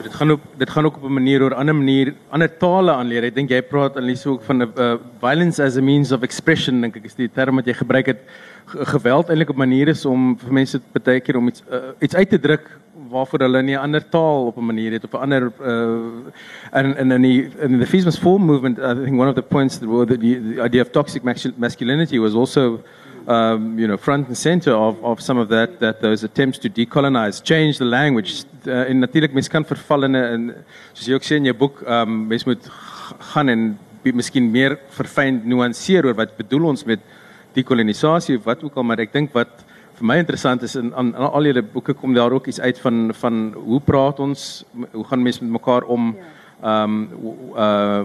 dit 0.04 0.14
gaan 0.20 0.30
ook 0.30 0.40
dit 0.56 0.70
gaan 0.70 0.84
ook 0.84 0.96
op 0.96 1.04
'n 1.04 1.12
manier 1.12 1.42
oor 1.42 1.54
ander 1.54 1.74
manier 1.74 2.14
ander 2.28 2.56
tale 2.56 2.92
aanleer. 2.92 3.24
Ek 3.24 3.34
dink 3.34 3.50
jy 3.50 3.62
praat 3.62 3.96
lees 3.96 4.26
ook 4.26 4.42
van 4.42 4.62
'n 4.62 4.72
uh, 4.78 4.94
violence 5.20 5.62
as 5.62 5.76
a 5.76 5.80
means 5.80 6.12
of 6.12 6.22
expression 6.22 6.80
dink 6.80 6.96
ek 6.96 7.04
is 7.04 7.14
die 7.14 7.28
term 7.28 7.56
wat 7.56 7.66
jy 7.66 7.72
gebruik 7.74 8.06
het 8.06 8.20
geweld 8.66 9.28
eintlik 9.28 9.50
op 9.50 9.56
maniere 9.56 9.90
is 9.90 10.04
om 10.04 10.38
vir 10.38 10.52
mense 10.52 10.80
baie 10.92 11.20
keer 11.20 11.36
om 11.36 11.48
iets 11.48 11.62
uh, 11.70 11.78
iets 12.00 12.14
uit 12.14 12.30
te 12.30 12.38
druk 12.38 12.70
waarvoor 13.10 13.38
hulle 13.38 13.62
nie 13.62 13.76
'n 13.76 13.80
ander 13.80 14.08
taal 14.08 14.46
op 14.46 14.56
'n 14.56 14.66
manier 14.66 14.92
het 14.92 15.04
of 15.04 15.12
'n 15.12 15.16
ander 15.16 15.52
uh, 15.60 15.98
en 16.70 16.96
en 16.96 17.12
in 17.12 17.22
die 17.22 17.48
in 17.60 17.78
the 17.78 17.86
feminist 17.86 18.18
form 18.18 18.44
movement 18.44 18.78
I 18.78 18.94
think 19.04 19.18
one 19.18 19.28
of 19.28 19.34
the 19.34 19.42
points 19.42 19.78
that 19.78 19.88
were 19.88 20.06
the, 20.06 20.18
the 20.18 20.62
idea 20.64 20.82
of 20.82 20.90
toxic 20.90 21.22
masculinity 21.56 22.18
was 22.18 22.34
also 22.34 22.80
um, 23.26 23.78
you 23.78 23.86
know, 23.86 23.96
front 23.96 24.28
and 24.28 24.36
center 24.36 24.72
of, 24.72 25.02
of 25.02 25.20
some 25.20 25.38
of 25.38 25.48
that, 25.48 25.80
that 25.80 26.00
those 26.00 26.24
attempts 26.24 26.58
to 26.58 26.68
decolonize, 26.68 27.42
change 27.42 27.78
the 27.78 27.84
language. 27.84 28.44
Uh, 28.66 28.88
en 28.88 28.98
natuurlijk, 28.98 29.32
mensen 29.32 29.52
kan 29.52 29.64
vervallen, 29.64 30.14
en 30.14 30.54
zoals 30.92 31.06
je 31.06 31.14
ook 31.14 31.22
zei 31.22 31.38
in 31.38 31.44
je 31.44 31.54
boek, 31.54 31.80
um, 31.88 32.26
mensen 32.26 32.48
moet 32.48 32.70
gaan 33.18 33.48
en 33.48 33.78
misschien 34.02 34.50
meer 34.50 34.78
verfijnd 34.88 35.44
nuanceren 35.44 36.04
over 36.04 36.14
wat 36.14 36.36
bedoel 36.36 36.64
ons 36.64 36.84
met 36.84 36.98
dekolonisatie 37.52 38.36
of 38.36 38.44
wat 38.44 38.62
ook 38.62 38.74
al. 38.74 38.82
Maar 38.82 38.98
ik 38.98 39.12
denk 39.12 39.32
wat 39.32 39.63
voor 39.94 40.06
mij 40.06 40.18
interessant 40.18 40.62
is, 40.62 40.74
en 40.74 40.94
aan, 40.94 41.16
aan 41.16 41.32
al 41.32 41.44
je 41.44 41.62
boeken 41.62 41.96
komt 41.96 42.14
daar 42.14 42.32
ook 42.32 42.46
iets 42.46 42.60
uit 42.60 42.78
van, 42.78 43.10
van 43.14 43.54
hoe 43.64 43.80
praat 43.80 44.18
ons, 44.18 44.64
hoe 44.92 45.04
gaan 45.04 45.22
mensen 45.22 45.50
met 45.50 45.60
elkaar 45.60 45.82
om. 45.82 46.16
Ja 46.18 46.24
Ehm 46.64 47.10
um, 47.22 47.54
uh 47.56 48.02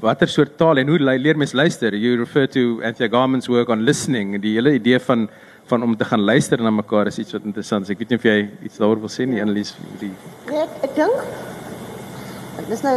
watter 0.00 0.28
soort 0.28 0.58
taal 0.60 0.76
en 0.76 0.88
hoe 0.88 0.98
leer 0.98 1.36
mens 1.36 1.52
luister? 1.52 1.94
You 1.96 2.16
refer 2.16 2.48
to 2.48 2.82
Anthea 2.82 3.08
Garman's 3.08 3.46
work 3.46 3.68
on 3.68 3.80
listening. 3.82 4.40
Die 4.42 4.54
hele 4.54 4.74
idee 4.74 5.00
van 5.00 5.28
van 5.64 5.82
om 5.82 5.96
te 5.96 6.04
gaan 6.04 6.20
luister 6.20 6.62
na 6.62 6.70
mekaar 6.70 7.06
is 7.06 7.18
iets 7.18 7.32
wat 7.32 7.42
interessant 7.42 7.82
is. 7.82 7.90
Ek 7.90 7.98
weet 7.98 8.12
nie 8.12 8.18
of 8.18 8.26
jy 8.28 8.36
iets 8.62 8.78
daaroor 8.78 9.00
wil 9.02 9.10
sê 9.10 9.26
nie, 9.26 9.40
Annelies. 9.42 9.72
Die... 9.98 10.12
Nee, 10.50 10.60
ek, 10.62 10.76
ek 10.86 10.94
dink 10.94 12.68
dis 12.68 12.84
nou 12.86 12.94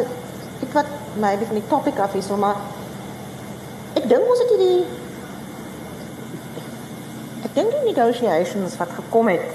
ek 0.68 0.76
wat 0.76 0.92
maybe 1.24 1.48
van 1.50 1.58
die 1.58 1.68
topic 1.72 1.98
af 2.04 2.14
is, 2.20 2.30
maar 2.38 2.60
ek 3.98 4.06
dink 4.12 4.30
ons 4.36 4.44
het 4.44 4.54
hierdie 4.54 5.09
ek 7.46 7.56
dink 7.56 7.72
die 7.72 7.94
negotiations 7.94 8.78
wat 8.80 8.92
gekom 8.98 9.30
het 9.32 9.48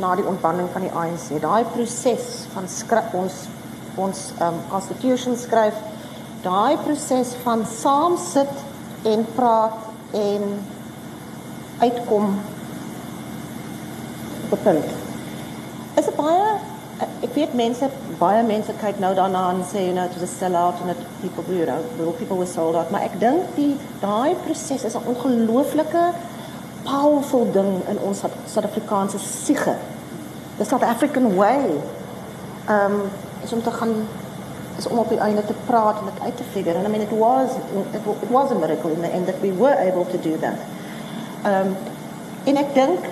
na 0.00 0.14
die 0.16 0.24
ontbinding 0.24 0.68
van 0.72 0.86
die 0.86 0.92
ANC, 0.96 1.26
daai 1.42 1.64
proses 1.74 2.46
van 2.54 2.68
skryf 2.70 3.14
ons 3.14 3.46
ons 4.00 4.20
um 4.40 4.56
constitution 4.70 5.36
skryf, 5.36 5.76
daai 6.44 6.78
proses 6.84 7.34
van 7.42 7.66
saam 7.68 8.16
sit 8.16 8.62
en 9.10 9.26
praat 9.34 9.76
en 10.16 10.46
uitkom 11.82 12.38
bepunt. 14.50 14.88
Is 15.98 16.06
'n 16.06 16.16
baie 16.16 16.60
ek 17.24 17.32
weet 17.36 17.54
mense 17.56 17.86
baie 18.20 18.42
mense 18.44 18.72
kyk 18.80 18.98
nou 19.02 19.12
daarna 19.16 19.50
en 19.54 19.62
sê 19.64 19.86
you 19.86 19.92
know 19.92 20.04
it 20.04 20.16
was 20.18 20.24
a 20.28 20.32
sellout 20.32 20.80
and 20.80 20.92
that 20.92 21.00
people 21.22 21.44
you 21.54 21.64
know 21.66 22.12
people 22.18 22.36
were 22.36 22.46
sold 22.46 22.76
out 22.76 22.90
maar 22.90 23.06
ek 23.08 23.16
dink 23.22 23.54
die 23.56 23.72
daai 24.02 24.34
proses 24.44 24.84
is 24.84 24.96
'n 24.96 25.08
ongelooflike 25.12 26.04
powerful 26.84 27.50
ding 27.52 27.82
in 27.88 27.98
ons 27.98 28.22
Suid-Afrikaanse 28.46 29.18
siege. 29.18 29.76
The 30.58 30.64
South 30.64 30.82
African 30.82 31.34
way. 31.36 31.80
Um 32.68 33.10
is 33.42 33.52
om 33.52 33.62
te 33.62 33.70
gaan 33.70 33.94
is 34.76 34.86
om 34.86 34.98
op 34.98 35.08
die 35.08 35.18
einde 35.18 35.44
te 35.44 35.54
praat 35.66 35.98
en 35.98 36.04
dit 36.04 36.22
uit 36.22 36.36
te 36.36 36.42
figure 36.52 36.76
and 36.76 36.86
I 36.86 36.90
mean 36.90 37.00
it 37.00 37.10
was 37.10 37.50
it, 37.92 38.00
it 38.22 38.30
was 38.30 38.50
a 38.50 38.54
miracle 38.54 38.90
in 38.90 39.00
the 39.00 39.08
end 39.08 39.26
that 39.26 39.40
we 39.40 39.52
were 39.52 39.76
able 39.78 40.04
to 40.04 40.18
do 40.18 40.38
that. 40.38 40.58
Um 41.44 41.76
en 42.44 42.56
ek 42.56 42.74
dink 42.74 43.08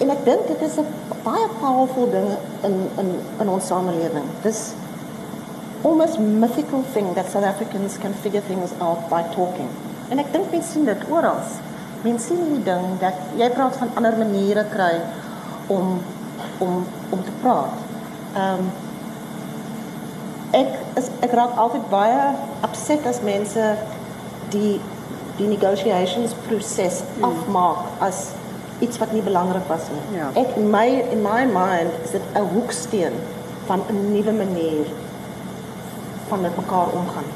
en 0.00 0.10
ek 0.10 0.24
dink 0.24 0.46
dit 0.48 0.62
is 0.68 0.76
'n 0.80 0.86
baie 1.22 1.48
powerful 1.60 2.10
ding 2.10 2.28
in 2.62 2.90
in 2.98 3.08
in 3.40 3.48
ons 3.48 3.66
samelewing. 3.66 4.28
Dis 4.42 4.72
almost 5.82 6.18
mythical 6.18 6.84
thing 6.92 7.14
that 7.14 7.30
South 7.30 7.44
Africans 7.44 7.98
can 7.98 8.14
figure 8.14 8.42
things 8.42 8.70
out 8.80 9.08
by 9.08 9.22
talking. 9.34 9.68
En 10.08 10.18
ek 10.18 10.32
dink 10.32 10.50
mense 10.50 10.72
sien 10.72 10.84
dit 10.84 11.04
oral. 11.08 11.40
Mense 12.02 12.26
sien 12.26 12.54
die 12.54 12.62
ding 12.64 12.84
dat 13.00 13.14
jy 13.36 13.50
praat 13.52 13.76
van 13.76 13.90
ander 13.94 14.16
maniere 14.16 14.64
kry 14.72 14.94
om 15.68 15.98
om 16.58 16.86
om 17.10 17.24
te 17.24 17.34
praat. 17.42 17.76
Ehm 18.34 18.64
um, 18.64 18.70
ek 20.50 20.70
is 20.98 21.10
ek 21.22 21.34
raak 21.38 21.58
altyd 21.62 21.84
baie 21.90 22.22
upset 22.66 23.06
as 23.06 23.20
mense 23.22 23.66
die 24.54 24.80
die 25.38 25.48
negotiations 25.48 26.34
proses 26.46 27.02
mm. 27.02 27.24
afmaak 27.24 28.00
as 28.06 28.30
iets 28.84 28.98
wat 29.00 29.12
nie 29.12 29.22
belangrik 29.22 29.68
was 29.68 29.86
nie. 29.92 30.18
Ja. 30.18 30.30
Ek 30.40 30.56
in 30.60 30.70
my 30.72 30.86
in 31.14 31.22
my 31.24 31.44
mind 31.52 31.92
is 32.04 32.16
dit 32.16 32.26
'n 32.34 32.48
hoeksteen 32.54 33.14
van 33.68 33.84
'n 33.88 34.12
nuwe 34.12 34.32
manier 34.32 34.86
van 36.28 36.40
met 36.40 36.56
mekaar 36.56 36.88
omgaan. 37.00 37.28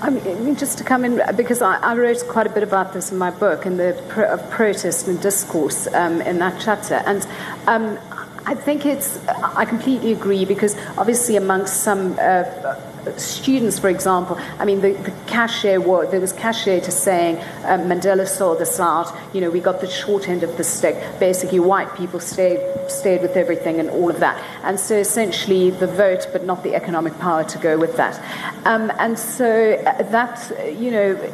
I 0.00 0.10
mean, 0.10 0.56
just 0.56 0.78
to 0.78 0.84
come 0.84 1.04
in, 1.04 1.20
because 1.36 1.62
I, 1.62 1.76
I, 1.78 1.94
wrote 1.96 2.24
quite 2.28 2.46
a 2.46 2.50
bit 2.50 2.62
about 2.62 2.92
this 2.92 3.12
in 3.12 3.18
my 3.18 3.30
book, 3.30 3.66
in 3.66 3.76
the 3.76 3.94
protest 4.50 5.08
and 5.08 5.20
discourse 5.20 5.86
um, 5.88 6.20
in 6.22 6.38
that 6.38 6.60
chapter. 6.60 7.02
And 7.06 7.26
um, 7.66 7.98
I 8.46 8.54
think 8.54 8.86
it's, 8.86 9.18
I 9.26 9.64
completely 9.64 10.12
agree, 10.12 10.44
because 10.44 10.76
obviously 10.96 11.36
amongst 11.36 11.82
some 11.82 12.18
uh, 12.20 12.44
students, 13.16 13.78
for 13.78 13.88
example, 13.88 14.36
I 14.58 14.64
mean, 14.64 14.80
the, 14.80 14.92
the 14.92 15.12
cachet, 15.26 15.78
was, 15.78 16.10
there 16.10 16.20
was 16.20 16.32
cachet 16.32 16.80
to 16.80 16.90
saying 16.90 17.36
um, 17.64 17.88
Mandela 17.88 18.26
saw 18.26 18.54
us 18.54 18.80
out, 18.80 19.14
you 19.34 19.40
know, 19.40 19.50
we 19.50 19.60
got 19.60 19.80
the 19.80 19.88
short 19.88 20.28
end 20.28 20.42
of 20.42 20.56
the 20.56 20.64
stick. 20.64 20.96
Basically, 21.18 21.60
white 21.60 21.94
people 21.96 22.20
stayed, 22.20 22.60
stayed 22.88 23.22
with 23.22 23.36
everything 23.36 23.80
and 23.80 23.90
all 23.90 24.10
of 24.10 24.20
that. 24.20 24.42
And 24.62 24.78
so 24.78 24.96
essentially 24.96 25.70
the 25.70 25.86
vote, 25.86 26.28
but 26.32 26.44
not 26.44 26.62
the 26.62 26.74
economic 26.74 27.18
power 27.18 27.44
to 27.44 27.58
go 27.58 27.78
with 27.78 27.96
that. 27.96 28.18
Um, 28.66 28.92
and 28.98 29.18
so 29.18 29.74
uh, 29.74 30.02
that, 30.10 30.78
you 30.78 30.90
know, 30.90 31.32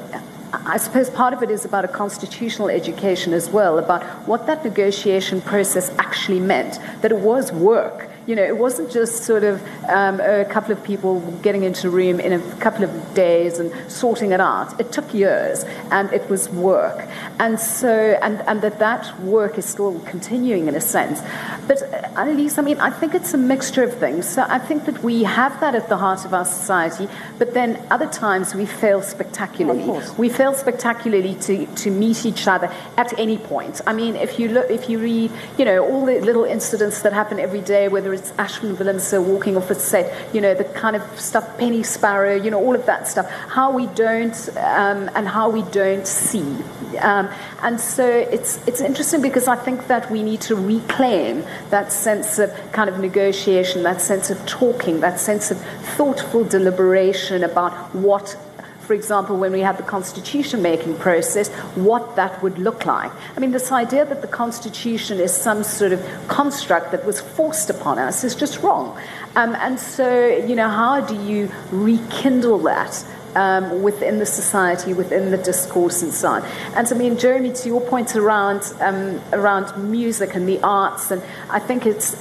I 0.52 0.76
suppose 0.76 1.10
part 1.10 1.34
of 1.34 1.42
it 1.42 1.50
is 1.50 1.64
about 1.64 1.84
a 1.84 1.88
constitutional 1.88 2.68
education 2.68 3.32
as 3.32 3.50
well, 3.50 3.78
about 3.78 4.04
what 4.28 4.46
that 4.46 4.64
negotiation 4.64 5.40
process 5.40 5.90
actually 5.98 6.40
meant, 6.40 6.78
that 7.02 7.10
it 7.10 7.18
was 7.18 7.50
work 7.52 8.08
you 8.26 8.34
know, 8.34 8.42
it 8.42 8.56
wasn't 8.56 8.90
just 8.90 9.24
sort 9.24 9.44
of 9.44 9.62
um, 9.88 10.20
a 10.20 10.44
couple 10.46 10.72
of 10.72 10.82
people 10.82 11.20
getting 11.42 11.64
into 11.64 11.88
a 11.88 11.90
room 11.90 12.20
in 12.20 12.32
a 12.32 12.56
couple 12.56 12.84
of 12.84 13.14
days 13.14 13.58
and 13.58 13.70
sorting 13.90 14.32
it 14.32 14.40
out. 14.40 14.78
It 14.80 14.92
took 14.92 15.12
years 15.12 15.64
and 15.90 16.10
it 16.12 16.28
was 16.30 16.48
work. 16.48 17.06
And 17.38 17.60
so, 17.60 18.18
and, 18.22 18.40
and 18.48 18.62
that 18.62 18.78
that 18.78 19.20
work 19.20 19.58
is 19.58 19.66
still 19.66 20.00
continuing 20.00 20.68
in 20.68 20.74
a 20.74 20.80
sense. 20.80 21.20
But 21.68 21.82
uh, 21.82 22.20
Annalise, 22.20 22.56
I 22.58 22.62
mean, 22.62 22.80
I 22.80 22.90
think 22.90 23.14
it's 23.14 23.34
a 23.34 23.38
mixture 23.38 23.82
of 23.82 23.94
things. 23.98 24.26
So 24.26 24.46
I 24.48 24.58
think 24.58 24.86
that 24.86 25.02
we 25.02 25.24
have 25.24 25.60
that 25.60 25.74
at 25.74 25.88
the 25.88 25.96
heart 25.98 26.24
of 26.24 26.32
our 26.32 26.44
society, 26.46 27.08
but 27.38 27.52
then 27.52 27.84
other 27.90 28.06
times 28.06 28.54
we 28.54 28.64
fail 28.64 29.02
spectacularly. 29.02 30.00
We 30.16 30.30
fail 30.30 30.54
spectacularly 30.54 31.34
to, 31.42 31.66
to 31.66 31.90
meet 31.90 32.24
each 32.24 32.48
other 32.48 32.72
at 32.96 33.18
any 33.18 33.36
point. 33.36 33.80
I 33.86 33.92
mean, 33.92 34.16
if 34.16 34.38
you 34.38 34.48
look, 34.48 34.70
if 34.70 34.88
you 34.88 34.98
read, 34.98 35.30
you 35.58 35.64
know, 35.66 35.84
all 35.84 36.06
the 36.06 36.20
little 36.20 36.44
incidents 36.44 37.02
that 37.02 37.12
happen 37.12 37.38
every 37.38 37.60
day, 37.60 37.88
whether 37.88 38.13
it's 38.14 38.32
Ashwin 38.32 38.76
Willemse 38.76 39.22
walking 39.22 39.56
off 39.56 39.70
a 39.70 39.74
set, 39.74 40.34
you 40.34 40.40
know, 40.40 40.54
the 40.54 40.64
kind 40.64 40.96
of 40.96 41.20
stuff, 41.20 41.58
Penny 41.58 41.82
Sparrow, 41.82 42.34
you 42.34 42.50
know, 42.50 42.58
all 42.58 42.74
of 42.74 42.86
that 42.86 43.06
stuff, 43.08 43.30
how 43.30 43.70
we 43.72 43.86
don't, 43.88 44.48
um, 44.56 45.10
and 45.14 45.28
how 45.28 45.50
we 45.50 45.62
don't 45.70 46.06
see. 46.06 46.56
Um, 47.00 47.28
and 47.62 47.80
so 47.80 48.06
it's, 48.06 48.66
it's 48.66 48.80
interesting 48.80 49.20
because 49.20 49.48
I 49.48 49.56
think 49.56 49.86
that 49.88 50.10
we 50.10 50.22
need 50.22 50.40
to 50.42 50.56
reclaim 50.56 51.44
that 51.70 51.92
sense 51.92 52.38
of 52.38 52.52
kind 52.72 52.88
of 52.88 52.98
negotiation, 52.98 53.82
that 53.82 54.00
sense 54.00 54.30
of 54.30 54.44
talking, 54.46 55.00
that 55.00 55.20
sense 55.20 55.50
of 55.50 55.60
thoughtful 55.96 56.44
deliberation 56.44 57.44
about 57.44 57.94
what 57.94 58.36
for 58.84 58.94
example, 58.94 59.36
when 59.36 59.52
we 59.52 59.60
had 59.60 59.78
the 59.78 59.82
constitution 59.82 60.62
making 60.62 60.96
process, 60.98 61.48
what 61.74 62.16
that 62.16 62.42
would 62.42 62.58
look 62.58 62.86
like. 62.86 63.10
I 63.36 63.40
mean, 63.40 63.50
this 63.50 63.72
idea 63.72 64.04
that 64.04 64.20
the 64.20 64.28
constitution 64.28 65.18
is 65.18 65.34
some 65.34 65.64
sort 65.64 65.92
of 65.92 66.00
construct 66.28 66.92
that 66.92 67.04
was 67.04 67.20
forced 67.20 67.70
upon 67.70 67.98
us 67.98 68.24
is 68.24 68.34
just 68.34 68.60
wrong. 68.60 68.98
Um, 69.36 69.54
and 69.56 69.80
so, 69.80 70.26
you 70.28 70.54
know, 70.54 70.68
how 70.68 71.00
do 71.00 71.14
you 71.24 71.50
rekindle 71.70 72.58
that? 72.60 73.04
Um, 73.36 73.82
within 73.82 74.18
the 74.18 74.26
society, 74.26 74.94
within 74.94 75.30
the 75.30 75.38
discourse 75.38 76.02
and 76.02 76.12
so 76.12 76.28
on. 76.28 76.42
And 76.76 76.86
I 76.90 76.94
mean, 76.94 77.18
Jeremy, 77.18 77.52
to 77.52 77.68
your 77.68 77.80
point 77.80 78.16
around 78.16 78.72
um, 78.80 79.20
around 79.32 79.90
music 79.90 80.34
and 80.34 80.48
the 80.48 80.60
arts, 80.62 81.10
and 81.10 81.22
I 81.50 81.58
think 81.58 81.86
it's 81.86 82.12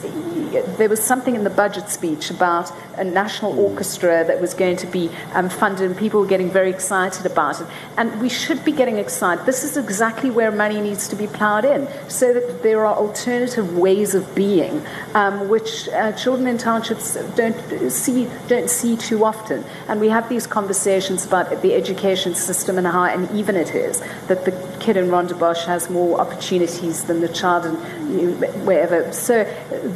there 0.77 0.89
was 0.89 1.01
something 1.01 1.35
in 1.35 1.43
the 1.43 1.49
budget 1.49 1.89
speech 1.89 2.29
about 2.29 2.71
a 2.97 3.03
national 3.03 3.59
orchestra 3.59 4.23
that 4.25 4.39
was 4.39 4.53
going 4.53 4.77
to 4.77 4.87
be 4.87 5.09
um, 5.33 5.49
funded, 5.49 5.89
and 5.89 5.97
people 5.97 6.19
were 6.19 6.27
getting 6.27 6.49
very 6.49 6.69
excited 6.69 7.25
about 7.25 7.59
it. 7.61 7.67
And 7.97 8.21
we 8.21 8.29
should 8.29 8.63
be 8.63 8.71
getting 8.71 8.97
excited. 8.97 9.45
This 9.45 9.63
is 9.63 9.77
exactly 9.77 10.29
where 10.29 10.51
money 10.51 10.79
needs 10.79 11.07
to 11.09 11.15
be 11.15 11.27
ploughed 11.27 11.65
in, 11.65 11.87
so 12.07 12.33
that 12.33 12.63
there 12.63 12.85
are 12.85 12.95
alternative 12.95 13.77
ways 13.77 14.15
of 14.15 14.33
being, 14.35 14.83
um, 15.13 15.49
which 15.49 15.89
uh, 15.89 16.11
children 16.13 16.47
in 16.47 16.57
townships 16.57 17.15
don't 17.35 17.91
see 17.91 18.27
don't 18.47 18.69
see 18.69 18.95
too 18.95 19.25
often. 19.25 19.63
And 19.87 19.99
we 19.99 20.09
have 20.09 20.29
these 20.29 20.47
conversations 20.47 21.02
conversations 21.03 21.25
about 21.25 21.61
the 21.61 21.73
education 21.73 22.35
system 22.35 22.77
and 22.77 22.87
how 22.87 23.03
uneven 23.03 23.55
it 23.55 23.75
is. 23.75 24.01
That 24.27 24.45
the 24.45 24.51
kid 24.79 24.97
in 24.97 25.09
Rondebosch 25.09 25.65
has 25.65 25.89
more 25.89 26.19
opportunities 26.19 27.03
than 27.05 27.21
the 27.21 27.29
child 27.29 27.65
in 27.65 27.73
you 28.19 28.31
know, 28.31 28.47
wherever. 28.65 29.11
So 29.11 29.45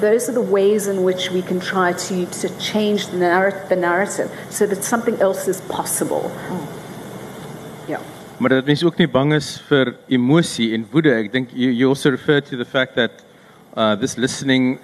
those 0.01 0.29
are 0.29 0.33
the 0.33 0.41
ways 0.41 0.87
in 0.87 1.03
which 1.03 1.31
we 1.31 1.41
can 1.41 1.59
try 1.59 1.93
to, 1.93 2.25
to 2.25 2.49
change 2.59 3.07
the, 3.07 3.17
narr- 3.17 3.65
the 3.69 3.75
narrative 3.75 4.29
so 4.49 4.65
that 4.67 4.83
something 4.83 5.19
else 5.21 5.47
is 5.47 5.61
possible. 5.61 6.31
Mm. 6.49 6.67
Yeah. 7.87 8.01
Maar 8.37 8.49
dat 8.49 8.65
mens 8.65 8.83
ook 8.83 8.97
nie 8.97 9.07
bang 9.07 9.33
is 9.33 9.61
vir 9.67 9.95
emosie 10.07 10.73
en 10.73 10.85
woede. 10.91 11.13
Ek 11.15 11.31
dink 11.31 11.49
you, 11.53 11.71
you 11.71 11.89
also 11.89 12.09
refer 12.09 12.41
to 12.41 12.57
the 12.57 12.65
fact 12.65 12.95
that 12.95 13.23
uh, 13.77 13.95
this 13.95 14.17
listening, 14.17 14.79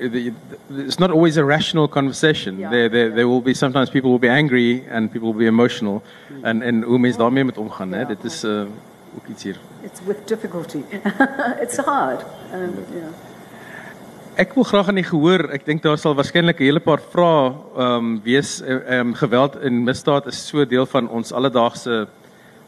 it's 0.70 1.00
not 1.00 1.10
always 1.10 1.38
a 1.38 1.44
rational 1.44 1.88
conversation. 1.88 2.60
Yeah, 2.60 2.70
there, 2.70 2.90
there, 2.90 3.10
yeah. 3.10 3.16
there 3.16 3.28
will 3.28 3.42
be 3.42 3.54
sometimes 3.56 3.90
people 3.90 4.12
will 4.12 4.20
be 4.20 4.30
angry 4.30 4.86
and 4.88 5.12
people 5.12 5.34
will 5.34 5.40
be 5.40 5.48
emotional. 5.48 6.04
Mm. 6.30 6.46
En, 6.46 6.62
en 6.62 6.82
hoe 6.84 7.00
mens 7.00 7.18
daarmee 7.18 7.44
moet 7.44 7.58
omgaan, 7.58 7.92
hè? 7.92 8.06
Dit 8.06 8.24
is 8.24 8.44
uh, 8.44 8.62
ook 9.18 9.28
iets 9.30 9.44
hier. 9.44 9.58
It's 9.82 10.00
with 10.06 10.28
difficulty. 10.28 10.84
it's 11.64 11.78
hard. 11.78 12.22
Um, 12.54 12.74
yeah. 12.94 13.10
Ek 14.36 14.54
wil 14.54 14.64
graag 14.64 14.88
aan 14.88 14.98
die 14.98 15.06
gehoor. 15.06 15.48
Ek 15.54 15.66
dink 15.66 15.84
daar 15.84 15.98
sal 15.98 16.16
waarskynlik 16.18 16.62
'n 16.62 16.66
hele 16.66 16.82
paar 16.82 17.02
vrae 17.02 17.50
ehm 17.50 17.98
um, 17.98 18.22
wees. 18.24 18.62
Ehm 18.62 19.10
um, 19.10 19.14
geweld 19.14 19.58
en 19.62 19.84
misdaad 19.84 20.30
is 20.30 20.48
so 20.48 20.66
deel 20.66 20.86
van 20.86 21.10
ons 21.10 21.34
alledaagse 21.34 22.08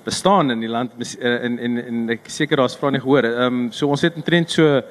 bestaan 0.06 0.52
in 0.52 0.60
die 0.60 0.70
land 0.70 0.92
en 1.20 1.58
en 1.60 1.86
en 1.86 2.10
ek 2.10 2.30
seker 2.30 2.58
daar's 2.58 2.78
vrae 2.78 2.92
nie 2.92 3.02
gehoor. 3.02 3.26
Ehm 3.26 3.66
um, 3.66 3.72
so 3.72 3.88
ons 3.88 4.02
het 4.02 4.16
omtrent 4.16 4.50
so 4.52 4.82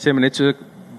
sê 0.00 0.12
maar 0.12 0.24
net 0.24 0.36
so 0.36 0.52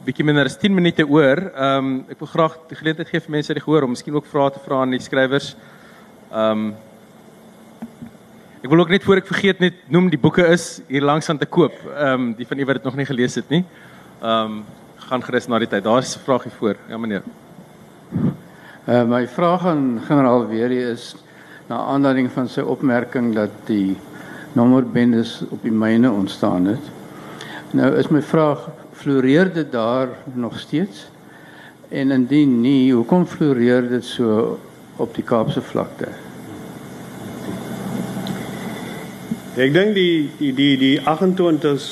bietjie 0.06 0.26
minder 0.26 0.46
as 0.50 0.58
10 0.58 0.74
minute 0.74 1.06
oor. 1.06 1.38
Ehm 1.52 1.78
um, 1.78 2.06
ek 2.10 2.20
wil 2.20 2.28
graag 2.28 2.56
die 2.70 2.78
geleentheid 2.78 3.10
gee 3.10 3.22
vir 3.22 3.36
mense 3.36 3.54
die 3.54 3.62
gehoor 3.62 3.86
om 3.86 3.94
miskien 3.94 4.16
ook 4.16 4.30
vrae 4.30 4.50
te 4.52 4.62
vra 4.66 4.82
aan 4.82 4.96
die 4.96 5.02
skrywers. 5.02 5.56
Ehm 6.32 6.66
um, 6.66 6.72
Ek 8.62 8.70
wil 8.70 8.84
ook 8.84 8.92
net 8.94 9.02
voor 9.02 9.18
ek 9.18 9.26
vergeet 9.26 9.58
net 9.58 9.78
noem 9.90 10.12
die 10.14 10.20
boeke 10.22 10.44
is 10.54 10.84
hier 10.86 11.02
langs 11.02 11.30
aan 11.34 11.40
te 11.42 11.48
koop. 11.50 11.74
Ehm 11.96 12.14
um, 12.14 12.34
die 12.38 12.46
van 12.46 12.60
u 12.60 12.66
wat 12.66 12.78
dit 12.78 12.84
nog 12.86 12.96
nie 12.96 13.06
gelees 13.10 13.36
het 13.36 13.50
nie. 13.50 13.64
Ehm 14.22 14.58
um, 14.58 14.64
gaan 15.08 15.24
gerus 15.26 15.48
na 15.50 15.60
die 15.60 15.68
tyd. 15.68 15.84
Daar's 15.84 16.16
'n 16.16 16.22
vraagie 16.26 16.52
voor. 16.60 16.76
Ja 16.90 16.98
meneer. 16.98 17.24
Uh, 18.88 19.04
my 19.04 19.28
vraag 19.28 19.66
aan 19.66 20.02
generaal 20.06 20.48
weer 20.48 20.72
is 20.72 21.16
na 21.68 21.78
aanleiding 21.78 22.32
van 22.32 22.48
sy 22.48 22.62
opmerking 22.62 23.34
dat 23.36 23.50
die 23.66 23.98
nommerbendes 24.54 25.42
op 25.50 25.62
die 25.62 25.72
myne 25.72 26.12
ontstaan 26.12 26.66
het. 26.66 26.86
Nou 27.72 27.96
is 27.96 28.08
my 28.08 28.22
vraag 28.22 28.70
floreer 29.02 29.50
dit 29.54 29.72
daar 29.72 30.10
nog 30.34 30.60
steeds? 30.60 31.08
En 31.90 32.12
indien 32.12 32.62
nie, 32.62 32.94
hoekom 32.94 33.26
floreer 33.28 33.90
dit 33.90 34.06
so 34.06 34.60
op 35.02 35.16
die 35.16 35.26
Kaapse 35.26 35.62
vlakte? 35.62 36.08
Ek 39.60 39.74
dink 39.76 39.98
die 39.98 40.30
die 40.40 40.54
die 40.56 40.76
die 40.80 40.96
28s 41.02 41.88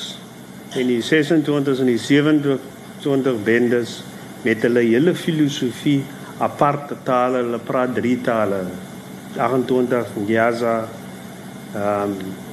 en 0.79 0.87
die 0.87 1.01
26s 1.03 1.81
en 1.83 1.89
die 1.91 1.99
27 1.99 3.41
bendes 3.43 3.97
met 4.45 4.63
hulle 4.63 4.85
hele 4.85 5.11
filosofie 5.17 5.99
aparte 6.39 6.95
tale, 7.03 7.43
hulle 7.43 7.59
praat 7.59 7.97
drie 7.97 8.15
tale. 8.23 8.63
28 9.35 10.15
Nyaza 10.23 10.77
ehm 11.75 12.13
um, 12.13 12.47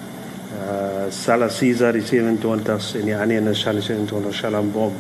Sala 1.11 1.48
Caesar 1.48 1.94
die 1.96 2.04
27s 2.04 2.94
en 2.98 3.07
die 3.09 3.16
ander 3.16 3.38
een 3.38 3.52
is 3.52 3.61
Shala 3.62 3.80
27 3.80 4.34
Shalambom. 4.34 4.94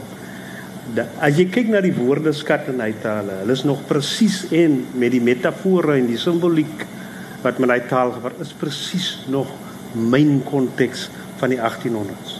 As 1.18 1.38
jy 1.38 1.48
kyk 1.50 1.70
na 1.72 1.80
die 1.82 1.94
woordeskat 1.94 2.68
in 2.70 2.80
hy 2.80 2.92
tale, 3.02 3.40
hulle 3.42 3.56
is 3.56 3.64
nog 3.66 3.82
presies 3.88 4.44
en 4.54 4.84
met 4.94 5.10
die 5.14 5.22
metafore 5.24 5.96
en 5.98 6.06
die 6.06 6.20
simboliek 6.20 6.84
wat 7.42 7.58
met 7.62 7.72
hy 7.74 7.80
taal 7.90 8.14
gebruik 8.14 8.38
is 8.42 8.54
presies 8.56 9.08
nog 9.32 9.50
myn 9.96 10.38
konteks 10.46 11.08
van 11.40 11.52
die 11.52 11.58
1800s. 11.58 12.38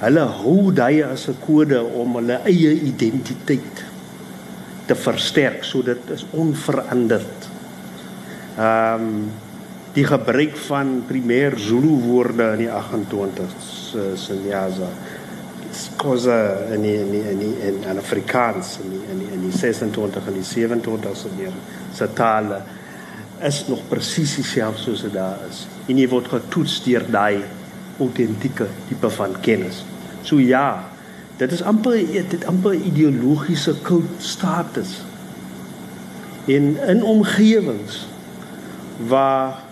Hulle 0.00 0.24
hou 0.40 0.72
daai 0.72 1.02
as 1.04 1.28
'n 1.28 1.36
kode 1.44 1.82
om 1.82 2.16
hulle 2.16 2.40
eie 2.48 2.72
identiteit 2.88 3.84
te 4.86 4.94
versterk 4.94 5.64
sodat 5.64 6.00
dit 6.06 6.16
is 6.16 6.26
onveranderd. 6.32 7.48
Ehm 8.56 9.04
um, 9.04 9.30
die 9.94 10.04
gebruik 10.06 10.56
van 10.68 11.00
primêr 11.08 11.56
Zulu 11.58 11.96
woorde 12.04 12.52
in 12.54 12.66
die 12.66 12.70
28s 12.70 13.70
uh, 13.98 14.10
Sinyaza 14.14 14.90
skoza 15.74 16.66
in 16.74 16.82
die, 16.82 16.96
in 16.98 17.10
die, 17.10 17.22
in 17.30 17.38
die, 17.38 17.54
in, 17.66 17.82
in 17.90 17.98
Afrikaans 17.98 18.78
in 18.84 18.90
die, 18.90 19.00
in 19.10 19.18
die, 19.22 19.30
in 19.34 19.40
die 19.46 19.54
26 19.54 20.26
en 20.26 20.36
die 20.38 20.46
27s 20.46 21.24
en 21.26 21.36
meer 21.38 21.56
se 21.94 22.08
tale 22.14 22.62
is 23.46 23.62
nog 23.70 23.82
presies 23.88 24.34
dieselfde 24.36 24.82
soos 24.82 25.02
dit 25.06 25.14
daar 25.16 25.40
is. 25.48 25.64
En 25.88 25.98
jy 25.98 26.06
word 26.12 26.28
getoets 26.28 26.76
deur 26.84 27.06
daai 27.08 27.40
autentieke 28.00 28.66
tipe 28.88 29.10
van 29.16 29.36
kennis. 29.40 29.80
So 30.26 30.40
ja, 30.42 30.90
dit 31.40 31.52
is 31.56 31.62
amper 31.64 31.96
dit 32.04 32.44
amper 32.48 32.76
ideologiese 32.76 33.78
kult 33.86 34.20
status 34.20 34.98
in 36.50 36.74
in 36.84 37.02
omgewings 37.06 38.04
waar 39.08 39.69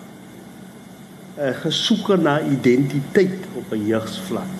'n 1.39 1.53
gesoeke 1.63 2.17
na 2.17 2.41
identiteit 2.41 3.47
op 3.55 3.71
'n 3.71 3.85
jeugsvlak. 3.87 4.55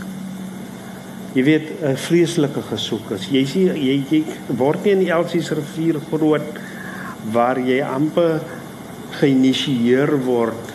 Jy 1.33 1.43
weet 1.43 1.67
'n 1.83 1.95
vreeslike 1.95 2.61
gesoek 2.61 3.11
is. 3.11 3.27
Jy 3.27 3.45
sien 3.45 3.75
jy, 3.75 4.03
jy 4.09 4.23
word 4.47 4.83
nie 4.83 4.91
in 4.91 4.99
die 4.99 5.11
Elsies 5.11 5.51
rivier 5.51 5.99
groot 6.11 6.47
waar 7.31 7.59
jy 7.59 7.81
amper 7.83 8.39
geïnisieer 9.19 10.23
word 10.23 10.71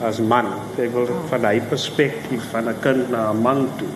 as 0.00 0.18
man. 0.18 0.46
Ek 0.78 0.92
wil 0.92 1.06
van 1.30 1.40
daai 1.40 1.60
perspektief 1.60 2.42
van 2.50 2.68
'n 2.68 2.80
kind 2.80 3.10
na 3.10 3.30
'n 3.30 3.42
man 3.42 3.68
toe 3.78 3.94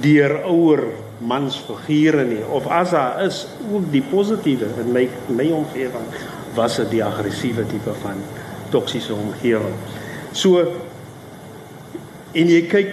deur 0.00 0.44
ouer 0.44 0.84
mansfigure 1.18 2.24
nie 2.24 2.44
of 2.46 2.66
as 2.66 2.90
daar 2.90 3.24
is 3.24 3.46
ook 3.72 3.90
die 3.92 4.02
positiewe 4.02 4.66
in 4.80 4.92
my 4.92 5.08
my 5.28 5.50
omgewing 5.50 6.06
was 6.54 6.76
dit 6.76 6.90
die 6.90 7.04
aggressiewe 7.04 7.66
tipe 7.66 7.92
van 8.02 8.22
toksiese 8.70 9.14
omgewing. 9.14 9.74
So 10.32 10.62
en 12.34 12.50
jy 12.50 12.62
kyk 12.70 12.90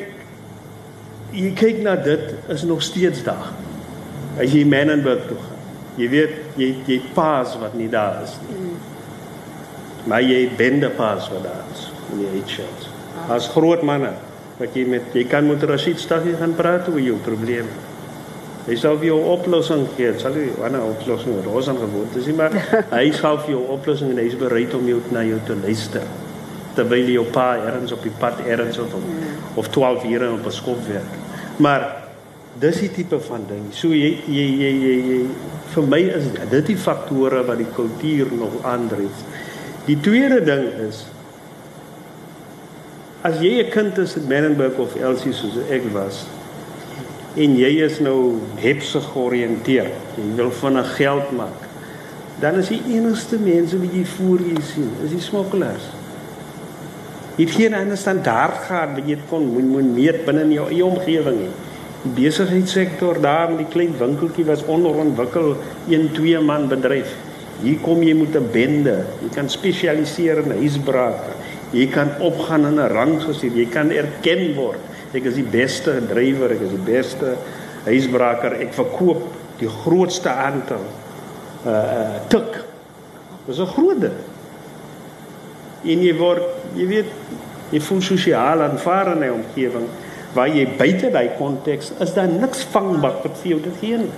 jy 1.37 1.51
kyk 1.57 1.81
na 1.85 1.95
dit 2.01 2.33
is 2.49 2.63
nog 2.65 2.81
steeds 2.85 3.23
daar. 3.25 3.51
As 4.41 4.53
jy 4.53 4.63
Menenberg 4.65 5.27
toe 5.29 5.37
gaan. 5.37 5.63
Jy 5.97 6.07
weet 6.13 6.61
jy 6.61 6.69
jy 6.87 6.99
paas 7.13 7.57
wat 7.61 7.75
nie 7.77 7.89
daar 7.89 8.21
is 8.25 8.37
nie. 8.47 8.75
Maar 10.07 10.23
jy 10.23 10.45
bende 10.57 10.89
paas 10.93 11.27
wat 11.33 11.43
daar 11.45 11.65
is. 11.73 11.89
Nie 12.15 12.29
iets. 12.39 12.59
As 13.29 13.49
groot 13.53 13.83
manne 13.85 14.13
wat 14.57 14.73
jy 14.73 14.87
met 14.89 15.13
jy 15.13 15.27
kan 15.29 15.45
met 15.45 15.63
Rashid 15.69 16.01
Staghi 16.01 16.33
gaan 16.37 16.55
praat 16.57 16.89
oor 16.89 17.01
jou 17.01 17.17
probleme. 17.25 17.69
Hy 18.67 18.75
sal 18.75 18.97
vir 18.99 19.13
jou 19.13 19.19
oplossing 19.31 19.85
gee. 19.95 20.11
Sal 20.19 20.33
hy 20.33 20.49
'n 20.49 20.79
oplossing 20.81 21.43
rosan 21.45 21.77
gewoon. 21.77 22.07
Dis 22.13 22.27
maar 22.35 22.51
hy 22.97 23.11
sal 23.11 23.37
vir 23.45 23.51
jou 23.55 23.63
oplossing 23.77 24.11
en 24.11 24.17
hy 24.17 24.27
is 24.27 24.35
bereid 24.37 24.73
om 24.73 24.87
jou 24.87 25.01
na 25.11 25.23
jou 25.23 25.39
te 25.45 25.55
luister. 25.55 26.03
Terwyl 26.77 27.09
jy 27.09 27.17
op 27.21 27.31
pa 27.35 27.55
ergens 27.57 27.95
op 27.95 28.03
die 28.05 28.13
pad 28.21 28.43
ergens 28.45 28.77
of 28.83 28.93
of 29.57 29.69
12 29.73 30.05
ure 30.05 30.31
op 30.35 30.45
'n 30.45 30.51
skool 30.53 30.77
werk. 30.87 31.11
Maar 31.57 31.87
dis 32.59 32.79
die 32.79 32.91
tipe 32.91 33.19
van 33.19 33.45
ding. 33.49 33.67
So 33.73 33.93
jy 33.93 34.21
jy 34.25 34.47
jy 34.61 34.71
jy, 34.85 34.95
jy 35.09 35.19
vir 35.73 35.83
my 35.83 35.99
is 35.99 36.31
dit 36.49 36.65
die 36.65 36.77
faktore 36.77 37.43
wat 37.45 37.57
die 37.57 37.71
kultuur 37.75 38.33
nog 38.37 38.63
aandryf. 38.63 39.23
Die 39.85 39.99
tweede 39.99 40.41
ding 40.43 40.65
is 40.87 41.05
as 43.21 43.39
jy 43.41 43.61
'n 43.63 43.69
kind 43.69 43.97
is 43.97 44.15
in 44.15 44.27
Menenberg 44.27 44.77
of 44.77 44.95
Elsie 44.95 45.33
soos 45.33 45.57
ek 45.69 45.83
was 45.93 46.25
en 47.37 47.57
jy 47.57 47.69
is 47.85 47.99
nou 48.01 48.39
hepse 48.61 48.99
georiënteerd, 49.13 50.17
jy 50.17 50.35
wil 50.39 50.51
van 50.51 50.77
'n 50.77 50.89
geld 50.97 51.31
maak, 51.31 51.59
dan 52.39 52.55
is 52.55 52.67
die 52.67 52.81
enigste 52.87 53.37
mense 53.37 53.79
wat 53.79 53.93
jy 53.93 54.05
voor 54.05 54.39
jou 54.41 54.61
sien, 54.61 54.89
is 55.03 55.11
die 55.11 55.21
smokkelaars. 55.21 55.85
Het 57.37 57.51
geen 57.53 57.73
ander 57.77 57.97
standaard 57.97 58.63
gehad 58.65 58.95
wat 58.97 59.05
jy 59.05 59.17
kon 59.29 59.43
moet 59.53 59.67
moet 59.69 59.89
meet 59.93 60.23
binne 60.25 60.41
in 60.47 60.53
jou 60.55 60.67
eie 60.71 60.85
omgewing 60.85 61.35
nie. 61.43 61.51
Die 62.01 62.13
besigheidssektor 62.15 63.19
daar 63.21 63.51
in 63.53 63.59
die 63.61 63.69
klein 63.69 63.93
winkeltjie 63.99 64.45
was 64.47 64.63
onderontwikkel, 64.65 65.55
een 65.89 66.09
twee 66.15 66.39
man 66.41 66.65
bedryf. 66.71 67.13
Hier 67.61 67.77
kom 67.81 68.01
jy 68.01 68.13
met 68.13 68.35
'n 68.35 68.49
bende. 68.51 69.05
Jy 69.21 69.29
kan 69.35 69.49
spesialiseer 69.49 70.37
in 70.37 70.51
huisbrake. 70.51 71.33
Jy 71.71 71.87
kan 71.87 72.09
opgaan 72.19 72.65
in 72.65 72.79
'n 72.79 72.89
rang 72.89 73.21
gesien. 73.21 73.55
Jy 73.55 73.65
kan 73.65 73.91
erken 73.91 74.55
word. 74.55 74.79
Ek 75.13 75.23
is 75.23 75.35
die 75.35 75.43
beste 75.43 76.01
drywer, 76.07 76.51
ek 76.51 76.61
is 76.61 76.69
die 76.69 76.85
beste 76.91 77.35
huisbraker. 77.85 78.53
Ek 78.61 78.73
verkoop 78.73 79.23
die 79.59 79.69
grootste 79.69 80.29
aantal 80.29 80.85
uh 81.65 81.71
uh 81.71 82.19
tik. 82.29 82.63
Dis 83.45 83.59
'n 83.59 83.65
groot 83.65 84.01
ding. 84.01 84.17
En 85.87 86.03
jy 86.03 86.13
word, 86.19 86.43
jy 86.75 86.87
weet, 86.87 87.11
jy 87.71 87.79
voel 87.79 88.01
sosiaal 88.01 88.61
aanvaar 88.61 89.13
in 89.15 89.23
'n 89.23 89.33
omgewing 89.39 89.87
waar 90.33 90.49
jy 90.49 90.67
buite 90.77 91.09
daai 91.11 91.29
konteks 91.37 91.91
is 92.03 92.13
daar 92.13 92.27
niks 92.27 92.63
vangbaar 92.73 93.21
wat 93.23 93.37
vir 93.41 93.51
jou 93.51 93.59
te 93.61 93.71
gee 93.79 93.97
nie. 93.97 94.15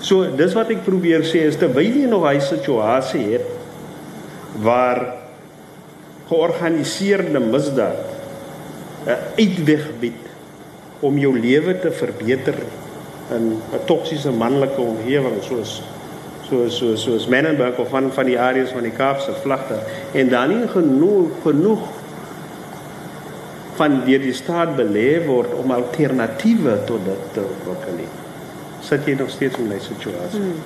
So 0.00 0.28
dis 0.36 0.54
wat 0.54 0.70
ek 0.70 0.84
probeer 0.84 1.24
sê 1.24 1.46
is 1.48 1.56
terwyl 1.56 1.96
jy 2.02 2.06
nog 2.06 2.26
hy 2.28 2.38
situasie 2.38 3.24
het 3.32 3.46
waar 4.62 5.00
georganiseerde 6.28 7.40
misdaad 7.40 8.04
'n 9.06 9.18
uitweg 9.38 9.90
bied 10.00 10.24
om 11.00 11.18
jou 11.18 11.32
lewe 11.38 11.78
te 11.80 11.90
verbeter 11.90 12.56
in 13.30 13.58
'n 13.72 13.84
toksiese 13.86 14.30
manlike 14.30 14.80
omgewing 14.80 15.42
soos 15.42 15.82
so 16.48 16.68
so 16.70 16.96
soos 16.96 17.26
Menenberg 17.28 17.78
of 17.78 17.88
van 17.90 18.12
van 18.12 18.30
die 18.30 18.38
areas 18.40 18.74
van 18.74 18.86
die 18.86 18.94
Kaapse 18.94 19.34
vlakte 19.42 19.80
en 20.12 20.28
dan 20.28 20.54
nie 20.54 20.68
genoeg 20.68 21.40
genoeg 21.42 21.88
van 23.76 24.00
deur 24.06 24.22
die 24.22 24.36
staat 24.36 24.76
belê 24.76 25.26
word 25.26 25.52
om 25.54 25.74
alternatiewe 25.74 26.78
tot 26.86 27.04
dit 27.04 27.26
te 27.34 27.44
ontwikkel 27.44 27.98
nie 28.00 28.12
sit 28.86 29.06
jy 29.08 29.16
nog 29.18 29.30
steeds 29.30 29.58
in 29.58 29.72
'n 29.72 29.80
situasie. 29.80 30.40
Hmm. 30.40 30.62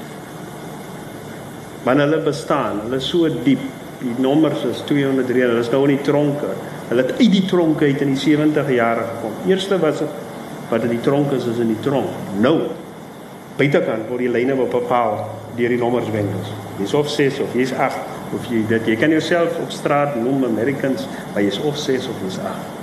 Maar 1.83 1.97
hulle 1.97 2.19
bestaan, 2.19 2.81
hulle 2.85 2.97
is 2.97 3.09
so 3.09 3.29
diep. 3.43 3.61
Die 3.99 4.15
nommers 4.17 4.65
is 4.65 4.83
203. 4.85 5.41
Hulle 5.41 5.61
is 5.61 5.71
nou 5.71 5.83
in 5.89 5.97
die 5.97 6.05
tronke. 6.05 6.53
Hulle 6.89 7.03
het 7.03 7.13
uit 7.19 7.33
die 7.33 7.45
tronke 7.45 7.85
uit 7.85 8.01
in 8.01 8.15
die 8.15 8.21
70 8.21 8.71
jare 8.71 9.05
gekom. 9.15 9.33
Eerste 9.47 9.79
was 9.79 9.99
dit 9.99 10.09
wat 10.69 10.83
in 10.83 10.89
die 10.89 11.01
tronke 11.01 11.35
is, 11.37 11.47
is 11.47 11.59
in 11.59 11.67
die 11.67 11.81
tronk. 11.81 12.09
Nou 12.41 12.61
buitekant 13.57 14.09
word 14.09 14.19
die 14.19 14.31
lyne 14.31 14.55
bepaal 14.55 15.29
deur 15.57 15.75
die 15.75 15.79
nommerswendels. 15.81 16.53
Jy's 16.79 16.95
of 16.95 17.09
6 17.11 17.41
of 17.45 17.55
jy's 17.57 17.73
8 17.73 18.35
of 18.37 18.47
jy 18.51 18.63
dit 18.71 18.91
jy 18.93 18.97
kan 19.01 19.11
jouself 19.11 19.59
op 19.63 19.71
straat 19.75 20.17
noem 20.21 20.45
Americans, 20.49 21.07
maar 21.33 21.43
jy's 21.43 21.61
of 21.67 21.79
6 21.79 22.09
of 22.09 22.25
jy's 22.25 22.39
8. 22.39 22.79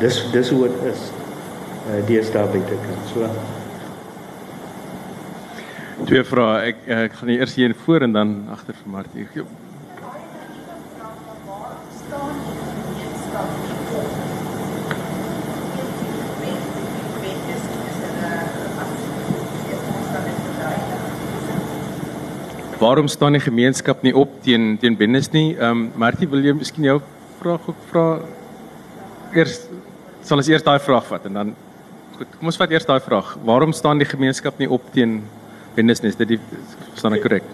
Dis 0.00 0.20
dis 0.32 0.50
hoe 0.50 0.66
dit 0.68 0.84
is. 0.92 1.08
Uh, 1.80 2.00
die 2.06 2.18
is 2.18 2.30
daar 2.32 2.48
buitekant. 2.48 3.08
So 3.12 3.28
Twee 6.08 6.24
vrae. 6.24 6.72
Ek 6.72 6.86
ek 6.96 7.18
gaan 7.20 7.32
eers 7.34 7.54
hier 7.54 7.74
voor 7.84 8.06
en 8.08 8.12
dan 8.16 8.36
agter 8.52 8.74
vir 8.74 8.94
Martie. 8.96 9.28
Waarom 22.80 23.08
staan 23.12 23.36
die 23.36 23.42
gemeenskap 23.44 24.00
nie 24.00 24.12
op 24.16 24.38
teen 24.40 24.78
teen 24.80 24.94
bendes 24.96 25.26
nie? 25.34 25.52
Ehm 25.52 25.70
um, 25.70 25.80
Martie, 26.00 26.28
wil 26.28 26.40
jy 26.40 26.54
miskien 26.56 26.86
jou 26.86 26.94
vraag 27.40 27.66
ook 27.68 27.82
vra? 27.90 28.04
Eers 29.36 29.58
sal 30.24 30.40
ons 30.40 30.48
eers 30.48 30.64
daai 30.64 30.78
vraag 30.80 31.04
vat 31.10 31.26
en 31.28 31.36
dan 31.36 31.50
goed, 32.16 32.30
kom 32.38 32.48
ons 32.48 32.60
vat 32.62 32.72
eers 32.72 32.88
daai 32.88 33.02
vraag. 33.04 33.34
Waarom 33.44 33.74
staan 33.76 34.00
die 34.00 34.08
gemeenskap 34.08 34.56
nie 34.62 34.68
op 34.72 34.86
teen 34.94 35.18
bendes 35.76 36.00
nie? 36.00 36.08
Is 36.14 36.16
dit 36.22 36.32
die 36.32 36.40
staan 36.96 37.18
ek 37.18 37.26
korrek? 37.26 37.52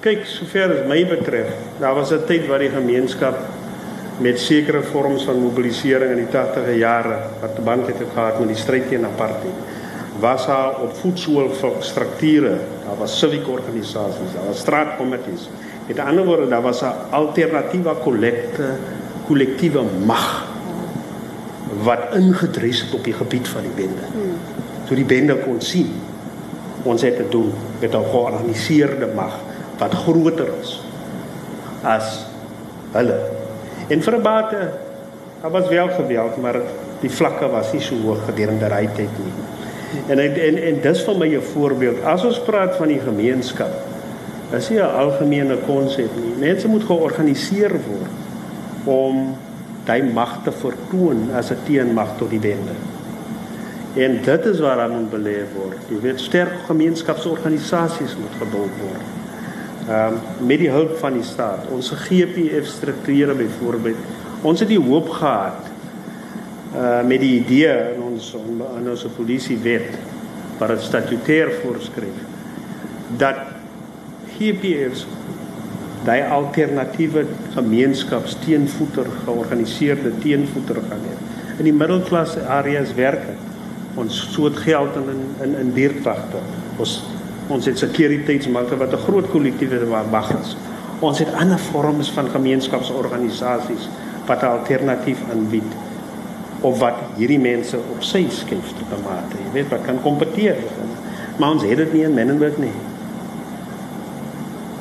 Kyk, 0.00 0.24
sover 0.24 0.72
as 0.78 0.88
my 0.88 1.02
betref, 1.10 1.52
daar 1.82 1.98
was 2.00 2.12
'n 2.16 2.24
tyd 2.24 2.48
waar 2.48 2.64
die 2.64 2.72
gemeenskap 2.72 3.36
met 4.24 4.40
sekere 4.40 4.80
vorms 4.82 5.28
van 5.28 5.36
mobilisering 5.36 6.16
in 6.16 6.24
die 6.24 6.32
80e 6.32 6.78
jare 6.80 7.28
wat 7.42 7.54
te 7.56 7.60
band 7.60 7.86
het 7.86 8.00
gehad 8.14 8.40
met 8.40 8.48
die 8.48 8.56
stryd 8.56 8.88
teen 8.88 9.04
apartheid 9.04 9.79
was 10.20 10.46
daar 10.46 10.80
op 10.80 10.96
voedselstrukture, 10.96 12.56
daar 12.86 12.98
was 12.98 13.18
civic 13.18 13.48
organisasies, 13.48 14.32
daar 14.34 14.46
was 14.46 14.58
straatkomitees. 14.58 15.48
Met 15.86 15.98
ander 15.98 16.24
woorde, 16.24 16.48
daar 16.48 16.62
was 16.62 16.82
'n 16.82 16.92
alternatiewe 17.10 17.94
kollekte, 18.02 18.64
kollektiewe 19.26 19.82
mag 20.04 20.46
wat 21.82 22.14
ingedres 22.14 22.80
het 22.80 22.94
op 22.94 23.04
die 23.04 23.12
gebied 23.12 23.48
van 23.48 23.62
die 23.62 23.86
bende. 23.86 24.06
So 24.88 24.94
die 24.94 25.04
bende 25.04 25.36
kon 25.38 25.60
sien 25.60 25.92
ons 26.82 27.02
het 27.02 27.16
te 27.16 27.28
doen 27.28 27.52
met 27.80 27.94
'n 27.94 28.04
georganiseerde 28.10 29.08
mag 29.14 29.38
wat 29.78 29.94
groter 29.94 30.48
is 30.60 30.80
as 31.82 32.26
hulle. 32.92 33.18
En 33.88 34.02
vir 34.02 34.14
'n 34.16 34.22
bate, 34.22 34.70
daar 35.40 35.50
was 35.50 35.68
wel 35.68 35.88
geweld, 35.88 36.36
maar 36.36 36.60
die 37.00 37.10
vlakke 37.10 37.48
was 37.48 37.72
nie 37.72 37.80
so 37.80 37.94
hoog 38.04 38.24
gedurende 38.24 38.68
daai 38.68 38.88
tyd 38.94 39.18
nie. 39.18 39.32
En 40.06 40.18
en 40.18 40.56
en 40.62 40.80
dis 40.82 41.02
vir 41.02 41.16
my 41.18 41.28
'n 41.36 41.42
voorbeeld. 41.52 42.02
As 42.04 42.24
ons 42.24 42.40
praat 42.40 42.76
van 42.76 42.88
die 42.88 43.00
gemeenskap, 43.00 43.72
is 44.52 44.68
nie 44.70 44.78
'n 44.78 44.94
algemene 44.96 45.56
konsep 45.66 46.10
nie. 46.16 46.34
Mense 46.38 46.68
moet 46.68 46.84
georganiseer 46.84 47.72
word 47.72 48.14
om 48.84 49.36
daai 49.84 50.02
mag 50.02 50.38
te 50.44 50.52
vertoon 50.52 51.30
as 51.34 51.50
'n 51.50 51.58
teenmag 51.64 52.16
tot 52.18 52.30
die 52.30 52.38
bende. 52.38 52.74
En 53.94 54.20
dit 54.22 54.44
is 54.44 54.60
waar 54.60 54.80
aan 54.80 55.08
belê 55.10 55.42
word. 55.54 55.78
Jy 55.88 56.00
weet 56.00 56.20
sterk 56.20 56.52
gemeenskapsorganisasies 56.66 58.16
moet 58.16 58.36
gebou 58.38 58.68
word. 58.82 59.06
Ehm 59.88 60.12
um, 60.12 60.46
met 60.46 60.58
die 60.58 60.70
hulp 60.70 60.98
van 60.98 61.12
die 61.12 61.22
staat. 61.22 61.66
Ons 61.70 61.90
GPF 61.90 62.66
strukture 62.66 63.34
byvoorbeeld. 63.34 63.96
Ons 64.42 64.60
het 64.60 64.68
die 64.68 64.80
hoop 64.80 65.08
gehad 65.08 65.69
uh 66.74 67.02
met 67.02 67.20
die 67.20 67.40
idee 67.40 67.94
in 67.94 68.02
ons 68.02 68.34
in 68.78 68.90
ons 68.90 69.06
polisiewet 69.16 69.96
wat 70.58 70.68
dit 70.68 70.82
statutêr 70.86 71.50
voorskryf 71.62 72.20
dat 73.18 73.36
GPFs 74.36 75.06
daai 76.04 76.22
alternatiewe 76.32 77.26
gemeenskapsteenvoeter 77.54 79.06
georganiseerde 79.24 80.12
teenvoeter 80.22 80.78
gaan 80.88 81.02
hê. 81.04 81.16
In 81.58 81.66
die 81.68 81.76
middelklas 81.76 82.38
areas 82.48 82.94
werk 82.94 83.26
het. 83.26 83.48
ons 83.98 84.32
soort 84.32 84.56
geld 84.56 84.94
in 84.96 85.08
in 85.42 85.54
in 85.58 85.72
buurtwagte. 85.74 86.38
Ons 86.78 87.02
ons 87.50 87.66
het 87.66 87.78
sekuriteitsmagte 87.78 88.76
wat 88.76 88.92
'n 88.92 89.04
groot 89.06 89.28
kollektiewe 89.30 89.86
mag 90.10 90.30
is. 90.40 90.56
Ons 91.00 91.18
het 91.18 91.32
ander 91.34 91.58
vorms 91.58 92.10
van 92.10 92.30
gemeenskapsorganisasies 92.30 93.88
wat 94.26 94.42
'n 94.42 94.46
alternatief 94.46 95.18
aanbied 95.30 95.72
of 96.60 96.78
wat 96.78 97.00
hierdie 97.16 97.40
mense 97.40 97.78
op 97.78 98.04
sy 98.04 98.26
skuif 98.28 98.72
te 98.76 99.02
mate. 99.04 99.36
Jy 99.46 99.52
weet 99.52 99.68
wat 99.72 99.84
kan 99.86 100.00
kompeteer. 100.02 100.56
Maar 101.38 101.56
ons 101.56 101.64
het 101.64 101.76
dit 101.80 101.92
nie 101.96 102.04
in 102.04 102.14
Menenberg 102.14 102.58
nie. 102.60 102.72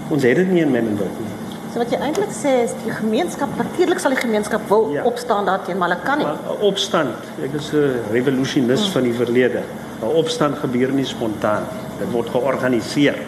Ons 0.09 0.23
het 0.23 0.35
dit 0.41 0.49
nie 0.51 0.63
in 0.65 0.71
Menenberg 0.71 1.19
nie. 1.21 1.35
So 1.69 1.77
wat 1.83 1.91
jy 1.93 1.99
eintlik 2.01 2.31
sê 2.33 2.55
is 2.63 2.71
die 2.83 2.91
gemeenskap 2.91 3.51
natuurlik 3.59 3.99
sal 4.01 4.15
die 4.15 4.21
gemeenskap 4.23 4.63
wil 4.71 4.89
ja. 4.95 5.03
opstaan 5.05 5.45
daarteen, 5.45 5.77
maar 5.77 5.91
hulle 5.91 6.01
kan 6.03 6.17
nie. 6.17 6.25
Maar, 6.25 6.63
opstand, 6.65 7.27
ek 7.45 7.53
is 7.59 7.69
'n 7.73 8.01
revolusionis 8.11 8.83
hmm. 8.83 8.93
van 8.93 9.03
die 9.03 9.13
verlede. 9.13 9.61
'n 10.01 10.15
Opstand 10.15 10.57
gebeur 10.57 10.91
nie 10.95 11.05
spontaan. 11.05 11.67
Dit 11.99 12.11
word 12.11 12.29
georganiseer. 12.29 13.19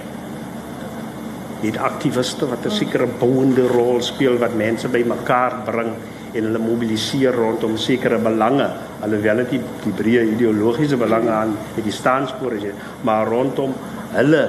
Dit 1.62 1.78
aktiviste 1.78 2.48
wat 2.50 2.66
'n 2.66 2.72
sekere 2.72 3.08
bouende 3.20 3.68
rol 3.68 4.02
speel 4.02 4.38
wat 4.38 4.56
mense 4.56 4.88
bymekaar 4.88 5.62
bring 5.66 5.94
en 6.34 6.48
hulle 6.48 6.62
mobiliseer 6.62 7.36
rondom 7.36 7.78
sekere 7.78 8.18
belange. 8.22 8.68
Alhoewel 9.04 9.44
dit 9.44 9.62
die 9.84 9.94
breë 9.98 10.26
ideologiese 10.36 10.98
belange 10.98 11.32
aan 11.32 11.56
het 11.76 11.84
die 11.84 11.96
staanspoor 11.96 12.54
is 12.60 12.68
maar 13.08 13.28
rondom 13.28 13.74
hulle 14.16 14.44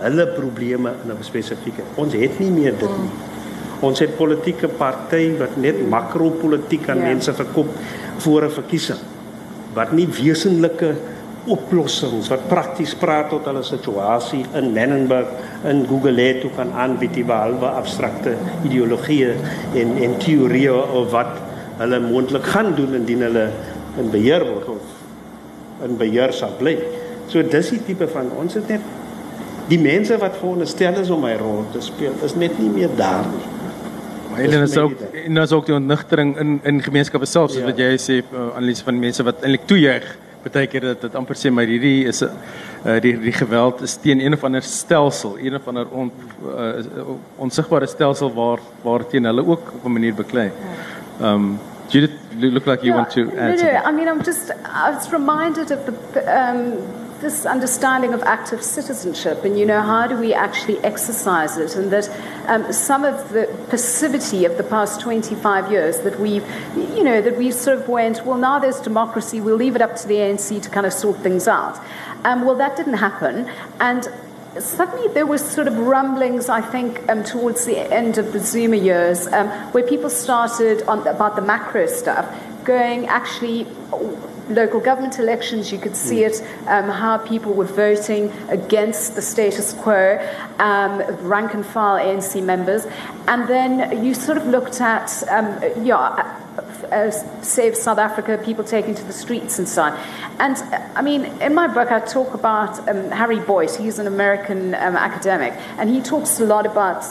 hulle 0.00 0.26
probleme 0.36 0.92
in 1.04 1.10
'n 1.10 1.22
spesifieke. 1.22 1.82
Ons 1.94 2.12
het 2.12 2.38
nie 2.38 2.50
meer 2.50 2.74
dit 2.78 2.98
nie. 2.98 3.10
Ons 3.80 3.98
het 3.98 4.16
politieke 4.16 4.68
party 4.68 5.36
wat 5.38 5.56
net 5.56 5.88
makropolitiek 5.88 6.88
aan 6.88 6.98
ja. 6.98 7.04
mense 7.04 7.32
verkoop 7.32 7.68
voor 8.16 8.44
'n 8.44 8.50
verkiesing 8.50 8.98
wat 9.74 9.92
nie 9.92 10.06
wesenlike 10.06 10.94
oplossings 11.50 12.30
wat 12.32 12.46
prakties 12.48 12.94
praat 12.96 13.28
tot 13.32 13.46
hulle 13.48 13.62
situasie 13.66 14.42
in 14.58 14.72
Menenberg 14.72 15.30
in 15.68 15.84
Google 15.88 16.28
toe 16.40 16.50
kan 16.56 16.72
aanbied 16.72 17.14
die 17.18 17.26
behalwe 17.28 17.68
abstrakte 17.80 18.36
ideologieë 18.64 19.34
en 19.80 19.96
en 20.06 20.18
teorieë 20.22 20.76
of 21.00 21.10
wat 21.12 21.36
hulle 21.78 22.00
moontlik 22.00 22.46
gaan 22.54 22.74
doen 22.78 22.94
indien 23.00 23.24
hulle 23.26 23.48
in 24.00 24.10
beheer 24.10 24.44
word 24.46 24.68
of 24.76 25.84
in 25.84 25.96
beheer 25.98 26.32
sal 26.32 26.54
bly. 26.58 26.76
So 27.28 27.42
dis 27.42 27.72
die 27.74 27.82
tipe 27.88 28.08
van 28.08 28.30
ons 28.38 28.56
het 28.58 28.68
net 28.70 28.92
die 29.68 29.80
mense 29.80 30.16
wat 30.20 30.36
veronderstel 30.40 31.00
is 31.00 31.10
om 31.10 31.22
my 31.24 31.34
rol 31.40 31.64
te 31.72 31.80
speel 31.84 32.14
is 32.24 32.36
net 32.36 32.56
nie 32.60 32.70
meer 32.72 32.92
daar 32.96 33.24
nie. 33.28 33.46
Maar 34.30 34.42
hulle 34.44 34.60
is 34.66 34.76
ook 34.76 35.00
en 35.24 35.40
daar's 35.40 35.52
ook 35.52 35.66
die 35.66 35.76
ontnigtering 35.76 36.34
in 36.40 36.60
in 36.64 36.82
gemeenskappe 36.82 37.26
self 37.26 37.50
soos 37.50 37.62
ja. 37.62 37.70
wat 37.70 37.80
jy 37.80 37.94
sê 38.00 38.20
uh, 38.22 38.50
analise 38.56 38.84
van 38.84 38.98
mense 38.98 39.24
wat 39.24 39.42
eintlik 39.42 39.66
toejuig 39.70 40.06
baie 40.52 40.66
keer 40.66 40.80
dat 40.80 41.00
dit 41.00 41.14
amper 41.14 41.36
sê 41.36 41.50
maar 41.50 41.66
hierdie 41.66 42.06
is 42.06 42.22
'n 42.22 42.30
uh, 42.86 43.00
die 43.00 43.18
die 43.20 43.32
geweld 43.32 43.80
is 43.80 43.96
teen 43.96 44.20
een 44.20 44.32
of 44.32 44.44
ander 44.44 44.62
stelsel, 44.62 45.38
een 45.38 45.54
of 45.54 45.66
ander 45.66 45.86
on, 45.90 46.12
uh, 46.46 46.84
onsigbare 47.36 47.86
stelsel 47.86 48.34
waar 48.34 48.58
waar 48.82 49.06
teen 49.06 49.24
hulle 49.24 49.46
ook 49.46 49.72
op 49.74 49.84
'n 49.84 49.92
manier 49.92 50.14
beklei. 50.14 50.50
Um 51.20 51.58
Judith, 51.88 52.16
you 52.38 52.50
look 52.50 52.66
like 52.66 52.82
you 52.82 52.94
yeah, 52.94 52.96
want 52.96 53.10
to 53.10 53.22
add. 53.38 53.60
No, 53.60 53.72
no, 53.72 53.88
I 53.88 53.92
mean 53.92 54.08
I'm 54.08 54.22
just 54.24 54.50
I 54.50 54.90
was 54.94 55.10
reminded 55.10 55.70
of 55.70 55.78
the 55.84 56.20
um 56.20 56.60
this 57.24 57.46
understanding 57.46 58.12
of 58.12 58.22
active 58.22 58.62
citizenship 58.62 59.44
and 59.44 59.58
you 59.58 59.64
know 59.64 59.80
how 59.80 60.06
do 60.06 60.16
we 60.16 60.34
actually 60.34 60.78
exercise 60.84 61.56
it? 61.56 61.74
And 61.74 61.90
that 61.90 62.08
um, 62.46 62.72
some 62.72 63.04
of 63.04 63.30
the 63.30 63.46
passivity 63.70 64.44
of 64.44 64.56
the 64.58 64.62
past 64.62 65.00
25 65.00 65.72
years 65.72 66.00
that 66.00 66.20
we've 66.20 66.44
you 66.76 67.02
know 67.02 67.20
that 67.22 67.36
we 67.36 67.50
sort 67.50 67.78
of 67.78 67.88
went 67.88 68.24
well 68.26 68.36
now 68.36 68.58
there's 68.58 68.78
democracy 68.78 69.40
we'll 69.40 69.56
leave 69.56 69.74
it 69.74 69.82
up 69.82 69.96
to 69.96 70.06
the 70.06 70.16
ANC 70.16 70.62
to 70.62 70.70
kind 70.70 70.86
of 70.86 70.92
sort 70.92 71.18
things 71.20 71.48
out. 71.48 71.80
Um, 72.24 72.44
well 72.44 72.56
that 72.56 72.76
didn't 72.76 72.98
happen. 73.08 73.50
And 73.80 74.06
suddenly 74.58 75.08
there 75.14 75.26
was 75.26 75.42
sort 75.42 75.66
of 75.66 75.78
rumblings, 75.78 76.48
I 76.48 76.60
think, 76.60 77.08
um, 77.08 77.24
towards 77.24 77.64
the 77.64 77.78
end 77.92 78.18
of 78.18 78.32
the 78.32 78.38
Zuma 78.38 78.76
years, 78.76 79.26
um, 79.28 79.48
where 79.72 79.86
people 79.86 80.10
started 80.10 80.82
on 80.82 81.06
about 81.08 81.36
the 81.36 81.42
macro 81.42 81.86
stuff, 81.86 82.26
going 82.64 83.06
actually 83.06 83.66
local 84.48 84.80
government 84.80 85.18
elections, 85.18 85.72
you 85.72 85.78
could 85.78 85.96
see 85.96 86.24
it, 86.24 86.42
um, 86.66 86.88
how 86.88 87.18
people 87.18 87.52
were 87.52 87.64
voting 87.64 88.30
against 88.48 89.14
the 89.14 89.22
status 89.22 89.72
quo, 89.72 90.18
um, 90.58 91.00
rank 91.26 91.54
and 91.54 91.64
file 91.64 92.04
ANC 92.04 92.42
members. 92.42 92.86
And 93.26 93.48
then 93.48 94.04
you 94.04 94.14
sort 94.14 94.36
of 94.38 94.46
looked 94.46 94.80
at, 94.80 95.22
um, 95.30 95.62
yeah, 95.84 96.40
uh, 96.92 97.10
Save 97.42 97.76
South 97.76 97.98
Africa, 97.98 98.40
people 98.44 98.64
taking 98.64 98.94
to 98.94 99.04
the 99.04 99.12
streets 99.12 99.58
and 99.58 99.68
so 99.68 99.82
on. 99.82 99.92
And 100.38 100.56
I 100.96 101.02
mean, 101.02 101.24
in 101.40 101.54
my 101.54 101.66
book, 101.66 101.90
I 101.90 102.00
talk 102.00 102.34
about 102.34 102.88
um, 102.88 103.10
Harry 103.10 103.40
Boyce. 103.40 103.76
He's 103.76 103.98
an 103.98 104.06
American 104.06 104.74
um, 104.74 104.96
academic, 104.96 105.54
and 105.78 105.90
he 105.90 106.00
talks 106.00 106.40
a 106.40 106.44
lot 106.44 106.66
about 106.66 107.04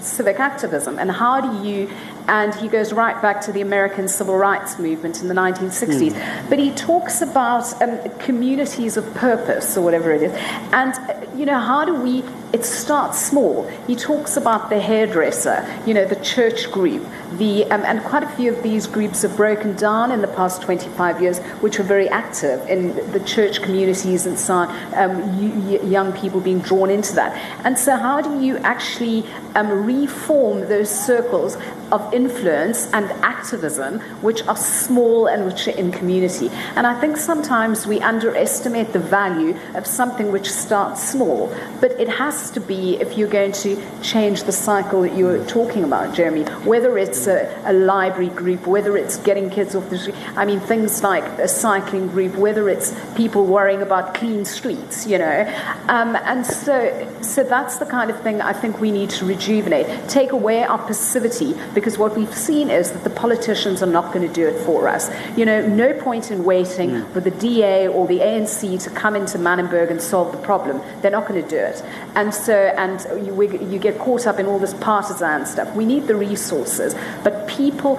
civic 0.00 0.38
activism 0.38 0.98
and 0.98 1.10
how 1.10 1.40
do 1.40 1.68
you 1.68 1.88
and 2.28 2.54
he 2.54 2.68
goes 2.68 2.92
right 2.92 3.20
back 3.22 3.40
to 3.40 3.52
the 3.52 3.62
American 3.62 4.06
civil 4.06 4.36
rights 4.36 4.78
movement 4.78 5.22
in 5.22 5.28
the 5.28 5.34
1960s. 5.34 6.12
Mm. 6.12 6.50
But 6.50 6.58
he 6.58 6.70
talks 6.72 7.22
about 7.22 7.80
um, 7.82 7.98
communities 8.18 8.98
of 8.98 9.14
purpose 9.14 9.78
or 9.78 9.80
whatever 9.82 10.12
it 10.12 10.22
is. 10.22 10.32
And, 10.72 10.94
you 11.38 11.46
know, 11.46 11.58
how 11.58 11.86
do 11.86 11.94
we, 11.94 12.22
it 12.52 12.66
starts 12.66 13.18
small. 13.18 13.66
He 13.86 13.96
talks 13.96 14.36
about 14.36 14.68
the 14.68 14.78
hairdresser, 14.78 15.66
you 15.86 15.94
know, 15.94 16.04
the 16.04 16.16
church 16.16 16.70
group, 16.70 17.02
the, 17.36 17.64
um, 17.66 17.82
and 17.84 18.02
quite 18.02 18.22
a 18.22 18.28
few 18.28 18.52
of 18.52 18.62
these 18.62 18.86
groups 18.86 19.22
have 19.22 19.36
broken 19.36 19.76
down 19.76 20.10
in 20.12 20.20
the 20.20 20.28
past 20.28 20.62
25 20.62 21.20
years, 21.20 21.38
which 21.60 21.78
were 21.78 21.84
very 21.84 22.08
active 22.08 22.66
in 22.68 22.94
the 23.12 23.20
church 23.20 23.62
communities 23.62 24.26
and 24.26 24.38
so 24.38 24.54
on, 24.54 24.94
um, 24.94 25.90
young 25.90 26.12
people 26.12 26.40
being 26.40 26.60
drawn 26.60 26.90
into 26.90 27.14
that. 27.14 27.36
And 27.64 27.78
so, 27.78 27.96
how 27.96 28.20
do 28.20 28.40
you 28.44 28.56
actually 28.58 29.24
um, 29.54 29.84
reform 29.84 30.60
those 30.68 30.88
circles 30.88 31.56
of 31.90 32.12
influence 32.12 32.90
and 32.92 33.10
activism, 33.22 34.00
which 34.22 34.46
are 34.46 34.56
small 34.56 35.26
and 35.26 35.44
which 35.46 35.68
are 35.68 35.76
in 35.76 35.92
community? 35.92 36.48
And 36.76 36.86
I 36.86 36.98
think 36.98 37.16
sometimes 37.16 37.86
we 37.86 38.00
underestimate 38.00 38.92
the 38.92 38.98
value 38.98 39.56
of 39.74 39.86
something 39.86 40.32
which 40.32 40.50
starts 40.50 41.06
small, 41.06 41.54
but 41.80 41.92
it 41.92 42.08
has 42.08 42.50
to 42.52 42.60
be 42.60 42.96
if 43.00 43.18
you're 43.18 43.28
going 43.28 43.52
to 43.52 43.80
change 44.02 44.44
the 44.44 44.52
cycle 44.52 45.02
that 45.02 45.16
you're 45.16 45.44
talking 45.46 45.84
about, 45.84 46.14
Jeremy, 46.14 46.44
whether 46.64 46.96
it's 46.98 47.17
a, 47.26 47.62
a 47.64 47.72
library 47.72 48.28
group, 48.28 48.66
whether 48.66 48.96
it's 48.96 49.16
getting 49.18 49.50
kids 49.50 49.74
off 49.74 49.88
the 49.90 49.98
street, 49.98 50.16
I 50.36 50.44
mean, 50.44 50.60
things 50.60 51.02
like 51.02 51.24
a 51.38 51.48
cycling 51.48 52.08
group, 52.08 52.34
whether 52.36 52.68
it's 52.68 52.94
people 53.16 53.44
worrying 53.44 53.82
about 53.82 54.14
clean 54.14 54.44
streets, 54.44 55.06
you 55.06 55.18
know. 55.18 55.40
Um, 55.88 56.16
and 56.16 56.46
so, 56.46 57.18
so 57.22 57.42
that's 57.42 57.78
the 57.78 57.86
kind 57.86 58.10
of 58.10 58.20
thing 58.22 58.40
I 58.40 58.52
think 58.52 58.80
we 58.80 58.90
need 58.90 59.10
to 59.10 59.24
rejuvenate. 59.24 60.08
Take 60.08 60.32
away 60.32 60.62
our 60.62 60.78
passivity, 60.78 61.54
because 61.74 61.98
what 61.98 62.16
we've 62.16 62.34
seen 62.34 62.70
is 62.70 62.92
that 62.92 63.04
the 63.04 63.10
politicians 63.10 63.82
are 63.82 63.86
not 63.86 64.12
going 64.12 64.26
to 64.26 64.32
do 64.32 64.46
it 64.46 64.58
for 64.64 64.88
us. 64.88 65.10
You 65.36 65.44
know, 65.44 65.66
no 65.66 65.92
point 65.94 66.30
in 66.30 66.44
waiting 66.44 66.90
mm. 66.90 67.12
for 67.12 67.20
the 67.20 67.30
DA 67.30 67.88
or 67.88 68.06
the 68.06 68.20
ANC 68.20 68.82
to 68.84 68.90
come 68.90 69.16
into 69.16 69.38
Manenberg 69.38 69.90
and 69.90 70.00
solve 70.00 70.32
the 70.32 70.38
problem. 70.38 70.80
They're 71.00 71.10
not 71.10 71.26
going 71.26 71.42
to 71.42 71.48
do 71.48 71.56
it. 71.56 71.82
And 72.14 72.34
so, 72.34 72.54
and 72.54 73.26
you, 73.26 73.42
you 73.42 73.78
get 73.78 73.98
caught 73.98 74.26
up 74.26 74.38
in 74.38 74.46
all 74.46 74.58
this 74.58 74.74
partisan 74.74 75.46
stuff. 75.46 75.74
We 75.74 75.84
need 75.84 76.06
the 76.06 76.16
resources, 76.16 76.94
but 77.24 77.48
people, 77.48 77.98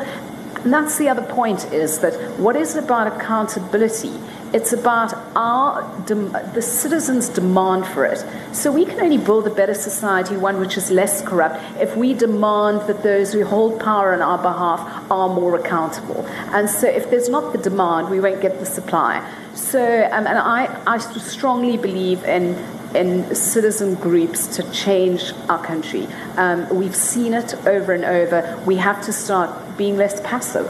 and 0.64 0.74
that's 0.74 0.98
the 0.98 1.10
other 1.10 1.22
point 1.24 1.72
is 1.72 2.00
that 2.00 2.14
what 2.40 2.56
is 2.56 2.76
about 2.76 3.08
accountability? 3.08 4.14
It's 4.52 4.74
about 4.74 5.14
our 5.36 5.84
the 6.08 6.62
citizens' 6.62 7.30
demand 7.30 7.86
for 7.86 8.04
it. 8.06 8.26
So 8.52 8.72
we 8.72 8.84
can 8.84 9.00
only 9.00 9.20
build 9.20 9.46
a 9.46 9.52
better 9.52 9.76
society, 9.76 10.38
one 10.38 10.60
which 10.60 10.76
is 10.76 10.90
less 10.90 11.22
corrupt, 11.22 11.62
if 11.80 11.96
we 11.96 12.16
demand 12.16 12.82
that 12.88 13.04
those 13.04 13.32
who 13.32 13.46
hold 13.46 13.80
power 13.80 14.12
on 14.12 14.24
our 14.24 14.40
behalf 14.40 15.12
are 15.12 15.30
more 15.30 15.56
accountable. 15.56 16.26
And 16.52 16.68
so 16.68 16.88
if 16.88 17.12
there's 17.12 17.30
not 17.30 17.54
the 17.54 17.60
demand, 17.60 18.10
we 18.10 18.20
won't 18.20 18.42
get 18.42 18.60
the 18.60 18.66
supply. 18.66 19.24
So, 19.54 19.80
um, 20.12 20.26
and 20.26 20.40
I, 20.40 20.82
I 20.88 20.98
strongly 20.98 21.78
believe 21.78 22.24
in 22.24 22.56
in 22.94 23.36
citizen 23.36 23.96
groups 23.96 24.56
to 24.56 24.64
change 24.72 25.34
our 25.48 25.62
country. 25.66 26.08
Um, 26.38 26.68
we've 26.70 26.96
seen 26.96 27.34
it 27.34 27.56
over 27.68 27.94
and 27.94 28.06
over. 28.06 28.58
We 28.66 28.78
have 28.78 29.06
to 29.06 29.12
start 29.12 29.50
being 29.78 29.98
less 29.98 30.22
passive. 30.22 30.66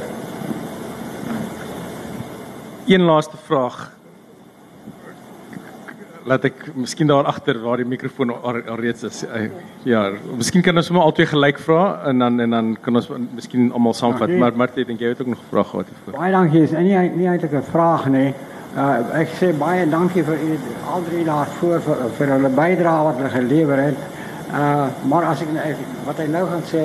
Een 2.87 3.01
laaste 3.01 3.37
vraag. 3.37 3.97
Laat 6.23 6.43
ek 6.49 6.75
miskien 6.75 7.07
daar 7.07 7.23
agter 7.29 7.57
waar 7.61 7.79
die 7.79 7.87
mikrofoon 7.87 8.33
alreeds 8.43 9.03
is. 9.03 9.23
Uh, 9.23 9.47
ja, 9.87 10.09
miskien 10.37 10.61
kan 10.61 10.77
ons 10.77 10.89
sommer 10.89 11.05
albei 11.05 11.25
gelyk 11.29 11.61
vra 11.63 12.01
en 12.09 12.19
dan 12.19 12.39
en 12.39 12.49
dan 12.49 12.71
kan 12.81 12.99
ons 12.99 13.07
miskien 13.33 13.71
almal 13.71 13.93
saamvat. 13.93 14.27
Okay. 14.27 14.41
Maar 14.41 14.57
Martie, 14.57 14.85
dink 14.85 15.01
jy 15.01 15.13
het 15.13 15.21
ook 15.21 15.31
nog 15.33 15.41
'n 15.41 15.49
vraag 15.49 15.69
gehad 15.69 15.87
hiervoor? 15.89 16.19
Baie 16.19 16.31
dankie. 16.31 16.63
Is 16.63 16.71
nie 16.71 16.97
nie 17.15 17.27
eintlik 17.27 17.53
'n 17.53 17.71
vraag 17.71 18.09
nie. 18.09 18.33
Uh, 18.77 19.01
ek 19.17 19.31
sê 19.39 19.47
baie 19.57 19.85
dankie 19.89 20.21
vir 20.21 20.37
u 20.45 20.57
al 20.93 21.01
drie 21.07 21.23
daarvoor 21.25 21.79
vir 21.81 22.01
vir 22.19 22.33
hulle 22.35 22.49
bydrae 22.53 23.05
wat 23.07 23.15
hulle 23.17 23.31
gelewer 23.33 23.79
het. 23.81 24.03
Uh 24.53 24.85
maar 25.09 25.25
as 25.31 25.41
ek 25.41 25.79
wat 26.05 26.19
ek 26.21 26.29
nou 26.29 26.43
gaan 26.51 26.61
sê 26.69 26.83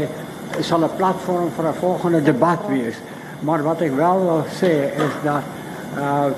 sal 0.64 0.80
'n 0.84 0.96
platform 0.96 1.50
vir 1.56 1.68
'n 1.68 1.74
volgende 1.80 2.22
debat 2.22 2.62
wees. 2.68 2.96
Maar 3.40 3.62
wat 3.62 3.80
ek 3.80 3.92
wel 3.96 4.24
wil 4.24 4.44
sê 4.48 4.72
is 4.96 5.14
dat 5.24 5.42
uh 5.98 6.32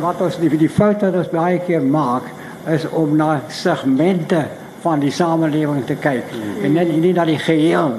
wat 0.00 0.20
ons 0.20 0.36
die 0.38 0.56
die 0.56 0.68
fout 0.68 1.00
baie 1.30 1.58
keer 1.58 1.82
maak 1.82 2.28
is 2.68 2.84
om 2.88 3.16
na 3.16 3.40
segmente 3.48 4.44
van 4.80 5.00
die 5.00 5.10
samelewing 5.10 5.86
te 5.86 5.96
-hmm. 6.40 6.64
en 6.64 6.72
net 6.72 7.00
nie 7.00 7.12
na 7.12 7.24
die 7.24 7.38
geheel. 7.38 7.94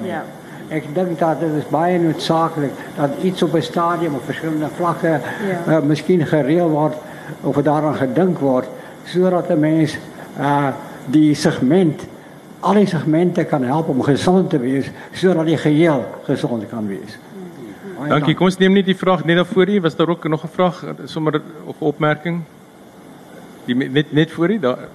Ik 0.72 0.84
denk 0.94 1.20
dat 1.20 1.40
het 1.40 1.54
is 1.58 1.68
bijna 1.70 2.04
noodzakelijk 2.04 2.74
dat 2.96 3.10
iets 3.22 3.44
op 3.44 3.54
een 3.54 3.64
stadium 3.64 4.14
op 4.14 4.24
verschillende 4.26 4.68
vlakken 4.76 5.22
ja. 5.68 5.78
uh, 5.78 5.82
misschien 5.82 6.28
gereeld 6.28 6.72
wordt 6.72 6.96
of 7.42 7.56
er 7.56 7.64
daaraan 7.64 7.96
gedenkt 7.96 8.40
wordt, 8.40 8.68
zodat 9.04 9.48
de 9.48 9.56
mens 9.56 9.98
uh, 10.40 10.68
die 11.06 11.36
segment, 11.36 12.02
al 12.60 12.74
die 12.74 12.88
segmenten 12.88 13.48
kan 13.48 13.64
helpen 13.64 13.94
om 13.94 14.02
gezond 14.02 14.50
te 14.50 14.60
wezen, 14.60 14.94
zodat 15.12 15.46
die 15.46 15.58
geheel 15.58 16.06
gezond 16.24 16.70
kan 16.70 16.88
wezen. 16.88 17.20
Dankie. 18.08 18.36
Kom 18.36 18.46
ons 18.46 18.58
neem 18.58 18.74
net 18.74 18.86
die 18.86 18.98
vraag 18.98 19.26
net 19.26 19.48
voor 19.48 19.70
u. 19.70 19.82
Was 19.82 19.96
daar 19.96 20.10
ook 20.10 20.28
nog 20.28 20.44
'n 20.44 20.48
vraag 20.52 20.86
sommer 21.06 21.42
of 21.66 21.76
opmerking? 21.80 22.42
Die 23.66 23.76
net 23.76 24.12
net 24.12 24.32
voor 24.32 24.60
daar. 24.60 24.88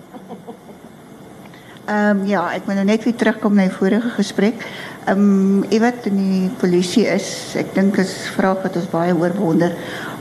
Ehm 1.84 2.18
um, 2.18 2.26
ja, 2.26 2.52
ek 2.52 2.66
wil 2.66 2.74
nou 2.74 2.86
net 2.86 3.04
weer 3.04 3.14
terugkom 3.14 3.54
na 3.54 3.62
die 3.62 3.70
vorige 3.70 4.08
gesprek. 4.08 4.66
Ehm 5.06 5.20
um, 5.22 5.64
jy 5.70 5.78
weet 5.78 6.06
in 6.10 6.16
die 6.18 6.46
polisie 6.58 7.04
is, 7.06 7.28
ek 7.54 7.68
dink 7.76 7.94
is 8.02 8.10
vraag 8.34 8.64
wat 8.64 8.74
ons 8.80 8.88
baie 8.90 9.12
hoor 9.14 9.36
wonder. 9.38 9.74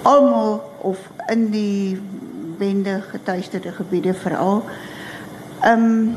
Almal 0.06 0.60
of 0.86 1.00
in 1.34 1.48
die 1.50 1.98
bende 2.60 3.00
getuisterde 3.10 3.72
gebiede 3.74 4.14
veral. 4.14 4.62
Ehm 5.66 5.86
um, 5.88 6.12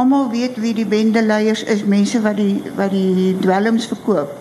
almal 0.00 0.30
weet 0.32 0.56
wie 0.56 0.72
die 0.78 0.86
bendeleiers 0.88 1.66
is, 1.68 1.82
mense 1.84 2.22
wat 2.24 2.40
die 2.40 2.62
wat 2.78 2.94
die 2.96 3.34
dwelms 3.42 3.90
verkoop. 3.92 4.32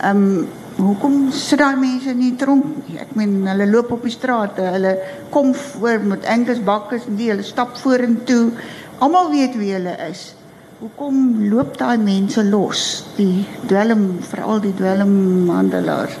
Ehm 0.00 0.24
um, 0.24 0.48
hoekom 0.88 1.30
sit 1.30 1.62
daai 1.62 1.78
mense 1.78 2.16
nie 2.18 2.32
tronk 2.40 2.66
nie? 2.88 2.98
Ek 2.98 3.14
meen 3.14 3.46
hulle 3.46 3.70
loop 3.70 3.94
op 3.94 4.02
die 4.08 4.14
strate, 4.16 4.66
hulle 4.74 4.96
kom 5.30 5.54
voor 5.54 6.02
met 6.16 6.26
enkels 6.26 6.64
bakkes 6.66 7.06
en 7.06 7.22
die 7.22 7.30
hulle 7.30 7.46
stap 7.46 7.78
vorentoe. 7.78 8.50
Almal 8.98 9.30
weet 9.30 9.54
wie 9.62 9.70
hulle 9.76 9.94
is. 10.10 10.32
Hoekom 10.78 11.48
loop 11.50 11.72
daai 11.74 11.98
mense 11.98 12.44
los? 12.46 12.80
Die 13.16 13.42
dwelm, 13.66 14.04
veral 14.22 14.60
die 14.62 14.70
dwelmhandelaars. 14.78 16.14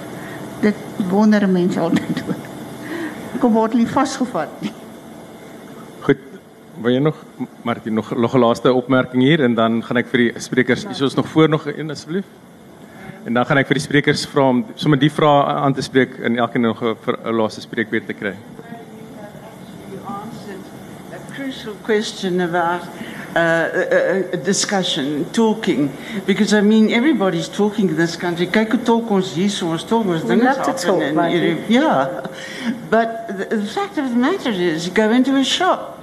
Dit 0.64 0.80
wonder 1.12 1.46
mense 1.46 1.78
altyd 1.78 2.22
oor. 2.26 2.40
Kom 3.38 3.54
word 3.54 3.76
hulle 3.76 3.86
vasgevat. 3.86 4.66
Goed. 6.02 6.26
Wil 6.82 6.96
jy 6.96 7.02
nog 7.02 7.22
Martie 7.66 7.94
nog 7.94 8.10
nog 8.18 8.34
'n 8.34 8.42
laaste 8.42 8.72
opmerking 8.72 9.22
hier 9.22 9.44
en 9.46 9.54
dan 9.54 9.82
gaan 9.82 10.02
ek 10.02 10.10
vir 10.10 10.24
die 10.24 10.32
sprekers, 10.42 10.84
is 10.90 11.02
ons 11.02 11.14
nog 11.14 11.28
voor 11.28 11.48
nog 11.48 11.66
een 11.66 11.90
asseblief? 11.90 12.26
En 13.24 13.34
dan 13.34 13.46
gaan 13.46 13.58
ek 13.58 13.66
vir 13.66 13.78
die 13.78 13.86
sprekers 13.86 14.26
vra 14.26 14.48
om 14.48 14.64
sommer 14.74 14.98
die 14.98 15.10
vrae 15.10 15.44
aan 15.54 15.74
te 15.74 15.82
spreek 15.82 16.18
en 16.18 16.38
elkeen 16.38 16.62
nog 16.62 16.82
'n 16.82 17.34
laaste 17.34 17.60
spreekbeurt 17.60 18.06
te 18.06 18.12
kry. 18.14 18.34
crucial 21.48 21.74
question 21.84 22.40
about 22.40 22.82
uh, 23.34 23.70
a, 23.74 24.30
a, 24.32 24.36
discussion, 24.36 25.24
talking, 25.32 25.92
because 26.26 26.54
I 26.54 26.60
mean 26.60 26.90
everybody's 26.90 27.48
talking 27.48 27.88
in 27.88 27.96
this 27.96 28.16
country. 28.16 28.46
Kyk 28.46 28.70
hoe 28.70 28.84
talk 28.84 29.10
ons 29.10 29.34
hier, 29.34 29.50
so 29.50 29.68
ons 29.68 29.84
talk 29.84 30.06
ons 30.06 30.24
dinge 30.24 30.48
af 30.48 30.64
talk, 30.64 31.02
en 31.02 31.18
en 31.18 31.64
yeah. 31.68 32.26
But 32.90 33.28
the, 33.28 33.56
the 33.56 33.66
fact 33.66 33.98
of 33.98 34.08
the 34.10 34.16
matter 34.16 34.50
is, 34.50 34.86
you 34.86 34.92
go 34.92 35.10
into 35.10 35.36
a 35.36 35.44
shop 35.44 36.02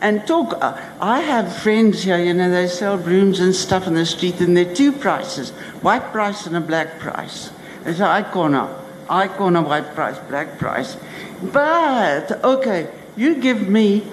and 0.00 0.26
talk. 0.26 0.54
Uh, 0.60 0.78
I 1.00 1.20
have 1.20 1.54
friends 1.56 2.02
here, 2.04 2.18
you 2.18 2.34
know, 2.34 2.50
they 2.50 2.68
sell 2.68 2.96
brooms 2.96 3.40
and 3.40 3.54
stuff 3.54 3.86
in 3.86 3.94
the 3.94 4.06
street, 4.06 4.40
and 4.40 4.56
there 4.56 4.70
are 4.70 4.74
two 4.74 4.92
prices: 4.92 5.50
white 5.82 6.12
price 6.12 6.46
and 6.46 6.56
a 6.56 6.60
black 6.60 6.98
price. 6.98 7.50
They 7.84 7.94
say, 7.94 8.04
"I 8.04 8.22
corner, 8.22 8.68
I 9.08 9.28
corner, 9.28 9.62
white 9.62 9.94
price, 9.94 10.18
black 10.28 10.58
price." 10.58 10.96
But 11.42 12.44
okay, 12.44 12.88
you 13.16 13.36
give 13.36 13.68
me 13.68 14.04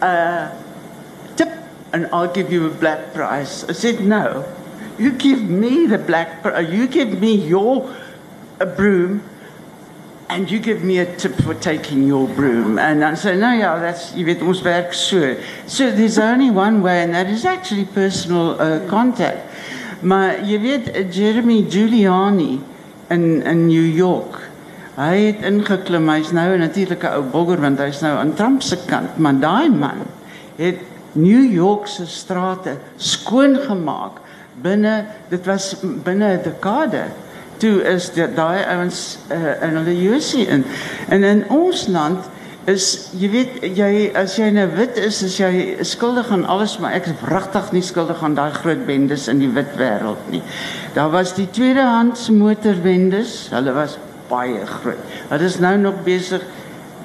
a 0.00 0.50
tip 0.56 0.67
and 1.92 2.06
I'll 2.12 2.32
give 2.32 2.52
you 2.52 2.66
a 2.66 2.70
black 2.70 3.14
price. 3.14 3.64
I 3.64 3.72
said, 3.72 4.00
no. 4.00 4.44
You 4.98 5.12
give 5.12 5.42
me 5.42 5.86
the 5.86 5.98
black 5.98 6.42
price. 6.42 6.56
Uh, 6.56 6.60
you 6.60 6.86
give 6.88 7.20
me 7.20 7.34
your 7.34 7.94
a 8.60 8.66
broom 8.66 9.22
and 10.28 10.50
you 10.50 10.58
give 10.58 10.82
me 10.82 10.98
a 10.98 11.16
tip 11.16 11.34
for 11.42 11.54
taking 11.54 12.06
your 12.06 12.28
broom. 12.28 12.78
And 12.78 13.04
I 13.04 13.14
said, 13.14 13.38
no, 13.38 13.52
yeah, 13.52 13.78
that's, 13.78 14.14
you 14.14 14.26
weet, 14.26 14.42
ons 14.42 14.62
werk 14.62 14.92
so. 14.92 15.36
So 15.66 15.90
there's 15.90 16.18
only 16.18 16.50
one 16.50 16.82
way 16.82 17.02
and 17.02 17.14
that 17.14 17.28
is 17.28 17.44
actually 17.44 17.86
personal 17.86 18.60
uh, 18.60 18.86
contact. 18.88 19.46
Maar 20.00 20.44
je 20.44 20.58
weet, 20.58 20.96
uh, 20.96 21.12
Jeremy 21.12 21.66
Giuliani 21.68 22.60
in, 23.08 23.42
in 23.42 23.66
New 23.66 23.94
York, 23.94 24.48
Hy 24.98 25.28
het 25.28 25.44
ingeklim. 25.46 26.08
Hy's 26.10 26.32
nou 26.34 26.56
'n 26.58 26.70
ou 27.14 27.22
bogger 27.22 27.60
want 27.60 27.78
hy's 27.78 28.00
nou 28.00 28.18
aan 28.18 28.34
Trump 28.34 28.62
se 28.62 28.78
kant, 28.86 29.16
maar 29.16 29.38
daai 29.38 29.70
man 29.70 30.02
het 30.56 30.80
New 31.12 31.44
York 31.52 31.86
se 31.86 32.06
strate 32.06 32.76
skoon 32.96 33.56
gemaak 33.56 34.20
binne 34.62 35.06
dit 35.30 35.46
was 35.46 35.74
binne 36.04 36.38
'n 36.38 36.42
dekade. 36.42 37.04
Toe 37.58 37.82
is 37.82 38.10
daai 38.14 38.64
ouens 38.64 39.18
uh, 39.30 39.62
in 39.62 39.76
hulle 39.76 40.02
Josie 40.02 40.46
in. 40.46 40.64
En 41.08 41.22
in 41.22 41.48
ons 41.50 41.86
land 41.86 42.28
is 42.68 43.08
jy 43.16 43.30
weet 43.32 43.54
jy 43.76 43.92
as 44.18 44.36
jy 44.36 44.50
nou 44.52 44.66
wit 44.76 44.98
is, 45.00 45.22
is 45.24 45.38
jy 45.40 45.78
skuldig 45.86 46.28
aan 46.34 46.44
alles, 46.46 46.76
maar 46.78 46.92
ek 46.98 47.08
is 47.08 47.22
wragtig 47.22 47.72
nie 47.72 47.82
skuldig 47.82 48.20
aan 48.22 48.36
daai 48.36 48.52
groot 48.52 48.84
bendes 48.86 49.28
in 49.32 49.40
die 49.40 49.50
wit 49.54 49.72
wêreld 49.80 50.20
nie. 50.30 50.42
Daar 50.94 51.10
was 51.10 51.32
die 51.34 51.48
tweedehands 51.50 52.28
motorbendes, 52.30 53.48
hulle 53.54 53.72
was 53.72 53.96
baie 54.28 54.66
groot. 54.68 55.16
Hulle 55.30 55.48
is 55.48 55.58
nou 55.64 55.76
nog 55.80 56.02
besig 56.04 56.44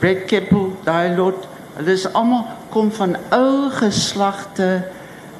Brett 0.03 0.27
Keppel, 0.27 0.73
daai 0.83 1.15
lot, 1.15 1.47
hulle 1.77 1.95
is 1.95 2.05
almal 2.11 2.43
kom 2.73 2.91
van 2.91 3.15
ou 3.29 3.69
geslagte 3.69 4.69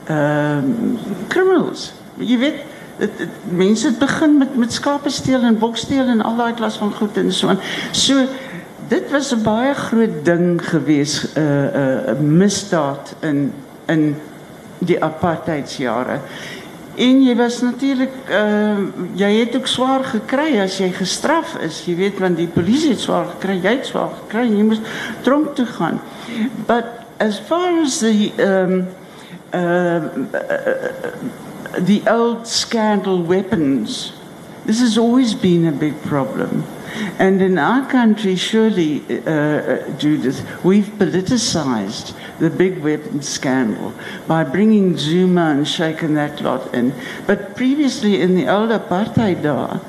ehm 0.05 0.69
um, 0.69 0.97
criminals. 1.31 1.93
Jy 2.19 2.37
weet 2.37 2.59
dit, 2.99 3.17
dit 3.17 3.29
mense 3.49 3.87
het 3.87 3.99
begin 3.99 4.37
met 4.37 4.55
met 4.55 4.73
skape 4.73 5.09
steel 5.09 5.41
en 5.41 5.57
boksteel 5.57 6.11
en 6.13 6.21
al 6.21 6.35
daai 6.37 6.53
klas 6.53 6.77
van 6.77 6.93
goed 6.93 7.17
en 7.17 7.31
so 7.33 7.49
aan. 7.49 7.61
So 7.91 8.25
dit 8.87 9.11
was 9.11 9.33
'n 9.33 9.43
baie 9.43 9.73
groot 9.73 10.25
ding 10.25 10.61
gewees 10.69 11.23
'n 11.23 11.39
uh, 11.39 12.13
'n 12.13 12.15
uh, 12.15 12.19
misdaad 12.19 13.15
in 13.19 13.53
in 13.85 14.15
die 14.77 15.03
apartheidsjare. 15.03 16.19
En 16.95 17.23
jy 17.23 17.35
was 17.35 17.61
natuurlik 17.61 18.13
uh 18.29 18.77
jy 19.17 19.31
het 19.39 19.55
ook 19.55 19.67
swaar 19.67 20.03
gekry 20.03 20.59
as 20.61 20.77
jy 20.77 20.91
gestraf 20.91 21.55
is. 21.55 21.85
Jy 21.85 21.95
weet 21.95 22.19
want 22.19 22.37
die 22.37 22.47
polisie 22.47 22.89
het 22.89 22.99
swaar 22.99 23.25
gekry, 23.25 23.57
jy 23.63 23.71
het 23.77 23.85
swaar 23.85 24.11
gekry, 24.21 24.45
jy 24.47 24.63
moes 24.63 24.81
tronk 25.21 25.55
toe 25.55 25.65
gaan. 25.65 26.01
But 26.67 27.02
as 27.19 27.39
far 27.39 27.79
as 27.81 27.99
the 27.99 28.31
um 28.39 28.87
uh, 29.53 29.99
the 31.79 32.03
old 32.07 32.47
scandal 32.47 33.21
weapons, 33.21 34.13
this 34.65 34.79
has 34.79 34.97
always 34.97 35.33
been 35.33 35.65
a 35.65 35.71
big 35.71 36.01
problem. 36.03 36.63
And 37.17 37.41
in 37.41 37.57
our 37.57 37.89
country, 37.89 38.35
surely, 38.35 39.01
uh, 39.25 39.89
Judith, 39.97 40.45
we've 40.63 40.85
politicized 40.85 42.13
the 42.39 42.49
big 42.49 42.83
weapons 42.83 43.27
scandal 43.27 43.93
by 44.27 44.43
bringing 44.43 44.97
Zuma 44.97 45.51
and 45.51 45.67
shaking 45.67 46.13
that 46.15 46.41
lot 46.41 46.73
in. 46.73 46.93
But 47.25 47.55
previously, 47.55 48.21
in 48.21 48.35
the 48.35 48.47
old 48.47 48.69
apartheid 48.69 49.41
days, 49.41 49.81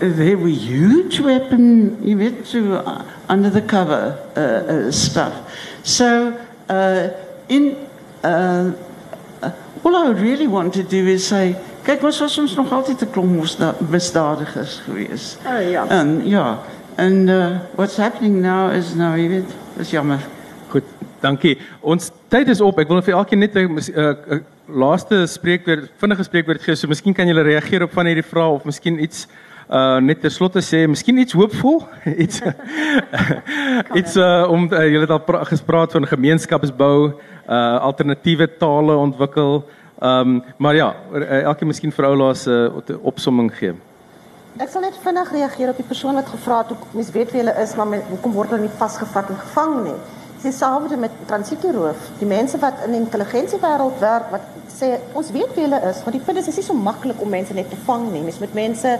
there 0.00 0.36
were 0.36 0.48
huge 0.48 1.20
weapon, 1.20 1.98
you 2.02 2.16
weet, 2.16 2.44
to, 2.46 2.76
uh, 2.76 3.04
under 3.28 3.50
the 3.50 3.62
cover 3.62 4.18
uh, 4.36 4.40
uh, 4.40 4.90
stuff. 4.90 5.32
So, 5.82 6.36
uh, 6.68 7.08
in 7.48 7.76
uh, 8.24 8.72
all 9.84 9.96
I 9.96 10.08
would 10.08 10.20
really 10.20 10.46
want 10.46 10.74
to 10.74 10.82
do 10.82 11.06
is 11.06 11.26
say, 11.26 11.56
kyk 11.84 12.02
ons 12.04 12.20
was 12.20 12.38
ons 12.38 12.54
nog 12.56 12.72
altyd 12.72 13.02
'n 13.02 13.10
klomp 13.10 13.32
misdadigers 13.88 14.80
gewees. 14.84 15.36
Oh 15.46 15.70
ja. 15.70 15.86
En 15.88 16.26
ja, 16.28 16.58
en 16.96 17.28
uh, 17.28 17.58
what's 17.74 17.96
happening 17.96 18.40
now 18.40 18.72
is 18.72 18.94
nou, 18.94 19.16
jy 19.18 19.28
weet, 19.28 19.50
is 19.78 19.90
jammer. 19.90 20.20
Goed, 20.68 20.84
dankie. 21.20 21.58
Ons 21.80 22.10
tyd 22.28 22.48
is 22.48 22.60
op. 22.60 22.78
Ek 22.78 22.88
wil 22.88 23.02
vir 23.02 23.14
elkeen 23.14 23.38
net 23.38 23.54
'n 23.54 23.78
uh, 23.78 24.12
uh, 24.28 24.40
laaste 24.68 25.26
spreekwoord, 25.26 25.90
vinnige 25.96 26.22
spreekwoord 26.22 26.62
gee. 26.62 26.76
So 26.76 26.88
miskien 26.88 27.14
kan 27.14 27.26
julle 27.26 27.42
reageer 27.42 27.82
op 27.82 27.92
van 27.92 28.06
hierdie 28.06 28.26
vrae 28.26 28.52
of 28.52 28.64
miskien 28.64 29.02
iets 29.02 29.26
uh 29.70 29.98
net 30.02 30.20
ter 30.20 30.32
slotte 30.34 30.62
sê, 30.66 30.86
miskien 30.90 31.18
iets 31.22 31.36
hoopvol, 31.38 31.84
iets 32.24 32.40
iets 34.00 34.16
uh, 34.16 34.46
om 34.50 34.66
uh, 34.66 34.86
julle 34.90 35.06
het 35.06 35.14
al 35.14 35.44
gespreek 35.50 35.94
van 35.94 36.06
gemeenskapsbou, 36.06 36.96
uh 37.46 37.76
alternatiewe 37.90 38.48
tale 38.58 38.96
ontwikkel. 38.96 39.62
Ehm 40.00 40.34
um, 40.34 40.42
maar 40.58 40.74
ja, 40.74 40.94
uh, 41.12 41.42
elkeen 41.42 41.68
miskien 41.68 41.92
vir 41.92 42.06
oulaas 42.08 42.46
'n 42.46 42.82
uh, 42.88 43.04
opsomming 43.04 43.52
gee. 43.54 43.74
Ek 44.58 44.68
sal 44.68 44.82
net 44.82 44.96
vinnig 45.02 45.30
reageer 45.32 45.68
op 45.70 45.76
die 45.76 45.86
persoon 45.86 46.14
wat 46.14 46.26
gevra 46.28 46.58
het 46.58 46.72
hoe 46.74 46.76
mens 46.92 47.10
weet 47.14 47.30
wie 47.30 47.40
hulle 47.40 47.54
is, 47.62 47.74
maar 47.76 48.00
hoekom 48.08 48.32
word 48.32 48.50
hulle 48.50 48.62
nie 48.66 48.78
vasgevat 48.78 49.28
en 49.30 49.36
gevang 49.36 49.74
nie? 49.84 49.98
Dis 50.40 50.42
dieselfde 50.42 50.96
met 50.96 51.10
transitieroof. 51.26 52.08
Die 52.18 52.26
mense 52.26 52.58
wat 52.58 52.82
in 52.86 52.96
die 52.96 53.00
intelligensiewêreld 53.00 53.98
werk 54.00 54.30
wat 54.32 54.40
sê 54.72 54.96
ons 55.12 55.30
weet 55.30 55.54
wie 55.54 55.66
hulle 55.68 55.80
is, 55.90 56.02
maar 56.04 56.16
die 56.16 56.22
punt 56.24 56.38
is 56.38 56.48
dit 56.48 56.54
is 56.54 56.60
nie 56.60 56.66
so 56.66 56.74
maklik 56.74 57.20
om 57.20 57.28
mense 57.28 57.54
net 57.54 57.70
te 57.70 57.78
vang 57.86 58.10
nie. 58.12 58.22
Mens 58.24 58.40
moet 58.40 58.54
mense 58.54 58.98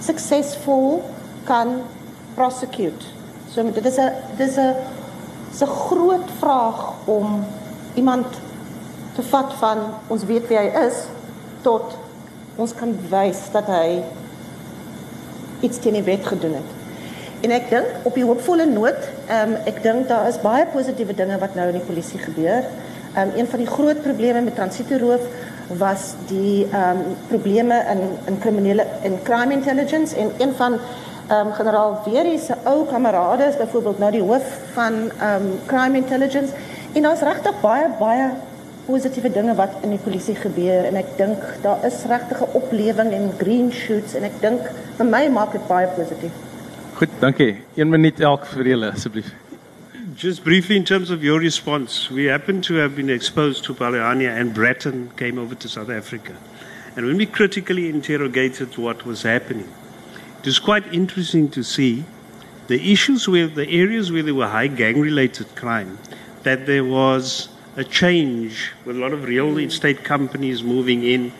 suksesvol 0.00 1.02
kan 1.44 1.82
prosecute. 2.34 3.12
So 3.50 3.62
dit 3.62 3.84
is 3.84 3.98
'n 3.98 4.12
dis 4.36 4.56
'n 4.56 4.74
'n 5.60 5.66
groot 5.66 6.28
vraag 6.38 6.92
om 7.04 7.44
iemand 7.94 8.26
te 9.14 9.22
vat 9.22 9.52
van 9.58 9.78
ons 10.06 10.24
weet 10.24 10.48
wie 10.48 10.58
hy 10.58 10.70
is 10.86 11.06
tot 11.62 11.96
ons 12.56 12.74
kan 12.74 12.94
wys 13.10 13.50
dat 13.52 13.66
hy 13.66 14.02
iets 15.60 15.78
teen 15.78 15.92
die 15.92 16.02
wet 16.02 16.26
gedoen 16.26 16.54
het. 16.54 16.70
En 17.44 17.52
ek 17.52 17.70
dink 17.70 18.06
op 18.08 18.14
die 18.14 18.24
hoopvolle 18.24 18.66
noot, 18.66 19.08
ehm 19.28 19.52
um, 19.52 19.56
ek 19.68 19.82
dink 19.82 20.08
daar 20.08 20.28
is 20.28 20.40
baie 20.40 20.66
positiewe 20.72 21.14
dinge 21.14 21.38
wat 21.38 21.54
nou 21.54 21.66
in 21.68 21.78
die 21.78 21.88
polisie 21.88 22.18
gebeur. 22.18 22.64
Ehm 23.14 23.28
um, 23.28 23.34
een 23.36 23.46
van 23.46 23.58
die 23.58 23.70
groot 23.70 24.02
probleme 24.02 24.40
met 24.40 24.54
transitieroof 24.54 25.26
was 25.68 26.14
die 26.28 26.66
ehm 26.70 26.98
um, 26.98 27.16
probleme 27.28 27.84
in 27.92 28.00
in 28.26 28.38
kriminele 28.38 28.86
in 29.02 29.18
crime 29.22 29.52
intelligence 29.52 30.16
en 30.16 30.30
een 30.38 30.54
van 30.54 30.72
ehm 31.28 31.46
um, 31.46 31.52
generaal 31.52 32.00
Weerie 32.04 32.38
se 32.38 32.54
ou 32.64 32.86
kamerade 32.86 33.44
is 33.44 33.56
byvoorbeeld 33.56 33.98
nou 33.98 34.10
die 34.10 34.22
hoof 34.22 34.58
van 34.72 34.92
ehm 34.92 35.42
um, 35.42 35.58
crime 35.66 35.96
intelligence 35.96 36.52
en 36.92 37.02
daar's 37.02 37.20
regtig 37.20 37.60
baie 37.60 37.88
baie 37.98 38.30
positiewe 38.86 39.30
dinge 39.32 39.54
wat 39.54 39.70
in 39.82 39.94
die 39.94 40.02
polisie 40.04 40.34
gebeur 40.36 40.84
en 40.84 40.96
ek 41.00 41.16
dink 41.16 41.44
daar 41.62 41.84
is 41.88 42.04
regtig 42.08 42.40
'n 42.40 42.56
oplewing 42.60 43.12
en 43.12 43.32
green 43.38 43.72
shoots 43.72 44.14
en 44.14 44.24
ek 44.24 44.40
dink 44.40 44.60
vir 44.96 45.06
my 45.06 45.28
maak 45.28 45.52
dit 45.52 45.66
baie 45.66 45.86
positief. 45.86 46.32
Goed, 46.94 47.08
dankie. 47.20 47.56
1 47.74 47.88
minuut 47.88 48.20
elk 48.20 48.46
vir 48.46 48.64
julle 48.64 48.92
asseblief. 48.92 49.32
Just 50.14 50.44
briefly, 50.44 50.76
in 50.76 50.84
terms 50.84 51.10
of 51.10 51.24
your 51.24 51.40
response, 51.40 52.08
we 52.08 52.26
happen 52.26 52.62
to 52.62 52.74
have 52.74 52.94
been 52.94 53.10
exposed 53.10 53.64
to 53.64 53.74
Baleania 53.74 54.28
and 54.38 54.54
Breton 54.54 55.10
came 55.16 55.40
over 55.40 55.56
to 55.56 55.68
South 55.68 55.90
Africa. 55.90 56.36
And 56.94 57.04
when 57.04 57.16
we 57.16 57.26
critically 57.26 57.88
interrogated 57.88 58.78
what 58.78 59.04
was 59.04 59.22
happening, 59.22 59.68
it 60.38 60.46
was 60.46 60.60
quite 60.60 60.86
interesting 60.94 61.48
to 61.50 61.64
see 61.64 62.04
the 62.68 62.92
issues 62.92 63.26
with 63.26 63.56
the 63.56 63.68
areas 63.68 64.12
where 64.12 64.22
there 64.22 64.36
were 64.36 64.46
high 64.46 64.68
gang 64.68 65.00
related 65.00 65.52
crime, 65.56 65.98
that 66.44 66.64
there 66.66 66.84
was 66.84 67.48
a 67.76 67.82
change 67.82 68.70
with 68.84 68.96
a 68.96 69.00
lot 69.00 69.12
of 69.12 69.24
real 69.24 69.52
mm. 69.52 69.66
estate 69.66 70.04
companies 70.04 70.62
moving 70.62 71.02
in, 71.02 71.32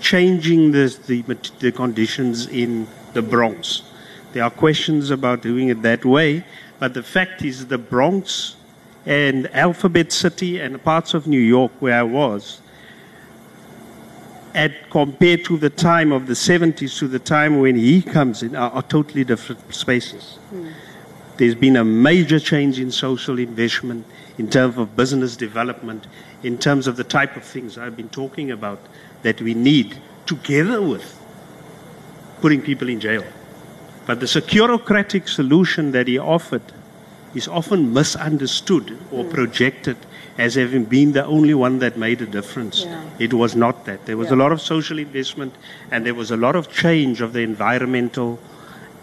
changing 0.00 0.72
the, 0.72 0.86
the, 1.06 1.20
the 1.58 1.70
conditions 1.70 2.46
in 2.46 2.88
the 3.12 3.20
Bronx. 3.20 3.82
There 4.32 4.42
are 4.42 4.50
questions 4.50 5.10
about 5.10 5.42
doing 5.42 5.68
it 5.68 5.82
that 5.82 6.06
way, 6.06 6.46
but 6.82 6.94
the 6.94 7.02
fact 7.04 7.42
is, 7.42 7.68
the 7.68 7.78
Bronx 7.78 8.56
and 9.06 9.46
Alphabet 9.54 10.10
City 10.10 10.58
and 10.58 10.82
parts 10.82 11.14
of 11.14 11.28
New 11.28 11.38
York 11.38 11.70
where 11.78 11.96
I 11.96 12.02
was, 12.02 12.60
at 14.52 14.90
compared 14.90 15.44
to 15.44 15.56
the 15.56 15.70
time 15.70 16.10
of 16.10 16.26
the 16.26 16.32
70s 16.32 16.98
to 16.98 17.06
the 17.06 17.20
time 17.20 17.60
when 17.60 17.76
he 17.76 18.02
comes 18.02 18.42
in, 18.42 18.56
are, 18.56 18.72
are 18.72 18.82
totally 18.82 19.22
different 19.22 19.72
spaces. 19.72 20.40
Mm. 20.52 20.72
There's 21.36 21.54
been 21.54 21.76
a 21.76 21.84
major 21.84 22.40
change 22.40 22.80
in 22.80 22.90
social 22.90 23.38
investment, 23.38 24.04
in 24.36 24.50
terms 24.50 24.76
of 24.76 24.96
business 24.96 25.36
development, 25.36 26.08
in 26.42 26.58
terms 26.58 26.88
of 26.88 26.96
the 26.96 27.04
type 27.04 27.36
of 27.36 27.44
things 27.44 27.78
I've 27.78 27.96
been 27.96 28.08
talking 28.08 28.50
about 28.50 28.80
that 29.22 29.40
we 29.40 29.54
need, 29.54 29.98
together 30.26 30.82
with 30.82 31.16
putting 32.40 32.60
people 32.60 32.88
in 32.88 32.98
jail. 32.98 33.22
But 34.06 34.20
the 34.20 34.26
securocratic 34.26 35.28
solution 35.28 35.92
that 35.92 36.08
he 36.08 36.18
offered 36.18 36.62
is 37.34 37.48
often 37.48 37.92
misunderstood 37.92 38.98
or 39.10 39.24
hmm. 39.24 39.30
projected 39.30 39.96
as 40.38 40.54
having 40.54 40.84
been 40.84 41.12
the 41.12 41.24
only 41.24 41.54
one 41.54 41.78
that 41.78 41.96
made 41.96 42.20
a 42.22 42.26
difference. 42.26 42.84
Yeah. 42.84 43.04
It 43.18 43.34
was 43.34 43.54
not 43.54 43.84
that. 43.84 44.06
There 44.06 44.16
was 44.16 44.28
Yeah. 44.28 44.36
a 44.36 44.38
lot 44.42 44.52
of 44.52 44.60
social 44.60 44.98
investment 44.98 45.54
and 45.90 46.06
there 46.06 46.14
was 46.14 46.30
a 46.30 46.36
lot 46.36 46.56
of 46.56 46.70
change 46.72 47.20
of 47.20 47.32
the 47.32 47.40
environmental 47.40 48.38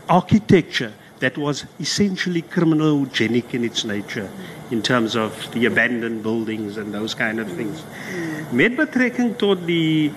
architecture 0.08 0.92
that 1.20 1.38
was 1.38 1.66
essentially 1.80 2.42
criminogenic 2.42 3.54
in 3.54 3.64
its 3.64 3.84
nature 3.84 4.30
in 4.72 4.82
terms 4.82 5.16
of 5.16 5.52
the 5.52 5.66
abandoned 5.66 6.24
buildings 6.24 6.78
and 6.78 6.94
those 6.94 7.14
kind 7.14 7.40
of 7.40 7.48
hmm. 7.48 7.58
things. 7.58 7.82
Hmm. 7.82 8.58
Met 8.58 8.78
betrekking 8.78 9.38
tot 9.38 9.66
die 9.68 10.12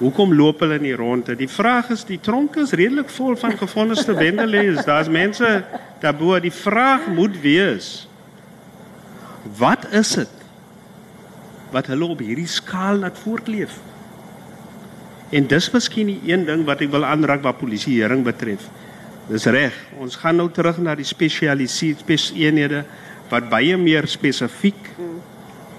Hoekom 0.00 0.32
loop 0.34 0.62
hulle 0.64 0.78
nie 0.82 0.94
rond? 0.96 1.28
Die 1.38 1.50
vraag 1.50 1.90
is 1.94 2.04
die 2.08 2.20
tronk 2.20 2.56
is 2.62 2.72
redelik 2.78 3.10
vol 3.12 3.36
van 3.38 3.56
gevonniste 3.58 4.14
bendelede. 4.16 4.82
Daar's 4.86 5.10
mense 5.12 5.64
daarbo. 6.00 6.38
Die 6.40 6.54
vraag 6.54 7.06
moet 7.12 7.36
wees: 7.40 8.08
Wat 9.58 9.86
is 9.92 10.14
dit 10.22 10.38
wat 11.72 11.86
hulle 11.88 12.04
op 12.04 12.20
hierdie 12.20 12.48
skaal 12.50 13.00
laat 13.04 13.18
voortleef? 13.18 13.78
En 15.32 15.46
dis 15.48 15.70
miskien 15.72 16.10
die 16.10 16.20
een 16.28 16.44
ding 16.44 16.66
wat 16.68 16.82
ek 16.84 16.90
wil 16.92 17.06
aanraak 17.08 17.40
wat 17.46 17.60
polisieering 17.62 18.24
betref. 18.26 18.66
Dis 19.30 19.46
reg. 19.48 19.76
Ons 20.02 20.18
gaan 20.20 20.36
nou 20.36 20.50
terug 20.52 20.80
na 20.82 20.96
die 20.98 21.08
spesialiseerde 21.08 22.18
eenhede 22.36 22.82
wat 23.30 23.48
baie 23.48 23.78
meer 23.80 24.04
spesifiek 24.10 24.90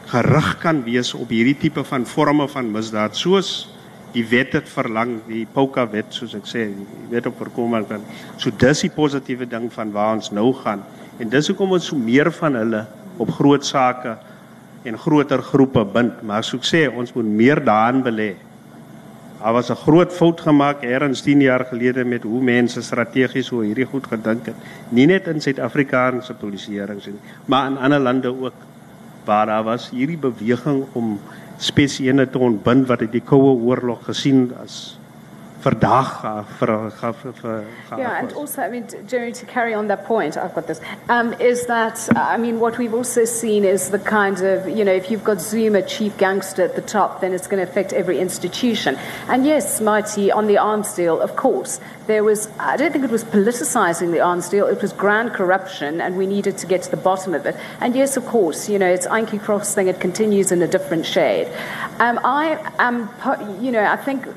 gerig 0.09 0.49
kan 0.61 0.81
wees 0.85 1.13
op 1.13 1.29
hierdie 1.29 1.57
tipe 1.57 1.83
van 1.85 2.05
forme 2.05 2.47
van 2.49 2.71
misdaad 2.71 3.15
soos 3.17 3.72
die 4.13 4.25
wet 4.29 4.53
het 4.53 4.69
verlang 4.69 5.19
die 5.27 5.45
Poka 5.45 5.87
wet 5.89 6.13
soos 6.13 6.35
ek 6.35 6.45
sê 6.45 6.67
die 6.69 7.09
wet 7.09 7.25
op 7.25 7.37
voorkoming 7.37 7.87
kan 7.87 8.03
so 8.37 8.51
dis 8.51 8.81
die 8.81 8.93
positiewe 8.93 9.45
ding 9.45 9.71
van 9.73 9.91
waar 9.91 10.13
ons 10.15 10.31
nou 10.31 10.53
gaan 10.63 10.83
En 11.21 11.29
dis 11.29 11.49
hoekom 11.51 11.75
ons 11.77 11.89
so 11.91 11.97
meer 11.99 12.31
van 12.33 12.57
hulle 12.57 12.85
op 13.21 13.29
groot 13.37 13.65
sake 13.65 14.15
en 14.89 14.97
groter 14.99 15.43
groepe 15.45 15.83
bind, 15.93 16.23
maar 16.25 16.43
soos 16.43 16.63
ek 16.63 16.69
sê, 16.69 16.81
ons 16.89 17.13
moet 17.15 17.29
meer 17.41 17.61
daarin 17.63 18.01
belê. 18.03 18.33
Daar 19.43 19.53
was 19.53 19.69
'n 19.69 19.75
groot 19.75 20.11
fout 20.11 20.41
gemaak 20.41 20.83
eers 20.83 21.21
10 21.21 21.41
jaar 21.41 21.65
gelede 21.65 22.05
met 22.05 22.23
hoe 22.23 22.41
mense 22.41 22.81
strategies 22.81 23.51
oor 23.51 23.63
hierdie 23.63 23.85
goed 23.85 24.07
gedink 24.07 24.45
het. 24.45 24.55
Nie 24.89 25.05
net 25.05 25.27
in 25.27 25.41
Suid-Afrikaanse 25.41 26.33
polisieerings 26.33 27.05
nie, 27.05 27.19
maar 27.45 27.67
in 27.67 27.77
ander 27.77 27.99
lande 27.99 28.27
ook 28.27 28.53
waar 29.25 29.45
daar 29.45 29.63
was 29.63 29.89
hierdie 29.89 30.17
beweging 30.17 30.85
om 30.93 31.19
spesiene 31.63 32.27
te 32.29 32.41
ontbind 32.41 32.89
wat 32.89 33.05
uit 33.05 33.13
die 33.15 33.23
koue 33.23 33.55
oorlog 33.55 34.03
gesien 34.09 34.49
as 34.59 34.97
vir 35.63 36.45
vir 36.59 37.33
vir 37.41 37.65
Yeah, 37.97 38.19
and 38.19 38.33
also, 38.33 38.61
I 38.61 38.69
mean, 38.69 38.87
Jerry, 39.07 39.31
to 39.31 39.45
carry 39.45 39.73
on 39.73 39.87
that 39.87 40.05
point, 40.05 40.35
I've 40.37 40.53
got 40.53 40.67
this, 40.67 40.81
um, 41.09 41.33
is 41.33 41.65
that, 41.67 42.09
I 42.15 42.37
mean, 42.37 42.59
what 42.59 42.77
we've 42.77 42.93
also 42.93 43.23
seen 43.25 43.63
is 43.63 43.89
the 43.89 43.99
kind 43.99 44.41
of, 44.41 44.67
you 44.67 44.83
know, 44.83 44.91
if 44.91 45.09
you've 45.09 45.23
got 45.23 45.39
Zuma, 45.39 45.81
chief 45.81 46.17
gangster 46.17 46.63
at 46.63 46.75
the 46.75 46.81
top, 46.81 47.21
then 47.21 47.33
it's 47.33 47.47
going 47.47 47.63
to 47.63 47.69
affect 47.69 47.93
every 47.93 48.19
institution. 48.19 48.97
And 49.27 49.45
yes, 49.45 49.79
Mighty, 49.79 50.31
on 50.31 50.47
the 50.47 50.57
arms 50.57 50.93
deal, 50.93 51.21
of 51.21 51.35
course, 51.35 51.79
there 52.07 52.23
was, 52.23 52.49
I 52.59 52.75
don't 52.75 52.91
think 52.91 53.05
it 53.05 53.11
was 53.11 53.23
politicizing 53.23 54.11
the 54.11 54.19
arms 54.19 54.49
deal, 54.49 54.67
it 54.67 54.81
was 54.81 54.91
grand 54.91 55.33
corruption, 55.33 56.01
and 56.01 56.17
we 56.17 56.27
needed 56.27 56.57
to 56.57 56.67
get 56.67 56.83
to 56.83 56.91
the 56.91 56.97
bottom 56.97 57.33
of 57.33 57.45
it. 57.45 57.55
And 57.79 57.95
yes, 57.95 58.17
of 58.17 58.25
course, 58.25 58.67
you 58.67 58.77
know, 58.79 58.87
it's 58.87 59.07
Anki 59.07 59.41
Cross 59.41 59.75
thing, 59.75 59.87
it 59.87 59.99
continues 60.01 60.51
in 60.51 60.61
a 60.61 60.67
different 60.67 61.05
shade. 61.05 61.47
Um, 61.99 62.19
I 62.23 62.59
am, 62.79 63.09
you 63.63 63.71
know, 63.71 63.85
I 63.85 63.95
think 63.95 64.27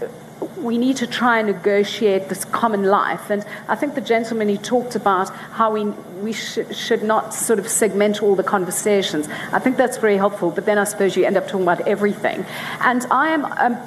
we 0.57 0.78
need 0.78 0.97
to 0.97 1.07
try 1.07 1.39
and 1.39 1.49
negotiate 1.49 2.28
this 2.28 2.45
common 2.45 2.84
life. 2.84 3.30
And 3.30 3.45
I 3.68 3.76
think 3.76 3.95
the 3.95 4.01
gentleman 4.01 4.49
he 4.49 4.59
talked 4.59 4.95
about 4.95 5.30
how 5.30 5.72
we, 5.72 5.87
we 6.20 6.32
sh- 6.32 6.59
should 6.72 7.03
not 7.03 7.34
sort 7.34 7.59
of 7.59 7.68
segment 7.68 8.22
all 8.22 8.34
the 8.34 8.43
conversations. 8.43 9.28
I 9.53 9.59
think 9.59 9.76
that's 9.76 9.97
very 9.97 10.16
helpful, 10.16 10.51
but 10.51 10.66
then 10.66 10.78
I 10.78 10.84
suppose 10.84 11.16
you 11.16 11.24
end 11.24 11.37
up 11.37 11.47
talking 11.47 11.62
about 11.62 11.87
everything. 11.87 12.45
And 12.80 13.07
I 13.11 13.28
am. 13.28 13.45
Um, 13.45 13.78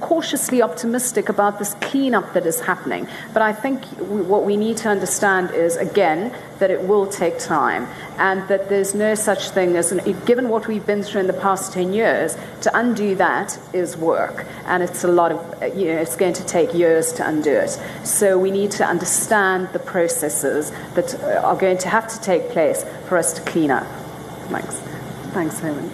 cautiously 0.00 0.62
optimistic 0.62 1.28
about 1.28 1.58
this 1.58 1.74
cleanup 1.80 2.32
that 2.34 2.46
is 2.46 2.60
happening. 2.60 3.06
But 3.32 3.42
I 3.42 3.52
think 3.52 3.84
what 3.98 4.44
we 4.44 4.56
need 4.56 4.76
to 4.78 4.88
understand 4.88 5.50
is, 5.52 5.76
again, 5.76 6.34
that 6.58 6.70
it 6.70 6.82
will 6.82 7.06
take 7.06 7.38
time 7.38 7.86
and 8.18 8.46
that 8.48 8.68
there's 8.68 8.94
no 8.94 9.14
such 9.14 9.50
thing 9.50 9.76
as, 9.76 9.92
an, 9.92 10.00
given 10.24 10.48
what 10.48 10.66
we've 10.66 10.86
been 10.86 11.02
through 11.02 11.20
in 11.20 11.26
the 11.26 11.32
past 11.32 11.72
10 11.72 11.92
years, 11.92 12.36
to 12.62 12.70
undo 12.78 13.14
that 13.16 13.58
is 13.72 13.96
work. 13.96 14.46
And 14.66 14.82
it's 14.82 15.04
a 15.04 15.08
lot 15.08 15.32
of, 15.32 15.76
you 15.76 15.86
know, 15.86 16.00
it's 16.00 16.16
going 16.16 16.34
to 16.34 16.44
take 16.44 16.74
years 16.74 17.12
to 17.14 17.28
undo 17.28 17.52
it. 17.52 17.78
So 18.04 18.38
we 18.38 18.50
need 18.50 18.70
to 18.72 18.84
understand 18.84 19.68
the 19.72 19.78
processes 19.78 20.72
that 20.94 21.14
uh, 21.22 21.46
are 21.46 21.56
going 21.56 21.78
to 21.78 21.88
have 21.88 22.08
to 22.08 22.20
take 22.20 22.50
place 22.50 22.84
for 23.08 23.16
us 23.16 23.32
to 23.34 23.42
clean 23.42 23.70
up. 23.70 23.86
Thanks. 24.48 24.80
Thanks, 25.32 25.60
Herman. 25.60 25.90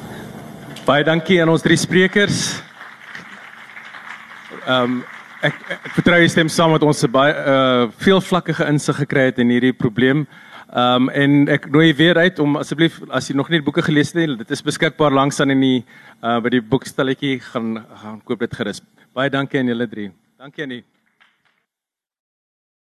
Baie 0.85 1.05
dankie 1.05 1.41
aan 1.41 1.49
ons 1.49 1.63
drie 1.63 1.79
sprekers. 1.79 2.63
Ehm 4.67 4.85
um, 4.85 5.03
ek, 5.43 5.57
ek 5.75 5.87
vertrou 5.97 6.21
jy 6.23 6.29
stem 6.31 6.51
saam 6.53 6.71
met 6.77 6.85
ons 6.87 7.01
se 7.03 7.09
baie 7.11 7.33
uh 7.35 7.89
veelvlakkige 8.05 8.67
insig 8.71 9.01
gekry 9.03 9.25
het 9.31 9.41
in 9.43 9.51
hierdie 9.51 9.75
probleem. 9.75 10.27
Ehm 10.71 11.09
um, 11.09 11.11
en 11.11 11.49
ek 11.51 11.67
nooi 11.75 11.91
weer 11.99 12.21
uit 12.23 12.39
om 12.39 12.57
asseblief 12.61 13.01
as 13.11 13.29
jy 13.29 13.37
nog 13.37 13.51
nie 13.51 13.59
die 13.59 13.67
boeke 13.67 13.83
gelees 13.83 14.15
het 14.15 14.23
nie, 14.23 14.37
dit 14.39 14.55
is 14.55 14.63
beskikbaar 14.63 15.13
langs 15.13 15.41
aan 15.41 15.51
in 15.51 15.67
die 15.67 15.81
uh 16.23 16.39
by 16.41 16.55
die 16.55 16.63
boekstalletjie 16.63 17.41
gaan 17.51 17.75
gaan 18.05 18.21
koop 18.25 18.47
dit 18.47 18.55
gerus. 18.55 18.83
Baie 19.13 19.31
dankie 19.31 19.61
aan 19.61 19.69
julle 19.75 19.89
drie. 19.91 20.11
Dankie 20.39 20.63
aan 20.63 20.77
die 20.79 20.85